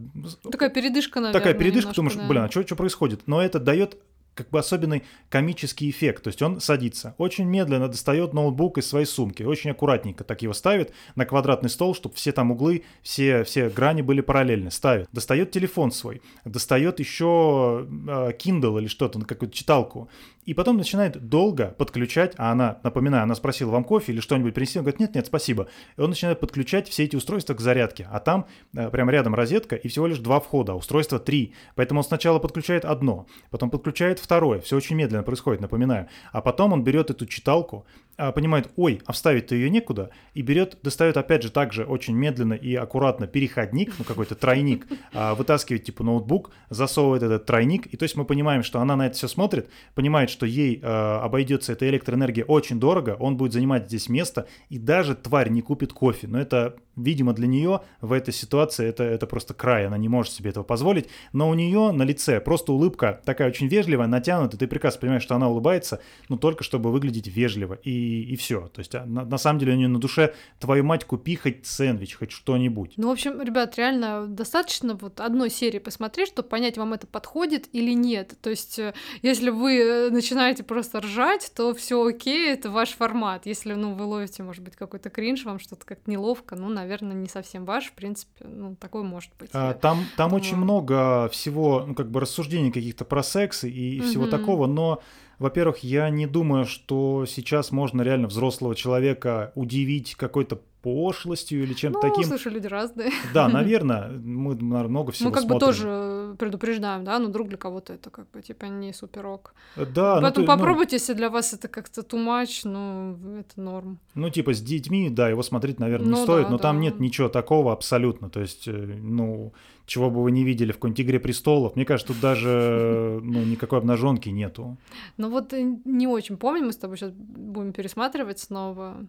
такая 0.51 0.71
передышка, 0.71 1.21
наверное. 1.21 1.39
Такая 1.39 1.55
передышка, 1.55 1.93
думаешь, 1.95 2.17
да. 2.17 2.27
блин, 2.27 2.43
а 2.43 2.51
что, 2.51 2.63
что 2.63 2.77
происходит? 2.77 3.02
Но 3.27 3.43
это 3.43 3.59
дает 3.59 3.99
как 4.35 4.51
бы 4.51 4.59
особенный 4.59 5.03
комический 5.29 5.91
эффект. 5.91 6.25
То 6.25 6.29
есть 6.29 6.41
он 6.43 6.61
садится, 6.61 7.15
очень 7.19 7.45
медленно 7.45 7.89
достает 7.89 8.33
ноутбук 8.33 8.79
из 8.79 8.87
своей 8.87 9.07
сумки, 9.07 9.43
очень 9.43 9.71
аккуратненько 9.71 10.25
так 10.25 10.43
его 10.43 10.55
ставит 10.55 10.93
на 11.15 11.27
квадратный 11.27 11.71
стол, 11.71 11.95
чтобы 11.95 12.15
все 12.15 12.33
там 12.33 12.51
углы, 12.51 12.85
все, 13.03 13.45
все 13.45 13.69
грани 13.69 14.03
были 14.03 14.21
параллельны. 14.21 14.71
Ставит. 14.71 15.09
Достает 15.13 15.51
телефон 15.51 15.93
свой, 15.93 16.23
достает 16.45 16.99
еще 16.99 17.87
э, 17.87 18.33
Kindle 18.39 18.81
или 18.81 18.87
что-то, 18.87 19.21
какую-то 19.21 19.55
читалку. 19.55 20.09
И 20.45 20.55
потом 20.55 20.77
начинает 20.77 21.29
долго 21.29 21.67
подключать, 21.79 22.35
а 22.37 22.51
она, 22.51 22.79
напоминаю, 22.83 23.23
она 23.23 23.35
спросила, 23.37 23.71
вам 23.71 23.85
кофе 23.85 24.13
или 24.13 24.21
что-нибудь 24.21 24.55
принести? 24.55 24.79
Он 24.79 24.85
говорит, 24.85 24.99
нет, 24.99 25.15
нет, 25.15 25.27
спасибо. 25.27 25.69
И 25.97 26.01
он 26.01 26.11
начинает 26.11 26.41
подключать 26.41 26.89
все 26.89 27.05
эти 27.05 27.15
устройства 27.15 27.55
к 27.55 27.61
зарядке. 27.61 28.09
А 28.11 28.19
там 28.19 28.47
э, 28.75 28.91
прямо 28.91 29.13
рядом 29.13 29.35
розетка 29.37 29.77
и 29.77 29.87
всего 29.87 30.09
лишь 30.09 30.19
два 30.19 30.41
входа, 30.41 30.73
а 30.73 30.75
устройства 30.75 31.21
три. 31.21 31.55
Поэтому 31.77 32.01
он 32.01 32.05
сначала 32.05 32.41
подключает 32.41 32.85
одно, 32.85 33.27
потом 33.51 33.71
подключает 33.71 34.19
второе. 34.19 34.61
Все 34.61 34.77
очень 34.77 34.97
медленно 34.97 35.23
происходит, 35.23 35.61
напоминаю. 35.61 36.09
А 36.33 36.43
потом 36.43 36.73
он 36.73 36.83
берет 36.83 37.11
эту 37.11 37.27
читалку, 37.27 37.87
понимает, 38.17 38.71
ой, 38.77 39.01
а 39.07 39.13
вставить-то 39.13 39.55
ее 39.55 39.71
некуда, 39.71 40.11
и 40.35 40.43
берет, 40.43 40.79
достает 40.83 41.17
опять 41.17 41.43
же 41.43 41.51
также 41.51 41.85
очень 41.85 42.15
медленно 42.15 42.55
и 42.55 42.75
аккуратно 42.75 43.27
переходник, 43.27 43.95
ну 43.99 44.05
какой-то 44.05 44.35
тройник, 44.35 44.87
а, 45.13 45.35
вытаскивает 45.35 45.85
типа 45.85 46.05
ноутбук, 46.05 46.51
засовывает 46.71 47.23
этот 47.23 47.47
тройник, 47.47 47.87
и 47.87 47.97
то 47.97 48.05
есть 48.05 48.17
мы 48.17 48.25
понимаем, 48.25 48.63
что 48.63 48.81
она 48.81 48.97
на 48.97 49.07
это 49.07 49.17
все 49.17 49.29
смотрит, 49.29 49.69
понимает, 49.95 50.31
что 50.31 50.47
ей 50.47 50.81
э, 50.81 50.87
обойдется 50.87 51.73
эта 51.73 51.89
электроэнергия 51.89 52.45
очень 52.45 52.79
дорого, 52.79 53.17
он 53.19 53.37
будет 53.37 53.53
занимать 53.53 53.87
здесь 53.87 54.09
место, 54.09 54.47
и 54.69 54.79
даже 54.79 55.15
тварь 55.15 55.51
не 55.51 55.63
купит 55.63 55.93
кофе, 55.93 56.29
но 56.29 56.41
это 56.41 56.77
видимо, 56.97 57.33
для 57.33 57.47
нее 57.47 57.81
в 58.01 58.13
этой 58.13 58.35
ситуации 58.35 58.87
это, 58.87 59.05
это 59.05 59.27
просто 59.27 59.55
край, 59.55 59.87
она 59.87 59.99
не 59.99 60.09
может 60.09 60.33
себе 60.33 60.51
этого 60.51 60.65
позволить, 60.65 61.09
но 61.33 61.49
у 61.49 61.55
нее 61.55 61.93
на 61.93 62.03
лице 62.03 62.41
просто 62.41 62.73
улыбка 62.73 63.21
такая 63.25 63.49
очень 63.49 63.69
вежливая, 63.69 64.07
натянутая, 64.07 64.59
ты 64.59 64.67
прекрасно 64.67 65.01
понимаешь, 65.01 65.23
что 65.23 65.35
она 65.35 65.49
улыбается, 65.49 66.01
но 66.29 66.37
только 66.37 66.65
чтобы 66.65 66.93
выглядеть 66.93 67.29
вежливо, 67.29 67.75
и, 67.75 67.91
и 68.21 68.37
все. 68.37 68.69
То 68.69 68.81
есть 68.81 68.95
а, 68.95 69.05
на, 69.05 69.25
на 69.25 69.39
самом 69.39 69.59
деле 69.59 69.73
у 69.73 69.77
нее 69.77 69.89
на 69.89 70.01
душе, 70.01 70.35
твою 70.59 70.85
мать, 70.85 71.05
купи 71.05 71.37
хоть 71.37 71.67
сэндвич, 71.67 72.17
хоть 72.17 72.33
что-нибудь. 72.33 72.95
Ну, 72.97 73.09
в 73.09 73.13
общем, 73.13 73.41
ребят, 73.41 73.77
реально 73.77 74.27
достаточно 74.27 74.95
вот 74.95 75.21
одной 75.21 75.51
серии 75.51 75.79
посмотреть, 75.79 76.29
чтобы 76.29 76.49
понять, 76.49 76.79
вам 76.79 76.93
это 76.93 77.07
подходит 77.07 77.69
или 77.73 77.93
нет. 77.93 78.35
То 78.43 78.51
есть, 78.51 78.79
э, 78.79 78.95
если 79.23 79.51
вы 79.51 79.79
э, 79.79 80.11
начинаете 80.11 80.63
просто 80.63 81.01
ржать, 81.01 81.53
то 81.55 81.75
все 81.75 82.05
окей, 82.05 82.53
это 82.53 82.71
ваш 82.71 82.91
формат. 82.91 83.47
Если, 83.47 83.75
ну, 83.75 83.95
вы 83.95 84.05
ловите, 84.05 84.43
может 84.43 84.63
быть, 84.63 84.77
какой-то 84.77 85.11
кринж, 85.11 85.45
вам 85.45 85.59
что-то 85.59 85.87
как-то 85.87 86.11
неловко, 86.11 86.57
ну, 86.57 86.69
наверное, 86.69 87.15
не 87.15 87.29
совсем 87.29 87.65
ваш, 87.65 87.87
в 87.87 87.93
принципе, 87.93 88.45
ну, 88.45 88.77
такой 88.77 89.03
может 89.03 89.31
быть. 89.39 89.51
А, 89.53 89.75
там 89.75 90.05
там 90.17 90.31
думаю... 90.31 90.43
очень 90.43 90.57
много 90.57 91.29
всего, 91.29 91.85
ну, 91.87 91.95
как 91.95 92.11
бы 92.11 92.21
рассуждений 92.21 92.71
каких-то 92.71 93.05
про 93.05 93.23
секс 93.23 93.65
и, 93.65 93.97
и 93.97 94.01
всего 94.01 94.27
такого, 94.27 94.67
но 94.67 95.03
во-первых, 95.43 95.79
я 95.79 96.09
не 96.09 96.27
думаю, 96.27 96.65
что 96.65 97.27
сейчас 97.27 97.73
можно 97.73 98.03
реально 98.03 98.29
взрослого 98.29 98.75
человека 98.75 99.53
удивить 99.55 100.15
какой-то 100.15 100.61
пошлостью 100.83 101.63
или 101.63 101.75
чем-то 101.75 102.01
ну, 102.03 102.11
таким. 102.11 102.25
слушай, 102.25 102.53
люди 102.53 102.67
разные. 102.67 103.11
Да, 103.33 103.49
наверное, 103.49 104.09
мы 104.09 104.55
наверное, 104.55 104.89
много 104.89 105.13
всего 105.13 105.29
Мы 105.29 105.35
как 105.35 105.45
смотрим. 105.45 105.59
бы 105.59 105.67
тоже 105.67 106.37
предупреждаем, 106.39 107.05
да, 107.05 107.19
но 107.19 107.29
вдруг 107.29 107.49
для 107.49 107.57
кого-то 107.57 107.93
это 107.93 108.11
как 108.11 108.31
бы 108.31 108.43
типа 108.43 108.67
не 108.67 108.93
суперок. 108.93 109.55
Да, 109.77 110.17
ну 110.17 110.23
Поэтому 110.23 110.47
ну, 110.47 110.53
попробуйте, 110.53 110.93
ну, 110.93 110.97
если 110.97 111.15
для 111.15 111.31
вас 111.31 111.53
это 111.53 111.69
как-то 111.69 112.01
too 112.01 112.25
much, 112.25 112.63
ну, 112.65 113.39
это 113.39 113.61
норм. 113.61 113.99
Ну, 114.15 114.31
типа 114.31 114.55
с 114.55 114.61
детьми, 114.61 115.09
да, 115.09 115.29
его 115.29 115.43
смотреть, 115.43 115.79
наверное, 115.79 116.07
не 116.07 116.13
ну, 116.13 116.23
стоит, 116.25 116.45
да, 116.47 116.51
но 116.51 116.57
да. 116.57 116.63
там 116.63 116.81
нет 116.81 117.01
ничего 117.01 117.29
такого 117.29 117.73
абсолютно. 117.73 118.29
То 118.29 118.41
есть, 118.41 118.67
э, 118.67 118.73
ну, 118.73 119.53
чего 119.87 120.11
бы 120.11 120.23
вы 120.23 120.31
не 120.31 120.45
видели 120.45 120.73
в 120.73 120.77
какой-нибудь 120.77 121.01
«Игре 121.01 121.21
престолов». 121.21 121.77
Мне 121.77 121.85
кажется, 121.85 122.13
тут 122.13 122.23
даже 122.23 123.21
ну, 123.23 123.43
никакой 123.45 123.79
обнаженки 123.79 124.29
нету. 124.29 124.77
Ну 125.17 125.31
вот 125.31 125.53
э, 125.53 125.77
не 125.85 126.07
очень 126.07 126.37
помню, 126.37 126.67
мы 126.67 126.73
с 126.73 126.77
тобой 126.77 126.97
сейчас 126.97 127.13
будем 127.13 127.73
пересматривать 127.73 128.39
снова. 128.39 129.07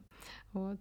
Вот. 0.53 0.79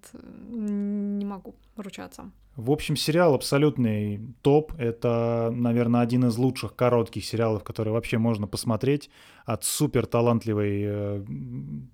Не 0.51 1.25
могу 1.25 1.55
ручаться. 1.77 2.31
В 2.57 2.71
общем, 2.71 2.97
сериал 2.97 3.35
абсолютный 3.35 4.21
топ. 4.43 4.75
Это, 4.77 5.51
наверное, 5.55 6.03
один 6.03 6.27
из 6.27 6.37
лучших 6.37 6.77
коротких 6.77 7.25
сериалов, 7.25 7.65
которые 7.65 7.95
вообще 7.95 8.19
можно 8.19 8.47
посмотреть 8.47 9.09
от 9.45 9.65
супер 9.65 10.07
талантливой 10.07 10.83
э, 10.85 11.25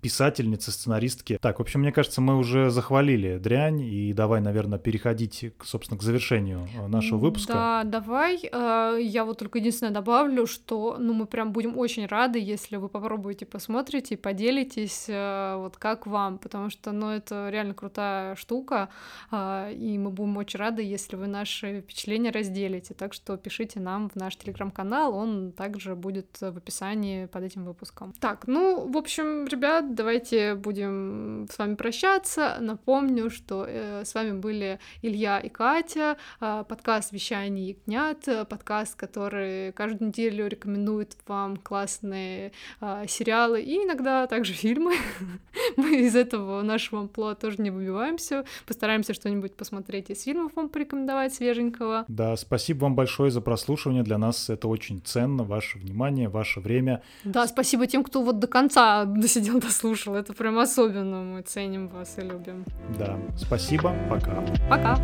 писательницы, 0.01 0.71
сценаристки. 0.71 1.37
Так, 1.41 1.59
в 1.59 1.61
общем, 1.61 1.81
мне 1.81 1.91
кажется, 1.91 2.21
мы 2.21 2.37
уже 2.37 2.69
захвалили 2.69 3.37
дрянь, 3.37 3.81
и 3.81 4.13
давай, 4.13 4.41
наверное, 4.41 4.79
переходить, 4.79 5.53
собственно, 5.63 5.99
к 5.99 6.03
завершению 6.03 6.67
э, 6.75 6.87
нашего 6.87 7.17
выпуска. 7.17 7.53
Да, 7.53 7.83
давай. 7.83 8.39
Э, 8.51 8.97
я 9.01 9.25
вот 9.25 9.39
только 9.39 9.59
единственное 9.59 9.93
добавлю, 9.93 10.45
что 10.45 10.97
ну, 10.99 11.13
мы 11.13 11.25
прям 11.25 11.51
будем 11.51 11.77
очень 11.77 12.05
рады, 12.05 12.39
если 12.39 12.75
вы 12.77 12.89
попробуете, 12.89 13.45
посмотрите 13.45 14.17
поделитесь, 14.17 15.05
вот 15.07 15.77
как 15.77 16.05
вам, 16.07 16.37
потому 16.37 16.69
что, 16.69 16.91
ну, 16.91 17.09
это 17.09 17.49
реально 17.49 17.73
крутая 17.73 18.35
штука, 18.35 18.89
и 19.31 19.97
мы 19.99 20.09
будем 20.11 20.37
очень 20.37 20.59
рады, 20.59 20.83
если 20.83 21.15
вы 21.15 21.27
наши 21.27 21.81
впечатления 21.81 22.31
разделите. 22.31 22.93
Так 22.93 23.13
что 23.13 23.37
пишите 23.37 23.79
нам 23.79 24.09
в 24.09 24.15
наш 24.15 24.35
телеграм-канал, 24.35 25.15
он 25.15 25.51
также 25.51 25.95
будет 25.95 26.37
в 26.39 26.57
описании 26.57 27.27
под 27.39 27.45
этим 27.45 27.63
выпуском. 27.63 28.13
Так, 28.19 28.47
ну, 28.47 28.85
в 28.91 28.97
общем, 28.97 29.45
ребят, 29.45 29.95
давайте 29.95 30.55
будем 30.55 31.47
с 31.49 31.57
вами 31.57 31.75
прощаться. 31.75 32.57
Напомню, 32.59 33.29
что 33.29 33.65
э, 33.65 34.03
с 34.03 34.13
вами 34.13 34.37
были 34.37 34.79
Илья 35.01 35.39
и 35.39 35.47
Катя, 35.47 36.17
э, 36.41 36.65
подкаст 36.67 37.13
«Вещание 37.13 37.69
ягнят», 37.69 38.49
подкаст, 38.49 38.95
который 38.95 39.71
каждую 39.71 40.09
неделю 40.09 40.47
рекомендует 40.47 41.15
вам 41.27 41.55
классные 41.55 42.51
э, 42.81 43.05
сериалы 43.07 43.61
и 43.61 43.85
иногда 43.85 44.27
также 44.27 44.51
фильмы. 44.51 44.95
Мы 45.77 46.01
из 46.01 46.17
этого 46.17 46.61
нашего 46.61 47.01
амплуа 47.01 47.35
тоже 47.35 47.61
не 47.61 47.71
выбиваемся, 47.71 48.43
постараемся 48.65 49.13
что-нибудь 49.13 49.55
посмотреть 49.55 50.09
из 50.09 50.23
фильмов 50.23 50.51
вам 50.55 50.67
порекомендовать 50.67 51.33
свеженького. 51.33 52.03
Да, 52.09 52.35
спасибо 52.35 52.83
вам 52.83 52.95
большое 52.95 53.31
за 53.31 53.39
прослушивание, 53.39 54.03
для 54.03 54.17
нас 54.17 54.49
это 54.49 54.67
очень 54.67 55.01
ценно, 55.01 55.45
ваше 55.45 55.77
внимание, 55.77 56.27
ваше 56.27 56.59
время. 56.59 57.01
Да, 57.29 57.45
спасибо 57.47 57.85
тем, 57.85 58.03
кто 58.03 58.23
вот 58.23 58.39
до 58.39 58.47
конца 58.47 59.05
досидел, 59.05 59.59
дослушал. 59.59 60.15
Это 60.15 60.33
прям 60.33 60.57
особенно 60.57 61.21
мы 61.21 61.41
ценим 61.43 61.87
вас 61.87 62.17
и 62.17 62.21
любим. 62.21 62.65
Да, 62.97 63.17
спасибо, 63.37 63.93
пока. 64.09 64.43
Пока. 64.67 64.97